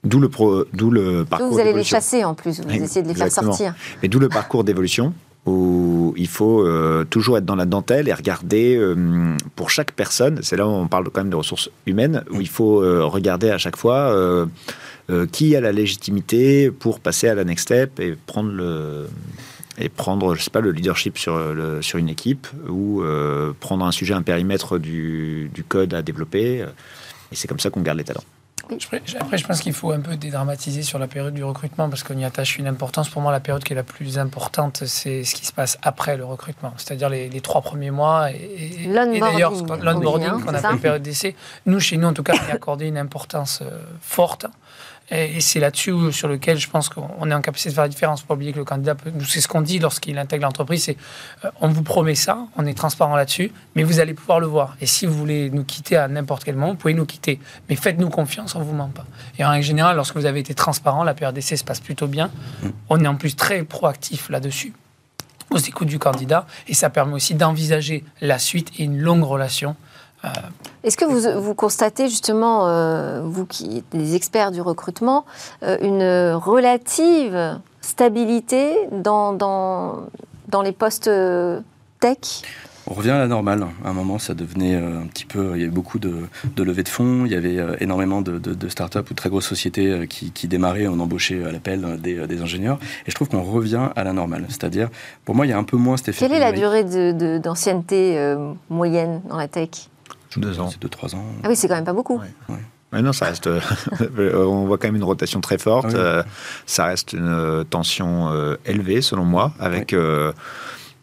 D'où 0.03 0.19
le, 0.19 0.29
pro, 0.29 0.65
le 0.71 1.23
parcours. 1.23 1.49
vous 1.49 1.57
allez 1.57 1.73
les 1.73 1.83
chasser 1.83 2.23
en 2.23 2.35
plus, 2.35 2.61
vous 2.61 2.71
essayez 2.71 3.01
de 3.01 3.07
les 3.07 3.15
faire 3.15 3.31
sortir. 3.31 3.73
Mais 4.03 4.07
d'où 4.07 4.19
le 4.19 4.29
parcours 4.29 4.63
d'évolution. 4.63 5.13
où 5.47 6.13
il 6.15 6.27
faut 6.27 6.61
euh, 6.61 7.05
toujours 7.09 7.39
être 7.39 7.45
dans 7.45 7.55
la 7.55 7.65
dentelle 7.65 8.07
et 8.07 8.13
regarder 8.13 8.75
euh, 8.75 9.35
pour 9.55 9.71
chaque 9.71 9.93
personne, 9.93 10.39
c'est 10.43 10.55
là 10.55 10.67
où 10.67 10.69
on 10.69 10.87
parle 10.87 11.09
quand 11.09 11.21
même 11.21 11.31
de 11.31 11.35
ressources 11.35 11.71
humaines, 11.87 12.23
où 12.29 12.39
il 12.39 12.47
faut 12.47 12.83
euh, 12.83 13.03
regarder 13.03 13.49
à 13.49 13.57
chaque 13.57 13.77
fois 13.77 14.15
qui 15.31 15.55
a 15.55 15.61
la 15.61 15.71
légitimité 15.71 16.69
pour 16.69 16.99
passer 16.99 17.27
à 17.29 17.33
la 17.33 17.43
next 17.43 17.63
step 17.63 17.99
et 17.99 18.15
prendre 18.27 18.51
le 18.51 19.07
et 19.79 19.89
prendre, 19.89 20.35
je 20.35 20.43
sais 20.43 20.49
pas, 20.49 20.61
le 20.61 20.71
leadership 20.71 21.17
sur, 21.17 21.37
le, 21.37 21.81
sur 21.81 21.97
une 21.97 22.09
équipe 22.09 22.47
ou 22.67 23.03
prendre 23.59 23.85
un 23.85 23.91
sujet, 23.91 24.13
un 24.13 24.21
périmètre 24.21 24.77
du, 24.77 25.49
du 25.53 25.63
code 25.63 25.93
à 25.93 26.01
développer. 26.01 26.65
Et 27.31 27.35
c'est 27.35 27.47
comme 27.47 27.59
ça 27.59 27.69
qu'on 27.69 27.81
garde 27.81 27.97
les 27.97 28.03
talents. 28.03 28.23
Après, 29.19 29.37
je 29.37 29.45
pense 29.45 29.61
qu'il 29.61 29.73
faut 29.73 29.91
un 29.91 29.99
peu 29.99 30.15
dédramatiser 30.15 30.83
sur 30.83 30.99
la 30.99 31.07
période 31.07 31.33
du 31.33 31.43
recrutement 31.43 31.89
parce 31.89 32.03
qu'on 32.03 32.17
y 32.17 32.23
attache 32.23 32.57
une 32.57 32.67
importance. 32.67 33.09
Pour 33.09 33.21
moi, 33.21 33.31
la 33.31 33.39
période 33.39 33.63
qui 33.63 33.73
est 33.73 33.75
la 33.75 33.83
plus 33.83 34.19
importante, 34.19 34.83
c'est 34.85 35.23
ce 35.23 35.33
qui 35.33 35.45
se 35.45 35.51
passe 35.51 35.77
après 35.81 36.17
le 36.17 36.25
recrutement, 36.25 36.73
c'est-à-dire 36.77 37.09
les, 37.09 37.41
trois 37.41 37.61
premiers 37.61 37.91
mois. 37.91 38.31
Et, 38.31 38.85
et 38.85 39.19
d'ailleurs, 39.19 39.53
l'onboarding 39.81 40.43
qu'on 40.43 40.53
appelle 40.53 40.79
période 40.79 41.01
d'essai, 41.01 41.35
nous, 41.65 41.79
chez 41.79 41.97
nous, 41.97 42.07
en 42.07 42.13
tout 42.13 42.23
cas, 42.23 42.33
on 42.35 42.51
a 42.51 42.55
accordé 42.55 42.87
une 42.87 42.97
importance 42.97 43.61
euh, 43.61 43.79
forte. 44.01 44.45
Et, 45.11 45.41
c'est 45.41 45.59
là-dessus 45.59 46.11
sur 46.11 46.27
lequel 46.27 46.57
je 46.57 46.69
pense 46.69 46.89
qu'on 46.89 47.29
est 47.29 47.33
en 47.33 47.41
capacité 47.41 47.69
de 47.69 47.75
faire 47.75 47.83
la 47.83 47.89
différence. 47.89 48.21
Pas 48.21 48.33
oublier 48.33 48.53
que 48.53 48.59
le 48.59 48.65
candidat, 48.65 48.95
c'est 49.27 49.41
ce 49.41 49.47
qu'on 49.47 49.61
dit 49.61 49.79
lorsqu'il 49.79 50.17
intègre 50.17 50.43
l'entreprise, 50.43 50.83
c'est 50.83 50.97
euh, 51.45 51.49
on 51.61 51.69
vous 51.69 51.83
promet 51.83 52.15
ça, 52.15 52.47
on 52.57 52.65
est 52.65 52.73
transparent 52.73 53.15
là-dessus, 53.15 53.51
mais 53.75 53.83
vous 53.83 53.99
allez 53.99 54.13
pouvoir 54.13 54.39
le 54.39 54.47
voir. 54.47 54.75
Et 54.81 54.85
si 54.85 55.05
vous 55.05 55.17
voulez 55.17 55.49
nous 55.49 55.63
quitter 55.63 55.95
à 55.95 56.07
n'importe 56.07 56.43
quel 56.43 56.55
moment, 56.55 56.71
vous 56.71 56.77
pouvez 56.77 56.93
nous 56.93 57.05
quitter. 57.05 57.39
Mais 57.69 57.75
faites-nous 57.75 58.09
confiance, 58.09 58.55
on 58.55 58.61
vous 58.61 58.73
ment 58.73 58.89
pas. 58.89 59.05
Et 59.37 59.45
en 59.45 59.61
général, 59.61 59.95
lorsque 59.95 60.15
vous 60.15 60.25
avez 60.25 60.39
été 60.39 60.53
transparent, 60.53 61.03
la 61.03 61.13
PRDC 61.13 61.57
se 61.57 61.63
passe 61.63 61.79
plutôt 61.79 62.07
bien. 62.07 62.29
Mm. 62.61 62.67
On 62.89 63.03
est 63.03 63.07
en 63.07 63.15
plus 63.15 63.35
très 63.35 63.63
proactif 63.63 64.29
là-dessus 64.29 64.73
aux 65.51 65.57
écoutes 65.57 65.87
du 65.87 65.99
candidat 65.99 66.45
et 66.67 66.73
ça 66.73 66.89
permet 66.89 67.13
aussi 67.13 67.33
d'envisager 67.33 68.03
la 68.21 68.39
suite 68.39 68.71
et 68.77 68.83
une 68.83 68.99
longue 68.99 69.23
relation 69.23 69.75
Est-ce 70.83 70.97
que 70.97 71.05
vous, 71.05 71.41
vous, 71.41 71.55
constatez 71.55 72.07
justement, 72.07 72.67
euh, 72.67 73.21
vous 73.23 73.45
qui 73.45 73.77
êtes 73.79 73.97
des 73.97 74.15
experts 74.15 74.51
du 74.51 74.61
recrutement, 74.61 75.25
euh, 75.63 75.77
une 75.81 76.33
relative 76.33 77.59
stabilité 77.81 78.75
dans, 78.91 79.33
dans, 79.33 80.07
dans 80.47 80.61
les 80.61 80.71
postes 80.71 81.09
tech? 81.99 82.17
On 82.87 82.93
revient 82.93 83.11
à 83.11 83.19
la 83.19 83.27
normale. 83.27 83.67
À 83.85 83.89
un 83.89 83.93
moment, 83.93 84.17
ça 84.17 84.33
devenait 84.33 84.73
un 84.75 85.05
petit 85.05 85.25
peu. 85.25 85.51
Il 85.53 85.59
y 85.59 85.63
avait 85.63 85.71
beaucoup 85.71 85.99
de, 85.99 86.23
de 86.55 86.63
levées 86.63 86.81
de 86.83 86.89
fonds, 86.89 87.23
il 87.25 87.31
y 87.31 87.35
avait 87.35 87.59
énormément 87.81 88.21
de, 88.21 88.39
de, 88.39 88.53
de 88.53 88.69
startups 88.69 88.99
ou 88.99 89.13
de 89.13 89.15
très 89.15 89.29
grosses 89.29 89.45
sociétés 89.45 90.07
qui, 90.07 90.31
qui 90.31 90.47
démarraient, 90.47 90.87
on 90.87 90.99
embauchait 90.99 91.43
à 91.43 91.51
l'appel 91.51 91.99
des, 92.01 92.25
des, 92.25 92.41
ingénieurs. 92.41 92.79
Et 93.05 93.11
je 93.11 93.15
trouve 93.15 93.29
qu'on 93.29 93.43
revient 93.43 93.89
à 93.95 94.03
la 94.03 94.13
normale. 94.13 94.45
C'est-à-dire, 94.47 94.89
pour 95.23 95.35
moi, 95.35 95.45
il 95.45 95.49
y 95.49 95.53
a 95.53 95.57
un 95.57 95.63
peu 95.63 95.77
moins 95.77 95.97
cet 95.97 96.09
effet. 96.09 96.25
Quelle 96.25 96.37
est 96.37 96.39
la 96.39 96.53
durée 96.53 96.83
d'ancienneté 97.39 98.35
moyenne 98.69 99.21
dans 99.29 99.37
la 99.37 99.47
tech? 99.47 99.89
Deux 100.37 100.59
ans. 100.59 100.69
C'est 100.69 100.81
deux, 100.81 100.89
trois 100.89 101.15
ans. 101.15 101.23
Ah 101.43 101.47
oui, 101.49 101.55
c'est 101.55 101.67
quand 101.67 101.75
même 101.75 101.85
pas 101.85 101.93
beaucoup. 101.93 102.21
Mais 102.91 103.01
non, 103.01 103.13
ça 103.13 103.25
reste. 103.25 103.47
Euh, 103.47 103.61
on 104.45 104.65
voit 104.65 104.77
quand 104.77 104.87
même 104.87 104.95
une 104.95 105.03
rotation 105.03 105.41
très 105.41 105.57
forte. 105.57 105.91
Ah 105.93 105.97
euh, 105.97 106.23
ça 106.65 106.85
reste 106.85 107.13
une 107.13 107.27
euh, 107.27 107.63
tension 107.63 108.29
élevée, 108.65 109.01
selon 109.01 109.25
moi, 109.25 109.53
avec 109.59 109.95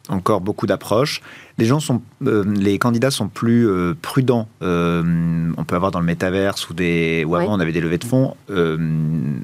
encore 0.08 0.40
beaucoup 0.40 0.66
d'approches. 0.66 1.20
Les 1.58 1.64
gens 1.64 1.80
sont, 1.80 2.02
les 2.20 2.78
candidats 2.78 3.10
sont 3.10 3.28
plus 3.28 3.68
prudents. 4.02 4.48
on 4.60 5.64
peut 5.66 5.74
avoir 5.74 5.90
dans 5.90 6.00
le 6.00 6.06
métaverse 6.06 6.68
ou 6.70 6.74
des, 6.74 7.24
ou 7.26 7.34
avant 7.34 7.54
on 7.54 7.60
avait 7.60 7.72
des 7.72 7.80
levées 7.80 7.98
de 7.98 8.04
fonds 8.04 8.36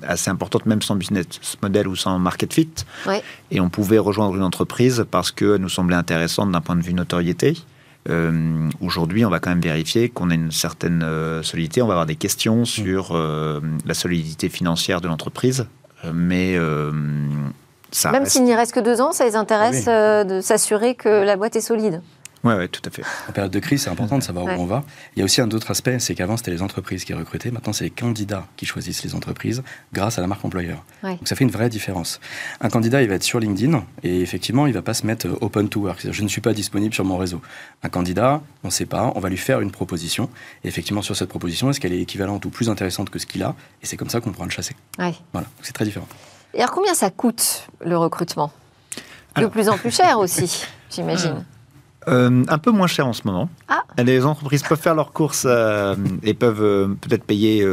assez 0.03 0.31
importantes, 0.31 0.67
même 0.67 0.83
sans 0.83 0.95
business 0.95 1.27
model 1.63 1.89
ou 1.89 1.97
sans 1.97 2.19
market 2.19 2.53
fit. 2.53 2.69
Et 3.51 3.61
on 3.61 3.71
pouvait 3.71 3.99
rejoindre 3.99 4.37
une 4.37 4.45
entreprise 4.45 5.05
parce 5.11 5.33
qu'elle 5.33 5.57
nous 5.57 5.69
semblait 5.69 5.97
intéressante 5.97 6.53
d'un 6.53 6.61
point 6.61 6.77
de 6.77 6.83
vue 6.83 6.95
notoriété. 6.95 7.57
Euh, 8.09 8.69
aujourd'hui, 8.81 9.25
on 9.25 9.31
va 9.31 9.39
quand 9.39 9.51
même 9.51 9.61
vérifier 9.61 10.09
qu'on 10.09 10.31
a 10.31 10.35
une 10.35 10.51
certaine 10.51 11.03
euh, 11.05 11.43
solidité. 11.43 11.83
On 11.83 11.87
va 11.87 11.95
avoir 11.95 12.07
des 12.07 12.17
questions 12.17 12.65
sur 12.65 13.13
euh, 13.13 13.61
la 13.87 13.95
solidité 13.95 14.49
financière 14.49 15.01
de 15.01 15.09
l'entreprise, 15.09 15.67
mais 16.13 16.59
ça 17.93 18.11
même 18.11 18.27
s'il 18.27 18.45
n'y 18.45 18.55
reste 18.55 18.73
que 18.73 18.81
deux 18.81 19.01
ans, 19.01 19.13
ça 19.13 19.25
les 19.25 19.37
intéresse 19.37 19.87
ah 19.87 20.25
de 20.25 20.41
s'assurer 20.41 20.95
que 20.95 21.09
la 21.09 21.37
boîte 21.37 21.57
est 21.57 21.61
solide. 21.61 22.01
Oui, 22.45 22.55
ouais, 22.55 22.67
tout 22.67 22.81
à 22.85 22.91
fait. 22.91 23.03
En 23.29 23.33
période 23.33 23.53
de 23.53 23.59
crise, 23.61 23.83
c'est 23.83 23.91
important 23.91 24.19
de 24.19 24.23
savoir 24.23 24.47
où 24.47 24.61
on 24.61 24.67
va. 24.67 24.83
Il 25.15 25.21
y 25.21 25.23
a 25.23 25.25
aussi 25.25 25.41
un 25.41 25.51
autre 25.51 25.71
aspect, 25.71 26.01
c'est 26.01 26.17
qu'avant, 26.17 26.37
c'était 26.37 26.51
les 26.51 26.63
entreprises 26.63 27.05
qui 27.05 27.15
recrutaient. 27.15 27.53
Maintenant, 27.53 27.73
c'est 27.73 27.85
les 27.85 27.91
candidats 27.91 28.47
qui 28.57 28.67
choisissent 28.67 29.05
les 29.05 29.15
entreprises 29.15 29.63
grâce 29.93 30.19
à 30.19 30.23
la 30.23 30.27
marque 30.27 30.45
employeur. 30.45 30.85
Donc, 31.05 31.29
ça 31.29 31.37
fait 31.37 31.45
une 31.45 31.51
vraie 31.51 31.69
différence. 31.69 32.21
Un 32.61 32.69
candidat, 32.69 33.03
il 33.03 33.09
va 33.09 33.15
être 33.15 33.23
sur 33.23 33.39
LinkedIn 33.39 33.85
et 34.03 34.21
effectivement, 34.21 34.67
il 34.67 34.73
va 34.73 34.83
pas 34.83 34.95
se 34.95 35.07
mettre 35.07 35.29
euh, 35.29 35.39
open 35.41 35.69
to 35.69 35.81
work. 35.81 36.11
Je 36.11 36.23
ne 36.23 36.29
suis 36.29 36.41
pas 36.41 36.53
disponible 36.53 36.93
sur 36.95 37.05
mon 37.05 37.17
réseau. 37.17 37.41
Un 37.85 37.89
candidat, 37.89 38.43
on 38.65 38.69
ne 38.69 38.73
sait 38.73 38.87
pas, 38.87 39.13
on 39.15 39.21
va 39.21 39.29
lui 39.29 39.37
faire 39.37 39.61
une 39.61 39.71
proposition. 39.71 40.29
Et 40.65 40.69
effectivement, 40.69 41.03
sur 41.03 41.15
cette 41.15 41.29
proposition, 41.29 41.71
est-ce 41.71 41.79
qu'elle 41.79 41.93
est 41.93 42.01
équivalente 42.01 42.45
ou 42.45 42.51
plus 42.51 42.69
intéressante 42.69 43.11
que 43.11 43.21
ce 43.21 43.27
qu'il 43.27 43.45
a? 43.45 43.55
Et 43.83 43.87
c'est 43.87 43.97
comme 43.97 44.11
ça 44.11 44.21
qu'on 44.21 44.33
pourra 44.33 44.47
le 44.47 44.51
chasser. 44.51 44.75
Voilà, 45.33 45.47
c'est 45.63 45.73
très 45.73 45.85
différent. 45.85 46.09
Et 46.55 46.59
alors, 46.59 46.73
combien 46.73 46.95
ça 46.95 47.11
coûte 47.11 47.69
le 47.85 47.97
recrutement? 47.97 48.53
De 49.37 49.47
plus 49.47 49.69
en 49.69 49.79
plus 49.79 49.95
cher 49.95 50.19
aussi, 50.19 50.67
j'imagine. 50.91 51.45
Euh, 52.09 52.45
un 52.49 52.59
peu 52.59 52.71
moins 52.71 52.87
cher 52.87 53.07
en 53.07 53.13
ce 53.13 53.23
moment. 53.27 53.49
Ah. 53.69 53.83
Les 53.99 54.25
entreprises 54.25 54.63
peuvent 54.63 54.81
faire 54.81 54.95
leurs 54.95 55.13
courses 55.13 55.47
euh, 55.49 55.95
et 56.23 56.35
peuvent 56.35 56.63
euh, 56.63 56.89
peut-être 57.01 57.25
payer. 57.25 57.67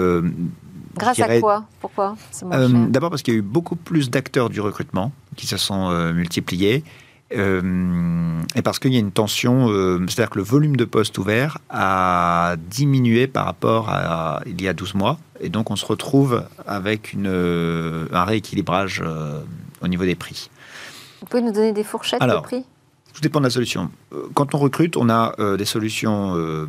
Grâce 0.97 1.19
à 1.19 1.39
quoi? 1.39 1.65
Pourquoi 1.79 2.15
D'abord 2.89 3.09
parce 3.09 3.21
qu'il 3.21 3.33
y 3.33 3.37
a 3.37 3.39
eu 3.39 3.43
beaucoup 3.43 3.75
plus 3.75 4.09
d'acteurs 4.09 4.49
du 4.49 4.61
recrutement 4.61 5.11
qui 5.35 5.47
se 5.47 5.57
sont 5.57 5.91
multipliés. 6.13 6.83
et 7.31 8.61
parce 8.63 8.79
qu'il 8.79 8.93
y 8.93 8.97
a 8.97 8.99
une 8.99 9.11
tension, 9.11 9.67
c'est-à-dire 10.07 10.31
que 10.31 10.39
le 10.39 10.43
volume 10.43 10.75
de 10.75 10.85
postes 10.85 11.17
ouverts 11.17 11.59
a 11.69 12.55
diminué 12.69 13.27
par 13.27 13.45
rapport 13.45 13.89
à 13.89 14.41
il 14.45 14.61
y 14.61 14.67
a 14.67 14.73
12 14.73 14.95
mois. 14.95 15.19
Et 15.39 15.47
donc 15.49 15.71
on 15.71 15.77
se 15.77 15.85
retrouve 15.85 16.43
avec 16.67 17.13
une, 17.13 18.07
un 18.11 18.23
rééquilibrage 18.25 19.01
au 19.81 19.87
niveau 19.87 20.03
des 20.03 20.15
prix. 20.15 20.49
Vous 21.21 21.27
pouvez 21.27 21.43
nous 21.43 21.53
donner 21.53 21.71
des 21.71 21.83
fourchettes 21.83 22.21
de 22.21 22.41
prix? 22.41 22.65
Tout 23.13 23.21
dépend 23.21 23.39
de 23.39 23.45
la 23.45 23.49
solution. 23.49 23.91
Euh, 24.13 24.27
quand 24.33 24.53
on 24.53 24.57
recrute, 24.57 24.97
on 24.97 25.09
a 25.09 25.35
euh, 25.39 25.57
des 25.57 25.65
solutions, 25.65 26.35
euh, 26.35 26.67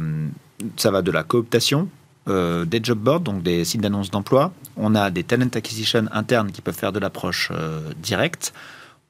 ça 0.77 0.91
va 0.91 1.03
de 1.03 1.11
la 1.11 1.23
cooptation, 1.23 1.89
des 2.27 2.81
job 2.81 2.99
boards, 2.99 3.21
donc 3.21 3.43
des 3.43 3.65
sites 3.65 3.81
d'annonce 3.81 4.13
d'emploi. 4.13 4.53
On 4.77 4.95
a 4.95 5.11
des 5.11 5.25
talent 5.25 5.49
acquisition 5.53 6.07
internes 6.13 6.53
qui 6.53 6.63
peuvent 6.63 6.77
faire 6.77 6.93
de 6.93 7.01
l'approche 7.01 7.51
directe. 7.97 8.53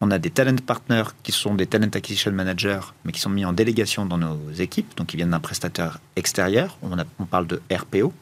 On 0.01 0.11
a 0.11 0.19
des 0.19 0.31
talent 0.31 0.57
partners 0.65 1.11
qui 1.23 1.31
sont 1.31 1.55
des 1.55 1.67
talent 1.67 1.91
acquisition 1.93 2.33
managers, 2.33 2.81
mais 3.05 3.13
qui 3.13 3.21
sont 3.21 3.29
mis 3.29 3.45
en 3.45 3.53
délégation 3.53 4.07
dans 4.07 4.17
nos 4.17 4.39
équipes, 4.59 4.97
donc 4.97 5.09
qui 5.09 5.19
viennent 5.19 5.33
d'un 5.33 5.41
prestataire 5.41 5.99
extérieur. 6.17 6.79
On, 6.83 7.27
parle 7.27 7.47
de 7.47 7.61
RPO. 7.71 8.15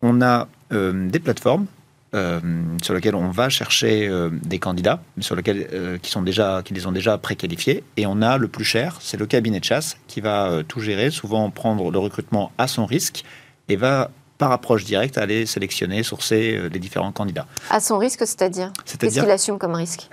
On 0.00 0.22
a 0.22 0.48
des 0.70 1.18
plateformes 1.18 1.66
euh, 2.14 2.38
sur 2.80 2.94
lequel 2.94 3.16
on 3.16 3.30
va 3.30 3.48
chercher 3.48 4.06
euh, 4.06 4.30
des 4.30 4.60
candidats, 4.60 5.02
sur 5.18 5.34
lequel, 5.34 5.68
euh, 5.72 5.98
qui, 5.98 6.10
sont 6.12 6.22
déjà, 6.22 6.62
qui 6.64 6.72
les 6.72 6.86
ont 6.86 6.92
déjà 6.92 7.18
préqualifiés. 7.18 7.82
Et 7.96 8.06
on 8.06 8.22
a 8.22 8.38
le 8.38 8.46
plus 8.46 8.64
cher, 8.64 8.98
c'est 9.00 9.16
le 9.16 9.26
cabinet 9.26 9.58
de 9.58 9.64
chasse 9.64 9.96
qui 10.06 10.20
va 10.20 10.62
tout 10.68 10.78
gérer, 10.78 11.10
souvent 11.10 11.50
prendre 11.50 11.90
le 11.90 11.98
recrutement 11.98 12.52
à 12.56 12.68
son 12.68 12.86
risque 12.86 13.24
et 13.68 13.74
va 13.74 14.10
par 14.38 14.52
approche 14.52 14.84
directe 14.84 15.18
aller 15.18 15.44
sélectionner, 15.44 16.04
sourcer 16.04 16.68
les 16.72 16.78
différents 16.78 17.12
candidats. 17.12 17.46
À 17.70 17.80
son 17.80 17.98
risque, 17.98 18.20
c'est-à-dire? 18.20 18.72
Qu'est-ce 18.84 19.20
qu'il 19.20 19.30
assume 19.30 19.58
comme 19.58 19.74
risque? 19.74 20.08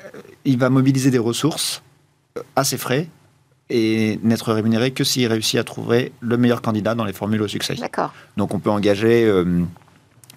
Il 0.45 0.57
va 0.57 0.69
mobiliser 0.69 1.11
des 1.11 1.19
ressources 1.19 1.83
à 2.55 2.63
ses 2.63 2.77
frais 2.77 3.07
et 3.69 4.19
n'être 4.23 4.53
rémunéré 4.53 4.91
que 4.91 5.03
s'il 5.03 5.27
réussit 5.27 5.59
à 5.59 5.63
trouver 5.63 6.13
le 6.19 6.37
meilleur 6.37 6.61
candidat 6.61 6.95
dans 6.95 7.05
les 7.05 7.13
formules 7.13 7.41
au 7.41 7.47
succès. 7.47 7.75
D'accord. 7.75 8.13
Donc 8.37 8.53
on 8.53 8.59
peut 8.59 8.69
engager 8.69 9.29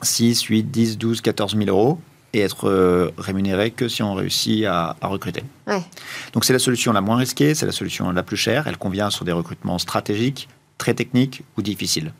6, 0.05 0.43
8, 0.43 0.65
10, 0.65 0.99
12, 0.99 1.21
14 1.21 1.57
000 1.57 1.69
euros 1.69 1.99
et 2.33 2.41
être 2.41 2.69
euh, 2.69 3.13
rémunéré 3.17 3.71
que 3.71 3.89
si 3.89 4.03
on 4.03 4.15
réussit 4.15 4.65
à, 4.65 4.97
recruter. 5.03 5.45
Donc 6.33 6.45
c'est 6.45 6.53
la 6.53 6.59
solution 6.59 6.93
la 6.93 7.01
moins 7.01 7.17
risquée, 7.17 7.55
c'est 7.55 7.67
la 7.67 7.73
solution 7.73 8.11
la 8.11 8.23
plus 8.23 8.37
chère. 8.37 8.67
Elle 8.67 8.77
convient 8.77 9.11
sur 9.11 9.25
des 9.25 9.33
recrutements 9.33 9.79
stratégiques, 9.79 10.49
très 10.79 10.95
techniques 10.95 11.43
ou 11.57 11.63
difficiles. 11.63 12.13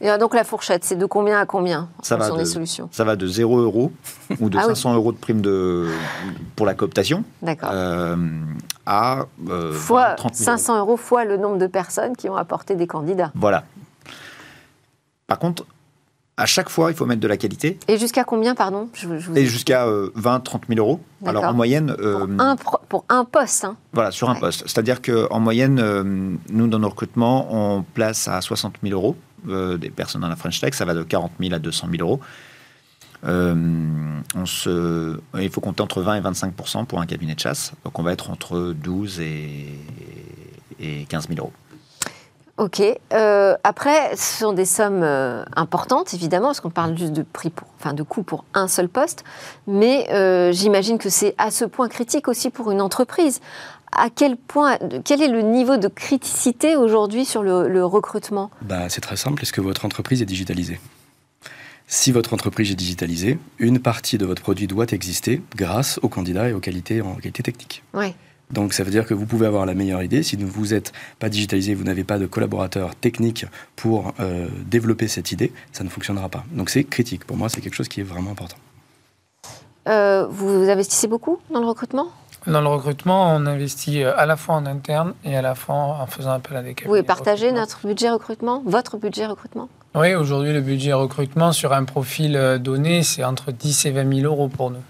Et 0.00 0.08
donc 0.18 0.34
la 0.34 0.44
fourchette, 0.44 0.84
c'est 0.84 0.96
de 0.96 1.06
combien 1.06 1.38
à 1.38 1.46
combien 1.46 1.88
ça 2.02 2.16
va 2.16 2.30
de, 2.30 2.44
solutions 2.44 2.88
Ça 2.92 3.04
va 3.04 3.14
de 3.14 3.26
0 3.26 3.58
euros 3.60 3.92
ou 4.40 4.48
de 4.48 4.58
500 4.58 4.90
ah 4.90 4.94
euros 4.94 5.12
de 5.12 5.18
prime 5.18 5.42
de, 5.42 5.90
pour 6.54 6.64
la 6.64 6.74
cooptation 6.74 7.24
euh, 7.46 8.16
à 8.86 9.26
euh, 9.48 9.72
fois 9.72 10.16
500 10.32 10.78
euros 10.78 10.96
fois 10.96 11.24
le 11.24 11.36
nombre 11.36 11.58
de 11.58 11.66
personnes 11.66 12.16
qui 12.16 12.28
ont 12.28 12.36
apporté 12.36 12.74
des 12.74 12.86
candidats. 12.86 13.32
Voilà. 13.34 13.64
Par 15.26 15.38
contre, 15.38 15.66
à 16.38 16.44
chaque 16.44 16.68
fois, 16.68 16.90
il 16.90 16.96
faut 16.96 17.06
mettre 17.06 17.20
de 17.20 17.28
la 17.28 17.38
qualité. 17.38 17.78
Et 17.88 17.96
jusqu'à 17.96 18.24
combien, 18.24 18.54
pardon? 18.54 18.90
Et 19.34 19.46
jusqu'à 19.46 19.86
20, 20.14 20.40
30 20.40 20.64
000 20.68 20.78
euros. 20.78 21.00
Alors 21.24 21.44
en 21.44 21.54
moyenne. 21.54 21.94
pour, 21.96 22.06
euh, 22.06 22.26
un, 22.38 22.56
pour, 22.56 23.04
un, 23.08 23.24
poste. 23.24 23.64
Hein. 23.64 23.76
Voilà, 23.94 24.10
sur 24.10 24.28
un 24.28 24.34
poste. 24.34 24.62
C'est-à-dire 24.66 25.00
qu'en 25.00 25.40
moyenne, 25.40 25.78
euh, 25.78 26.04
nous, 26.50 26.68
dans 26.68 26.78
nos 26.78 26.90
recrutements, 26.90 27.48
on 27.50 27.82
place 27.82 28.28
à 28.28 28.42
60 28.42 28.76
000 28.82 28.94
euros 28.94 29.16
euh, 29.48 29.78
des 29.78 29.88
personnes 29.88 30.20
dans 30.20 30.28
la 30.28 30.36
French 30.36 30.60
Tech. 30.60 30.74
Ça 30.74 30.84
va 30.84 30.92
de 30.92 31.02
40 31.02 31.32
000 31.40 31.54
à 31.54 31.58
200 31.58 31.88
000 31.90 32.06
euros. 32.06 32.20
on 33.24 34.46
se, 34.46 35.18
il 35.40 35.50
faut 35.50 35.62
compter 35.62 35.80
entre 35.80 36.02
20 36.02 36.16
et 36.16 36.20
25 36.20 36.52
pour 36.86 37.00
un 37.00 37.06
cabinet 37.06 37.34
de 37.34 37.40
chasse. 37.40 37.72
Donc 37.82 37.98
on 37.98 38.02
va 38.02 38.12
être 38.12 38.28
entre 38.28 38.74
12 38.76 39.20
et, 39.20 39.68
et 40.80 41.06
15 41.08 41.28
000 41.28 41.40
euros. 41.40 41.52
Ok. 42.58 42.82
Euh, 43.12 43.54
après, 43.64 44.16
ce 44.16 44.38
sont 44.38 44.52
des 44.54 44.64
sommes 44.64 45.02
euh, 45.02 45.44
importantes, 45.56 46.14
évidemment, 46.14 46.48
parce 46.48 46.60
qu'on 46.60 46.70
parle 46.70 46.96
juste 46.96 47.12
de 47.12 47.22
prix, 47.22 47.50
pour, 47.50 47.68
enfin 47.78 47.92
de 47.92 48.02
coût 48.02 48.22
pour 48.22 48.44
un 48.54 48.66
seul 48.66 48.88
poste. 48.88 49.24
Mais 49.66 50.08
euh, 50.10 50.52
j'imagine 50.52 50.96
que 50.96 51.10
c'est 51.10 51.34
à 51.36 51.50
ce 51.50 51.66
point 51.66 51.88
critique 51.88 52.28
aussi 52.28 52.48
pour 52.48 52.70
une 52.70 52.80
entreprise. 52.80 53.40
À 53.92 54.08
quel 54.14 54.36
point, 54.36 54.78
quel 55.04 55.22
est 55.22 55.28
le 55.28 55.42
niveau 55.42 55.76
de 55.76 55.88
criticité 55.88 56.76
aujourd'hui 56.76 57.24
sur 57.24 57.42
le, 57.42 57.84
recrutement? 57.84 58.50
Bah, 58.62 58.88
C'est 58.88 59.00
très 59.00 59.16
simple. 59.16 59.42
Est-ce 59.42 59.52
que 59.52 59.60
votre 59.60 59.84
entreprise 59.84 60.22
est 60.22 60.26
digitalisée 60.26 60.80
si 61.88 62.10
votre 62.10 62.34
entreprise 62.34 62.72
est 62.72 62.74
digitalisée, 62.74 63.38
une 63.60 63.78
partie 63.78 64.18
de 64.18 64.26
votre 64.26 64.42
produit 64.42 64.66
doit 64.66 64.86
exister 64.90 65.40
grâce 65.54 66.00
aux 66.02 66.08
candidats 66.08 66.48
et 66.48 66.52
aux 66.52 66.58
qualités 66.58 67.00
en 67.00 67.14
qualité 67.14 67.44
technique. 67.44 67.84
Ouais. 67.94 68.16
Donc 68.50 68.72
ça 68.72 68.84
veut 68.84 68.90
dire 68.90 69.06
que 69.06 69.14
vous 69.14 69.26
pouvez 69.26 69.46
avoir 69.46 69.66
la 69.66 69.74
meilleure 69.74 70.02
idée. 70.02 70.22
Si 70.22 70.36
vous 70.36 70.66
n'êtes 70.66 70.92
pas 71.18 71.28
digitalisé, 71.28 71.74
vous 71.74 71.84
n'avez 71.84 72.04
pas 72.04 72.18
de 72.18 72.26
collaborateurs 72.26 72.94
techniques 72.94 73.46
pour 73.74 74.12
euh, 74.20 74.48
développer 74.66 75.08
cette 75.08 75.32
idée, 75.32 75.52
ça 75.72 75.84
ne 75.84 75.88
fonctionnera 75.88 76.28
pas. 76.28 76.44
Donc 76.52 76.70
c'est 76.70 76.84
critique. 76.84 77.24
Pour 77.24 77.36
moi, 77.36 77.48
c'est 77.48 77.60
quelque 77.60 77.74
chose 77.74 77.88
qui 77.88 78.00
est 78.00 78.04
vraiment 78.04 78.30
important. 78.30 78.56
Euh, 79.88 80.26
vous 80.28 80.68
investissez 80.68 81.08
beaucoup 81.08 81.38
dans 81.50 81.60
le 81.60 81.66
recrutement? 81.66 82.08
Dans 82.46 82.60
le 82.60 82.68
recrutement, 82.68 83.34
on 83.34 83.46
investit 83.46 84.04
euh, 84.04 84.16
à 84.16 84.26
la 84.26 84.36
fois 84.36 84.54
en 84.54 84.66
interne 84.66 85.14
et 85.24 85.36
à 85.36 85.42
la 85.42 85.56
fois 85.56 85.74
en 85.74 86.06
faisant 86.06 86.30
appel 86.30 86.56
à 86.56 86.62
des 86.62 86.74
cabinets. 86.74 86.84
Vous 86.84 86.90
pouvez 86.90 87.02
partager 87.02 87.50
notre 87.50 87.86
budget 87.86 88.10
recrutement, 88.10 88.62
votre 88.64 88.96
budget 88.96 89.26
recrutement? 89.26 89.68
Oui, 89.96 90.14
aujourd'hui, 90.14 90.52
le 90.52 90.60
budget 90.60 90.92
recrutement 90.92 91.52
sur 91.52 91.72
un 91.72 91.84
profil 91.84 92.58
donné, 92.60 93.02
c'est 93.02 93.24
entre 93.24 93.50
10 93.50 93.86
et 93.86 93.90
20 93.90 94.20
000 94.20 94.32
euros 94.32 94.48
pour 94.48 94.70
nous. 94.70 94.82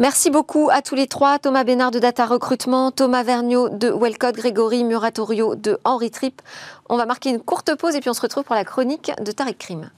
Merci 0.00 0.30
beaucoup 0.30 0.70
à 0.72 0.82
tous 0.82 0.96
les 0.96 1.06
trois, 1.06 1.38
Thomas 1.38 1.62
Bénard 1.62 1.92
de 1.92 2.00
Data 2.00 2.26
Recrutement, 2.26 2.90
Thomas 2.90 3.22
Vergniaud 3.22 3.68
de 3.68 3.90
Wellcode, 3.90 4.34
Grégory 4.34 4.82
Muratorio 4.82 5.54
de 5.54 5.78
Henri 5.84 6.10
Trip. 6.10 6.42
On 6.88 6.96
va 6.96 7.06
marquer 7.06 7.30
une 7.30 7.40
courte 7.40 7.76
pause 7.76 7.94
et 7.94 8.00
puis 8.00 8.10
on 8.10 8.14
se 8.14 8.20
retrouve 8.20 8.42
pour 8.42 8.56
la 8.56 8.64
chronique 8.64 9.12
de 9.24 9.30
Tarek 9.30 9.56
Krim. 9.56 9.90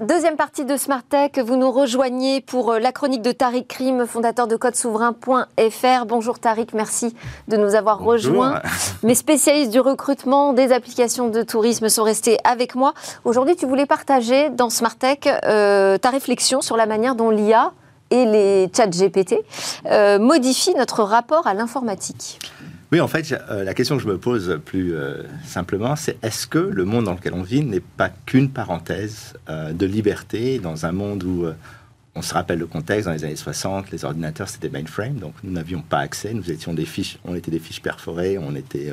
Deuxième 0.00 0.36
partie 0.36 0.64
de 0.64 0.76
Smart 0.76 1.02
Tech, 1.02 1.32
vous 1.44 1.56
nous 1.56 1.72
rejoignez 1.72 2.40
pour 2.40 2.70
euh, 2.70 2.78
la 2.78 2.92
chronique 2.92 3.20
de 3.20 3.32
Tariq 3.32 3.66
Krim, 3.66 4.06
fondateur 4.06 4.46
de 4.46 4.54
codesouverain.fr. 4.54 6.06
Bonjour 6.06 6.38
Tariq, 6.38 6.68
merci 6.72 7.16
de 7.48 7.56
nous 7.56 7.74
avoir 7.74 7.98
rejoints. 7.98 8.62
Mes 9.02 9.16
spécialistes 9.16 9.72
du 9.72 9.80
recrutement 9.80 10.52
des 10.52 10.70
applications 10.70 11.28
de 11.28 11.42
tourisme 11.42 11.88
sont 11.88 12.04
restés 12.04 12.38
avec 12.44 12.76
moi. 12.76 12.94
Aujourd'hui, 13.24 13.56
tu 13.56 13.66
voulais 13.66 13.86
partager 13.86 14.50
dans 14.50 14.70
Smart 14.70 14.94
Tech 14.94 15.18
euh, 15.26 15.98
ta 15.98 16.10
réflexion 16.10 16.60
sur 16.60 16.76
la 16.76 16.86
manière 16.86 17.16
dont 17.16 17.30
l'IA 17.30 17.72
et 18.10 18.24
les 18.24 18.70
chats 18.74 18.86
GPT 18.86 19.34
euh, 19.86 20.20
modifient 20.20 20.74
notre 20.74 21.02
rapport 21.02 21.48
à 21.48 21.54
l'informatique. 21.54 22.38
Oui, 22.90 23.00
en 23.02 23.08
fait, 23.08 23.34
euh, 23.50 23.64
la 23.64 23.74
question 23.74 23.98
que 23.98 24.02
je 24.02 24.08
me 24.08 24.16
pose 24.16 24.60
plus 24.64 24.94
euh, 24.94 25.22
simplement, 25.44 25.94
c'est 25.94 26.16
est-ce 26.24 26.46
que 26.46 26.58
le 26.58 26.86
monde 26.86 27.04
dans 27.04 27.12
lequel 27.12 27.34
on 27.34 27.42
vit 27.42 27.62
n'est 27.62 27.80
pas 27.80 28.08
qu'une 28.08 28.48
parenthèse 28.48 29.34
euh, 29.50 29.74
de 29.74 29.84
liberté 29.84 30.58
dans 30.58 30.86
un 30.86 30.92
monde 30.92 31.22
où 31.22 31.46
on 32.14 32.22
se 32.22 32.32
rappelle 32.32 32.58
le 32.58 32.66
contexte, 32.66 33.06
dans 33.06 33.12
les 33.12 33.24
années 33.24 33.36
60, 33.36 33.90
les 33.90 34.06
ordinateurs 34.06 34.48
c'était 34.48 34.70
mainframe, 34.70 35.16
donc 35.16 35.34
nous 35.44 35.52
n'avions 35.52 35.82
pas 35.82 35.98
accès, 35.98 36.32
nous 36.32 36.50
étions 36.50 36.72
des 36.72 36.86
fiches, 36.86 37.18
on 37.24 37.36
était 37.36 37.50
des 37.50 37.58
fiches 37.58 37.82
perforées, 37.82 38.38
on 38.38 38.54
était 38.56 38.90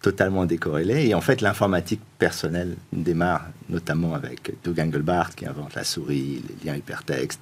totalement 0.00 0.46
décorrélés. 0.46 1.08
Et 1.08 1.14
en 1.14 1.20
fait, 1.20 1.40
l'informatique 1.40 2.00
personnelle 2.18 2.76
démarre 2.92 3.46
notamment 3.68 4.14
avec 4.14 4.52
Doug 4.64 4.78
Engelbart 4.78 5.34
qui 5.34 5.46
invente 5.46 5.74
la 5.74 5.84
souris, 5.84 6.42
les 6.48 6.70
liens 6.70 6.76
hypertextes, 6.76 7.40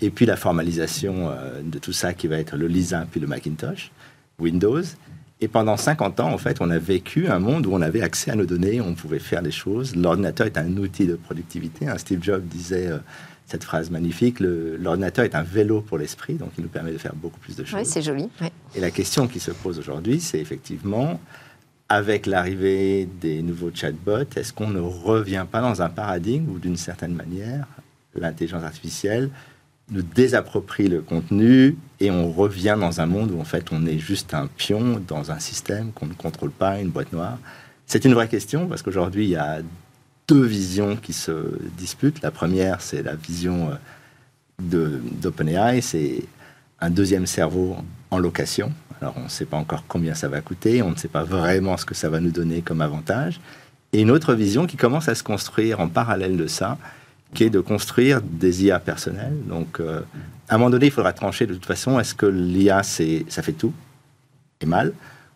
et 0.00 0.10
puis 0.10 0.24
la 0.24 0.36
formalisation 0.36 1.32
de 1.62 1.78
tout 1.78 1.92
ça 1.92 2.14
qui 2.14 2.28
va 2.28 2.38
être 2.38 2.56
le 2.56 2.68
Lisa 2.68 3.04
puis 3.10 3.20
le 3.20 3.26
Macintosh, 3.26 3.90
Windows. 4.38 4.82
Et 5.42 5.48
pendant 5.48 5.76
50 5.76 6.20
ans, 6.20 6.32
en 6.32 6.38
fait, 6.38 6.58
on 6.60 6.70
a 6.70 6.78
vécu 6.78 7.26
un 7.26 7.40
monde 7.40 7.66
où 7.66 7.74
on 7.74 7.82
avait 7.82 8.00
accès 8.00 8.30
à 8.30 8.36
nos 8.36 8.46
données, 8.46 8.80
on 8.80 8.94
pouvait 8.94 9.18
faire 9.18 9.42
des 9.42 9.50
choses. 9.50 9.96
L'ordinateur 9.96 10.46
est 10.46 10.56
un 10.56 10.76
outil 10.76 11.04
de 11.04 11.16
productivité. 11.16 11.88
Hein. 11.88 11.98
Steve 11.98 12.22
Jobs 12.22 12.44
disait 12.44 12.86
euh, 12.86 12.98
cette 13.46 13.64
phrase 13.64 13.90
magnifique 13.90 14.38
l'ordinateur 14.38 15.24
est 15.24 15.34
un 15.34 15.42
vélo 15.42 15.80
pour 15.80 15.98
l'esprit, 15.98 16.34
donc 16.34 16.50
il 16.58 16.62
nous 16.62 16.70
permet 16.70 16.92
de 16.92 16.98
faire 16.98 17.16
beaucoup 17.16 17.40
plus 17.40 17.56
de 17.56 17.64
choses. 17.64 17.80
Oui, 17.80 17.84
c'est 17.84 18.02
joli. 18.02 18.28
Et 18.76 18.80
la 18.80 18.92
question 18.92 19.26
qui 19.26 19.40
se 19.40 19.50
pose 19.50 19.80
aujourd'hui, 19.80 20.20
c'est 20.20 20.38
effectivement, 20.38 21.18
avec 21.88 22.26
l'arrivée 22.26 23.08
des 23.20 23.42
nouveaux 23.42 23.72
chatbots, 23.74 24.30
est-ce 24.36 24.52
qu'on 24.52 24.68
ne 24.68 24.78
revient 24.78 25.44
pas 25.50 25.60
dans 25.60 25.82
un 25.82 25.88
paradigme 25.88 26.50
où, 26.50 26.60
d'une 26.60 26.76
certaine 26.76 27.14
manière, 27.14 27.66
l'intelligence 28.14 28.62
artificielle 28.62 29.28
nous 29.90 30.02
désapproprie 30.02 30.88
le 30.88 31.02
contenu 31.02 31.76
et 32.00 32.10
on 32.10 32.30
revient 32.30 32.76
dans 32.78 33.00
un 33.00 33.06
monde 33.06 33.32
où 33.32 33.40
en 33.40 33.44
fait 33.44 33.72
on 33.72 33.86
est 33.86 33.98
juste 33.98 34.34
un 34.34 34.46
pion 34.46 35.02
dans 35.06 35.30
un 35.30 35.38
système 35.38 35.92
qu'on 35.92 36.06
ne 36.06 36.14
contrôle 36.14 36.50
pas, 36.50 36.80
une 36.80 36.90
boîte 36.90 37.12
noire. 37.12 37.38
C'est 37.86 38.04
une 38.04 38.14
vraie 38.14 38.28
question 38.28 38.68
parce 38.68 38.82
qu'aujourd'hui 38.82 39.24
il 39.24 39.30
y 39.30 39.36
a 39.36 39.60
deux 40.28 40.44
visions 40.44 40.96
qui 40.96 41.12
se 41.12 41.58
disputent. 41.76 42.22
La 42.22 42.30
première 42.30 42.80
c'est 42.80 43.02
la 43.02 43.14
vision 43.14 43.70
euh, 44.70 44.98
d'OpenAI, 45.20 45.82
c'est 45.82 46.22
un 46.80 46.90
deuxième 46.90 47.26
cerveau 47.26 47.76
en 48.10 48.18
location. 48.18 48.72
Alors 49.00 49.14
on 49.16 49.24
ne 49.24 49.28
sait 49.28 49.46
pas 49.46 49.56
encore 49.56 49.84
combien 49.88 50.14
ça 50.14 50.28
va 50.28 50.40
coûter, 50.40 50.80
on 50.82 50.90
ne 50.90 50.96
sait 50.96 51.08
pas 51.08 51.24
vraiment 51.24 51.76
ce 51.76 51.84
que 51.84 51.94
ça 51.94 52.08
va 52.08 52.20
nous 52.20 52.30
donner 52.30 52.62
comme 52.62 52.80
avantage. 52.80 53.40
Et 53.92 54.00
une 54.00 54.10
autre 54.10 54.34
vision 54.34 54.66
qui 54.66 54.76
commence 54.76 55.08
à 55.08 55.14
se 55.14 55.22
construire 55.22 55.80
en 55.80 55.88
parallèle 55.88 56.36
de 56.36 56.46
ça, 56.46 56.78
qui 57.34 57.44
est 57.44 57.50
de 57.50 57.60
construire 57.60 58.20
des 58.22 58.64
IA 58.64 58.78
personnelles. 58.78 59.36
Donc, 59.46 59.80
euh, 59.80 60.00
à 60.48 60.54
un 60.54 60.58
moment 60.58 60.70
donné, 60.70 60.86
il 60.86 60.92
faudra 60.92 61.12
trancher 61.12 61.46
de 61.46 61.54
toute 61.54 61.66
façon, 61.66 61.98
est-ce 61.98 62.14
que 62.14 62.26
l'IA, 62.26 62.82
ça 62.82 63.42
fait 63.42 63.52
tout 63.52 63.72
et 64.60 64.66
mal 64.66 64.92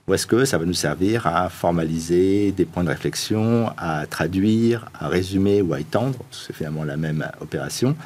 ou 0.09 0.14
est-ce 0.14 0.26
que 0.26 0.44
ça 0.44 0.57
va 0.57 0.64
nous 0.64 0.72
servir 0.72 1.26
à 1.26 1.49
formaliser 1.49 2.53
des 2.53 2.64
points 2.64 2.84
de 2.84 2.90
réflexion, 2.90 3.72
à 3.76 4.07
traduire, 4.07 4.88
à 4.94 5.09
résumer 5.09 5.62
ou 5.62 5.72
à 5.72 5.80
étendre? 5.80 6.18
C'est 6.30 6.55
finalement 6.55 6.84
la 6.84 6.97
même 6.97 7.26
opération. 7.40 7.97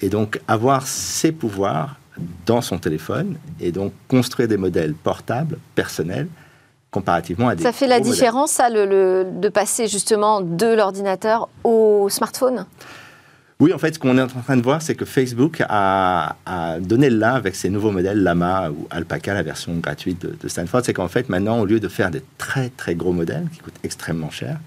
Et 0.00 0.08
donc 0.08 0.40
avoir 0.46 0.86
ces 0.86 1.32
pouvoirs 1.32 1.96
dans 2.46 2.60
son 2.60 2.78
téléphone 2.78 3.36
et 3.60 3.72
donc 3.72 3.92
construire 4.06 4.48
des 4.48 4.56
modèles 4.56 4.94
portables, 4.94 5.58
personnels, 5.74 6.28
comparativement 6.90 7.48
à 7.48 7.56
des... 7.56 7.62
Ça 7.64 7.72
fait 7.72 7.86
la 7.86 8.00
différence, 8.00 8.52
ça, 8.52 8.68
le, 8.68 9.26
de 9.32 9.48
passer 9.48 9.88
justement 9.88 10.40
de 10.40 10.66
l'ordinateur 10.66 11.48
au 11.64 12.08
smartphone? 12.10 12.64
Oui, 13.60 13.74
en 13.74 13.78
fait, 13.78 13.94
ce 13.94 13.98
qu'on 13.98 14.16
est 14.16 14.22
en 14.22 14.26
train 14.26 14.56
de 14.56 14.62
voir, 14.62 14.80
c'est 14.80 14.94
que 14.94 15.04
Facebook 15.04 15.62
a, 15.68 16.34
donné 16.80 17.10
le 17.10 17.18
là 17.18 17.34
avec 17.34 17.54
ses 17.54 17.68
nouveaux 17.68 17.90
modèles 17.90 18.22
Lama 18.22 18.70
ou 18.70 18.86
Alpaca, 18.90 19.34
la 19.34 19.42
version 19.42 19.76
gratuite 19.76 20.24
de, 20.24 20.48
Stanford. 20.48 20.82
C'est 20.84 20.94
qu'en 20.94 21.08
fait, 21.08 21.28
maintenant, 21.28 21.60
au 21.60 21.66
lieu 21.66 21.78
de 21.78 21.88
faire 21.88 22.10
des 22.10 22.22
très 22.38 22.70
très 22.70 22.94
gros 22.94 23.12
modèles 23.12 23.46
qui 23.52 23.58
coûtent 23.60 23.78
extrêmement 23.84 24.30
cher, 24.30 24.58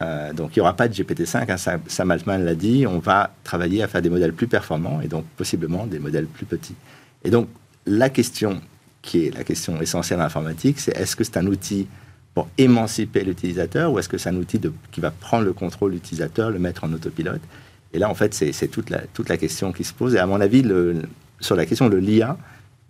euh, 0.00 0.32
donc 0.32 0.56
il 0.56 0.60
n'y 0.60 0.62
aura 0.62 0.74
pas 0.74 0.88
de 0.88 0.94
GPT-5, 0.94 1.50
hein, 1.52 1.80
Sam 1.86 2.10
Altman 2.10 2.42
l'a 2.42 2.54
dit, 2.54 2.86
on 2.86 2.98
va 2.98 3.34
travailler 3.44 3.82
à 3.82 3.88
faire 3.88 4.00
des 4.00 4.08
modèles 4.08 4.32
plus 4.32 4.46
performants 4.46 5.02
et 5.02 5.08
donc 5.08 5.26
possiblement 5.36 5.86
des 5.86 5.98
modèles 5.98 6.26
plus 6.26 6.46
petits. 6.46 6.74
Et 7.24 7.30
donc 7.30 7.48
la 7.86 8.08
question 8.08 8.62
qui 9.02 9.26
est 9.26 9.36
la 9.36 9.44
question 9.44 9.80
essentielle 9.82 10.20
en 10.20 10.24
informatique, 10.24 10.80
c'est 10.80 10.96
est-ce 10.96 11.16
que 11.16 11.24
c'est 11.24 11.36
un 11.36 11.46
outil 11.46 11.86
pour 12.34 12.48
émanciper 12.56 13.24
l'utilisateur 13.24 13.92
ou 13.92 13.98
est-ce 13.98 14.08
que 14.08 14.16
c'est 14.16 14.30
un 14.30 14.36
outil 14.36 14.58
qui 14.90 15.00
va 15.00 15.10
prendre 15.10 15.44
le 15.44 15.52
contrôle 15.52 15.90
de 15.90 15.96
l'utilisateur, 15.96 16.50
le 16.50 16.58
mettre 16.58 16.84
en 16.84 16.92
autopilote? 16.92 17.42
Et 17.92 17.98
là, 17.98 18.08
en 18.08 18.14
fait, 18.14 18.34
c'est 18.34 18.68
toute 18.68 18.90
la, 18.90 19.36
question 19.36 19.72
qui 19.72 19.84
se 19.84 19.92
pose. 19.92 20.14
Et 20.14 20.18
à 20.18 20.26
mon 20.26 20.40
avis, 20.40 20.64
sur 21.40 21.56
la 21.56 21.66
question 21.66 21.88
de 21.88 21.96
l'IA, 21.96 22.38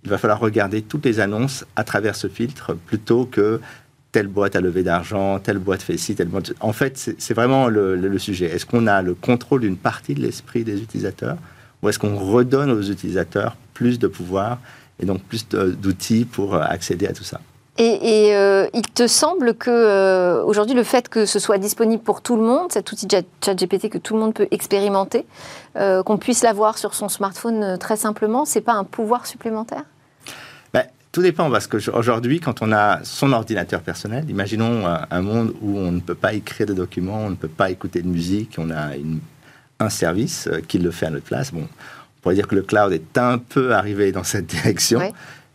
il 0.04 0.10
va 0.10 0.18
falloir 0.18 0.40
regarder 0.40 0.82
toutes 0.82 1.04
les 1.04 1.20
annonces 1.20 1.64
à 1.76 1.84
travers 1.84 2.14
ce 2.14 2.28
filtre 2.28 2.74
plutôt 2.74 3.24
que 3.24 3.60
telle 4.12 4.28
boîte 4.28 4.56
a 4.56 4.60
levé 4.60 4.82
d'argent, 4.82 5.38
telle 5.38 5.58
boîte 5.58 5.82
fait 5.82 5.96
ci, 5.96 6.14
telle 6.14 6.28
boîte. 6.28 6.52
En 6.60 6.72
fait, 6.72 7.14
c'est 7.18 7.34
vraiment 7.34 7.68
le, 7.68 7.96
le, 7.96 8.18
sujet. 8.18 8.46
Est-ce 8.46 8.66
qu'on 8.66 8.86
a 8.86 9.00
le 9.00 9.14
contrôle 9.14 9.62
d'une 9.62 9.76
partie 9.76 10.14
de 10.14 10.20
l'esprit 10.20 10.64
des 10.64 10.82
utilisateurs 10.82 11.38
ou 11.82 11.88
est-ce 11.88 11.98
qu'on 11.98 12.16
redonne 12.16 12.70
aux 12.70 12.82
utilisateurs 12.82 13.56
plus 13.74 13.98
de 13.98 14.06
pouvoir 14.06 14.60
et 15.00 15.06
donc 15.06 15.22
plus 15.22 15.48
d'outils 15.48 16.26
pour 16.26 16.54
accéder 16.54 17.06
à 17.06 17.12
tout 17.12 17.24
ça? 17.24 17.40
Et, 17.78 18.34
euh, 18.34 18.66
il 18.74 18.82
te 18.82 19.06
semble 19.06 19.54
que 19.54 19.70
euh, 19.70 20.44
aujourd'hui, 20.44 20.74
le 20.74 20.84
fait 20.84 21.08
que 21.08 21.24
ce 21.24 21.38
soit 21.38 21.56
disponible 21.56 22.02
pour 22.02 22.20
tout 22.20 22.36
le 22.36 22.42
monde, 22.42 22.70
cet 22.70 22.92
outil 22.92 23.08
ChatGPT 23.40 23.88
que 23.88 23.96
tout 23.96 24.12
le 24.12 24.20
monde 24.20 24.34
peut 24.34 24.46
expérimenter, 24.50 25.24
euh, 25.76 26.02
qu'on 26.02 26.18
puisse 26.18 26.42
l'avoir 26.42 26.76
sur 26.76 26.94
son 26.94 27.08
smartphone 27.08 27.78
très 27.78 27.96
simplement, 27.96 28.44
c'est 28.44 28.60
pas 28.60 28.74
un 28.74 28.84
pouvoir 28.84 29.26
supplémentaire? 29.26 29.84
Ben, 30.74 30.84
Tout 31.12 31.22
dépend 31.22 31.50
parce 31.50 31.66
qu'aujourd'hui, 31.66 32.40
quand 32.40 32.60
on 32.60 32.72
a 32.72 33.02
son 33.04 33.32
ordinateur 33.32 33.80
personnel, 33.80 34.28
imaginons 34.28 34.84
un, 34.86 35.22
monde 35.22 35.54
où 35.62 35.78
on 35.78 35.92
ne 35.92 36.00
peut 36.00 36.14
pas 36.14 36.34
écrire 36.34 36.66
de 36.66 36.74
documents, 36.74 37.24
on 37.24 37.30
ne 37.30 37.36
peut 37.36 37.48
pas 37.48 37.70
écouter 37.70 38.02
de 38.02 38.08
musique, 38.08 38.56
on 38.58 38.70
a 38.70 38.90
un 39.80 39.88
service 39.88 40.50
qui 40.68 40.78
le 40.78 40.90
fait 40.90 41.06
à 41.06 41.10
notre 41.10 41.24
place. 41.24 41.52
Bon, 41.52 41.62
on 41.62 42.20
pourrait 42.20 42.34
dire 42.34 42.46
que 42.46 42.54
le 42.54 42.62
cloud 42.62 42.92
est 42.92 43.16
un 43.16 43.38
peu 43.38 43.72
arrivé 43.72 44.12
dans 44.12 44.24
cette 44.24 44.46
direction 44.62 45.00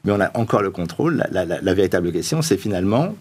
mais 0.08 0.14
on 0.14 0.22
a 0.22 0.32
encore 0.36 0.62
le 0.62 0.72
contrôle. 0.72 1.26
La, 1.32 1.74
véritable 1.74 2.14
question, 2.14 2.41
c'est 2.41 2.55
finalement 2.55 3.14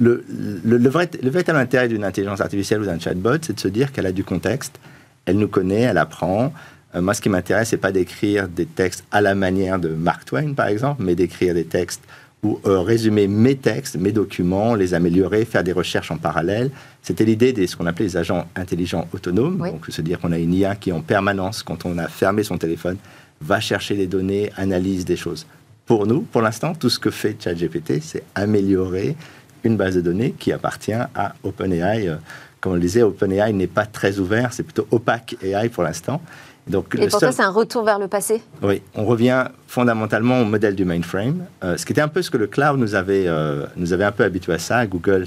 le, 0.00 0.24
le, 0.64 0.88
vrai, 0.88 1.08
le 1.22 1.30
véritable 1.30 1.60
intérêt 1.60 1.86
d'une 1.86 2.02
intelligence 2.02 2.40
artificielle 2.40 2.82
ou 2.82 2.84
d'un 2.84 2.98
chatbot, 2.98 3.38
c'est 3.40 3.52
de 3.52 3.60
se 3.60 3.68
dire 3.68 3.92
qu'elle 3.92 4.06
a 4.06 4.12
du 4.12 4.24
contexte, 4.24 4.80
elle 5.26 5.38
nous 5.38 5.46
connaît, 5.46 5.82
elle 5.82 5.98
apprend. 5.98 6.52
Euh, 6.96 7.00
moi, 7.00 7.14
ce 7.14 7.20
qui 7.20 7.28
m'intéresse, 7.28 7.68
c'est 7.68 7.76
pas 7.76 7.92
d'écrire 7.92 8.48
des 8.48 8.66
textes 8.66 9.04
à 9.12 9.20
la 9.20 9.36
manière 9.36 9.78
de 9.78 9.90
Mark 9.90 10.24
Twain, 10.24 10.54
par 10.54 10.66
exemple, 10.66 11.04
mais 11.04 11.14
d'écrire 11.14 11.54
des 11.54 11.64
textes 11.64 12.02
ou 12.42 12.58
euh, 12.66 12.80
résumer 12.80 13.28
mes 13.28 13.54
textes, 13.54 13.96
mes 13.96 14.10
documents, 14.10 14.74
les 14.74 14.92
améliorer, 14.92 15.44
faire 15.44 15.62
des 15.62 15.72
recherches 15.72 16.10
en 16.10 16.18
parallèle. 16.18 16.72
C'était 17.00 17.24
l'idée 17.24 17.52
de 17.52 17.64
ce 17.64 17.76
qu'on 17.76 17.86
appelait 17.86 18.06
les 18.06 18.16
agents 18.16 18.48
intelligents 18.56 19.06
autonomes. 19.14 19.58
Donc, 19.58 19.86
se 19.88 20.02
dire 20.02 20.18
qu'on 20.18 20.32
a 20.32 20.38
une 20.38 20.52
IA 20.52 20.74
qui, 20.74 20.90
en 20.90 21.00
permanence, 21.00 21.62
quand 21.62 21.86
on 21.86 21.96
a 21.96 22.08
fermé 22.08 22.42
son 22.42 22.58
téléphone, 22.58 22.96
va 23.40 23.60
chercher 23.60 23.94
les 23.94 24.08
données, 24.08 24.50
analyse 24.56 25.04
des 25.04 25.16
choses. 25.16 25.46
Pour 25.86 26.06
nous, 26.06 26.22
pour 26.22 26.40
l'instant, 26.40 26.74
tout 26.74 26.88
ce 26.88 26.98
que 26.98 27.10
fait 27.10 27.36
ChatGPT, 27.38 28.00
c'est 28.02 28.22
améliorer 28.34 29.16
une 29.64 29.76
base 29.76 29.94
de 29.96 30.00
données 30.00 30.32
qui 30.32 30.52
appartient 30.52 30.92
à 30.92 31.34
OpenAI. 31.42 32.08
Euh, 32.08 32.16
comme 32.60 32.72
on 32.72 32.74
le 32.76 32.80
disait, 32.80 33.02
OpenAI 33.02 33.52
n'est 33.52 33.66
pas 33.66 33.84
très 33.84 34.18
ouvert, 34.18 34.52
c'est 34.52 34.62
plutôt 34.62 34.86
opaque 34.90 35.36
AI 35.42 35.68
pour 35.68 35.82
l'instant. 35.82 36.22
Donc, 36.66 36.96
Et 36.98 37.08
pour 37.08 37.20
ça, 37.20 37.30
c'est 37.30 37.42
un 37.42 37.50
retour 37.50 37.84
vers 37.84 37.98
le 37.98 38.08
passé? 38.08 38.42
Oui, 38.62 38.80
on 38.94 39.04
revient 39.04 39.44
fondamentalement 39.66 40.40
au 40.40 40.46
modèle 40.46 40.74
du 40.74 40.86
mainframe, 40.86 41.44
euh, 41.62 41.76
ce 41.76 41.84
qui 41.84 41.92
était 41.92 42.00
un 42.00 42.08
peu 42.08 42.22
ce 42.22 42.30
que 42.30 42.38
le 42.38 42.46
cloud 42.46 42.78
nous 42.78 42.94
avait, 42.94 43.26
euh, 43.26 43.66
nous 43.76 43.92
avait 43.92 44.04
un 44.04 44.12
peu 44.12 44.24
habitué 44.24 44.54
à 44.54 44.58
ça. 44.58 44.86
Google 44.86 45.26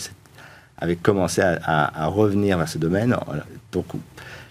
avait 0.80 0.96
commencé 0.96 1.42
à, 1.42 2.08
revenir 2.08 2.58
vers 2.58 2.70
ce 2.70 2.78
domaine. 2.78 3.16
Donc, 3.72 3.86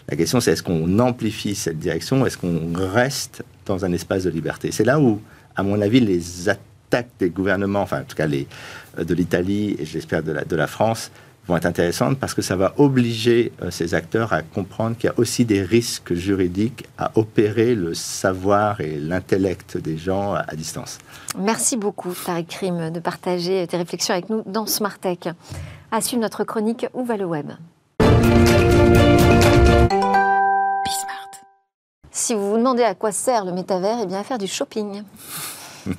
la 0.08 0.16
question, 0.16 0.40
c'est 0.40 0.52
est-ce 0.52 0.62
qu'on 0.62 0.98
amplifie 0.98 1.54
cette 1.54 1.78
direction? 1.78 2.24
Est-ce 2.26 2.38
qu'on 2.38 2.72
reste 2.74 3.42
dans 3.64 3.84
un 3.84 3.92
espace 3.92 4.24
de 4.24 4.30
liberté? 4.30 4.70
C'est 4.70 4.84
là 4.84 5.00
où, 5.00 5.20
à 5.56 5.62
mon 5.62 5.80
avis, 5.80 6.00
les 6.00 6.48
attaques 6.48 7.10
des 7.18 7.30
gouvernements, 7.30 7.82
enfin, 7.82 8.00
en 8.00 8.04
tout 8.04 8.16
cas 8.16 8.26
les, 8.26 8.46
de 8.98 9.14
l'Italie 9.14 9.76
et 9.78 9.84
j'espère 9.84 10.22
de 10.22 10.32
la, 10.32 10.44
de 10.44 10.56
la 10.56 10.66
France, 10.66 11.10
vont 11.48 11.56
être 11.56 11.66
intéressantes 11.66 12.18
parce 12.18 12.34
que 12.34 12.42
ça 12.42 12.56
va 12.56 12.74
obliger 12.76 13.52
euh, 13.62 13.70
ces 13.70 13.94
acteurs 13.94 14.32
à 14.32 14.42
comprendre 14.42 14.96
qu'il 14.96 15.08
y 15.08 15.10
a 15.10 15.14
aussi 15.16 15.44
des 15.44 15.62
risques 15.62 16.14
juridiques 16.14 16.84
à 16.98 17.12
opérer 17.14 17.74
le 17.74 17.94
savoir 17.94 18.80
et 18.80 18.96
l'intellect 18.96 19.76
des 19.76 19.96
gens 19.96 20.34
à 20.34 20.56
distance. 20.56 20.98
Merci 21.38 21.76
beaucoup, 21.76 22.12
Tariq 22.12 22.48
Krim, 22.48 22.90
de 22.90 23.00
partager 23.00 23.66
tes 23.66 23.76
réflexions 23.76 24.14
avec 24.14 24.28
nous 24.28 24.42
dans 24.46 24.66
Smart 24.66 24.98
Tech. 24.98 25.18
À 25.92 26.00
suivre 26.00 26.22
notre 26.22 26.44
chronique 26.44 26.86
Où 26.94 27.04
va 27.04 27.16
le 27.16 27.24
web? 27.24 27.52
Si 32.16 32.34
vous 32.34 32.48
vous 32.48 32.56
demandez 32.56 32.82
à 32.82 32.94
quoi 32.94 33.12
sert 33.12 33.44
le 33.44 33.52
métavers, 33.52 33.98
eh 34.02 34.06
bien 34.06 34.20
à 34.20 34.24
faire 34.24 34.38
du 34.38 34.46
shopping. 34.46 35.02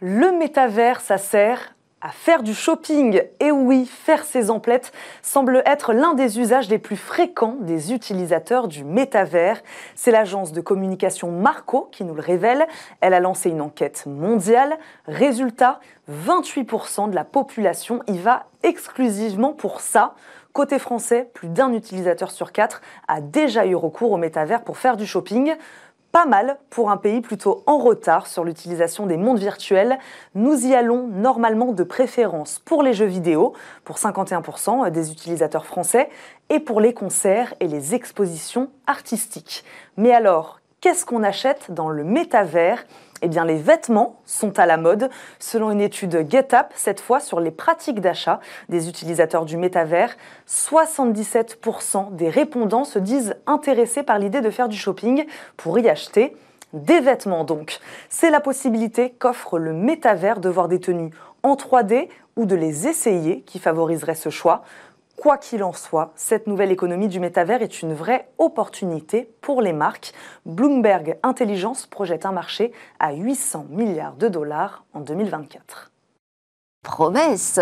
le 0.00 0.38
métavers, 0.38 1.00
ça 1.00 1.18
sert 1.18 1.74
à 2.00 2.10
faire 2.10 2.44
du 2.44 2.54
shopping. 2.54 3.22
Et 3.40 3.50
oui, 3.50 3.86
faire 3.86 4.22
ses 4.22 4.48
emplettes 4.48 4.92
semble 5.20 5.64
être 5.66 5.92
l'un 5.92 6.14
des 6.14 6.38
usages 6.38 6.68
les 6.68 6.78
plus 6.78 6.96
fréquents 6.96 7.56
des 7.58 7.92
utilisateurs 7.92 8.68
du 8.68 8.84
métavers. 8.84 9.60
C'est 9.96 10.12
l'agence 10.12 10.52
de 10.52 10.60
communication 10.60 11.32
Marco 11.32 11.88
qui 11.90 12.04
nous 12.04 12.14
le 12.14 12.22
révèle. 12.22 12.68
Elle 13.00 13.14
a 13.14 13.20
lancé 13.20 13.50
une 13.50 13.60
enquête 13.60 14.04
mondiale. 14.06 14.78
Résultat, 15.08 15.80
28% 16.24 17.10
de 17.10 17.16
la 17.16 17.24
population 17.24 18.00
y 18.06 18.16
va 18.16 18.46
exclusivement 18.62 19.52
pour 19.52 19.80
ça. 19.80 20.14
Côté 20.56 20.78
français, 20.78 21.28
plus 21.34 21.48
d'un 21.48 21.74
utilisateur 21.74 22.30
sur 22.30 22.50
quatre 22.50 22.80
a 23.08 23.20
déjà 23.20 23.66
eu 23.66 23.74
recours 23.74 24.12
au 24.12 24.16
métavers 24.16 24.64
pour 24.64 24.78
faire 24.78 24.96
du 24.96 25.06
shopping 25.06 25.54
pas 26.12 26.24
mal 26.24 26.56
pour 26.70 26.90
un 26.90 26.96
pays 26.96 27.20
plutôt 27.20 27.62
en 27.66 27.76
retard 27.76 28.26
sur 28.26 28.42
l'utilisation 28.42 29.04
des 29.04 29.18
mondes 29.18 29.38
virtuels. 29.38 29.98
Nous 30.34 30.66
y 30.66 30.74
allons 30.74 31.08
normalement 31.08 31.72
de 31.72 31.82
préférence 31.82 32.58
pour 32.58 32.82
les 32.82 32.94
jeux 32.94 33.04
vidéo, 33.04 33.52
pour 33.84 33.98
51% 33.98 34.90
des 34.90 35.12
utilisateurs 35.12 35.66
français, 35.66 36.08
et 36.48 36.58
pour 36.58 36.80
les 36.80 36.94
concerts 36.94 37.52
et 37.60 37.68
les 37.68 37.94
expositions 37.94 38.70
artistiques. 38.86 39.62
Mais 39.98 40.14
alors, 40.14 40.60
qu'est-ce 40.80 41.04
qu'on 41.04 41.22
achète 41.22 41.70
dans 41.70 41.90
le 41.90 42.02
métavers? 42.02 42.86
Eh 43.22 43.28
bien, 43.28 43.44
les 43.44 43.56
vêtements 43.56 44.20
sont 44.26 44.58
à 44.58 44.66
la 44.66 44.76
mode, 44.76 45.08
selon 45.38 45.70
une 45.70 45.80
étude 45.80 46.28
GetUp, 46.28 46.66
cette 46.74 47.00
fois 47.00 47.20
sur 47.20 47.40
les 47.40 47.50
pratiques 47.50 48.00
d'achat 48.00 48.40
des 48.68 48.88
utilisateurs 48.88 49.44
du 49.44 49.56
métavers. 49.56 50.16
77% 50.48 52.14
des 52.14 52.28
répondants 52.28 52.84
se 52.84 52.98
disent 52.98 53.34
intéressés 53.46 54.02
par 54.02 54.18
l'idée 54.18 54.40
de 54.40 54.50
faire 54.50 54.68
du 54.68 54.76
shopping 54.76 55.24
pour 55.56 55.78
y 55.78 55.88
acheter 55.88 56.36
des 56.72 57.00
vêtements 57.00 57.44
donc. 57.44 57.78
C'est 58.10 58.30
la 58.30 58.40
possibilité 58.40 59.14
qu'offre 59.18 59.58
le 59.58 59.72
métavers 59.72 60.40
de 60.40 60.48
voir 60.48 60.68
des 60.68 60.80
tenues 60.80 61.10
en 61.42 61.54
3D 61.54 62.08
ou 62.36 62.44
de 62.44 62.54
les 62.54 62.86
essayer 62.86 63.40
qui 63.42 63.58
favoriserait 63.58 64.14
ce 64.14 64.28
choix. 64.28 64.62
Quoi 65.16 65.38
qu'il 65.38 65.64
en 65.64 65.72
soit, 65.72 66.12
cette 66.14 66.46
nouvelle 66.46 66.70
économie 66.70 67.08
du 67.08 67.20
métavers 67.20 67.62
est 67.62 67.80
une 67.80 67.94
vraie 67.94 68.28
opportunité 68.36 69.30
pour 69.40 69.62
les 69.62 69.72
marques. 69.72 70.12
Bloomberg 70.44 71.18
Intelligence 71.22 71.86
projette 71.86 72.26
un 72.26 72.32
marché 72.32 72.72
à 73.00 73.14
800 73.14 73.66
milliards 73.70 74.16
de 74.16 74.28
dollars 74.28 74.84
en 74.92 75.00
2024 75.00 75.90
promesse, 76.86 77.58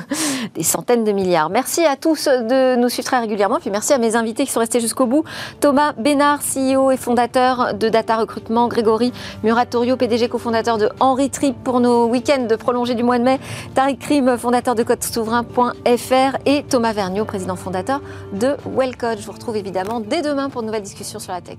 des 0.54 0.62
centaines 0.62 1.02
de 1.04 1.10
milliards. 1.10 1.50
Merci 1.50 1.84
à 1.84 1.96
tous 1.96 2.28
de 2.28 2.76
nous 2.76 2.88
suivre 2.88 3.06
très 3.06 3.18
régulièrement, 3.18 3.58
puis 3.58 3.70
merci 3.70 3.92
à 3.92 3.98
mes 3.98 4.14
invités 4.14 4.46
qui 4.46 4.52
sont 4.52 4.60
restés 4.60 4.80
jusqu'au 4.80 5.06
bout. 5.06 5.24
Thomas 5.60 5.92
Bénard, 5.92 6.38
CEO 6.38 6.92
et 6.92 6.96
fondateur 6.96 7.74
de 7.74 7.88
Data 7.88 8.16
Recrutement, 8.16 8.68
Grégory 8.68 9.12
Muratorio, 9.42 9.96
PDG 9.96 10.28
cofondateur 10.28 10.78
de 10.78 10.88
Henri 11.00 11.30
Trip 11.30 11.56
pour 11.64 11.80
nos 11.80 12.06
week-ends 12.06 12.46
de 12.46 12.56
prolongée 12.56 12.94
du 12.94 13.02
mois 13.02 13.18
de 13.18 13.24
mai, 13.24 13.40
Tariq 13.74 13.98
Krim, 13.98 14.38
fondateur 14.38 14.76
de 14.76 14.84
CodeSouverain.fr 14.84 16.38
et 16.46 16.62
Thomas 16.62 16.92
Vergniaud, 16.92 17.24
président 17.24 17.56
fondateur 17.56 18.00
de 18.32 18.56
Wellcode. 18.64 19.18
Je 19.18 19.26
vous 19.26 19.32
retrouve 19.32 19.56
évidemment 19.56 19.98
dès 19.98 20.22
demain 20.22 20.48
pour 20.48 20.60
une 20.60 20.68
nouvelle 20.68 20.82
discussion 20.82 21.18
sur 21.18 21.32
la 21.32 21.40
tech. 21.40 21.58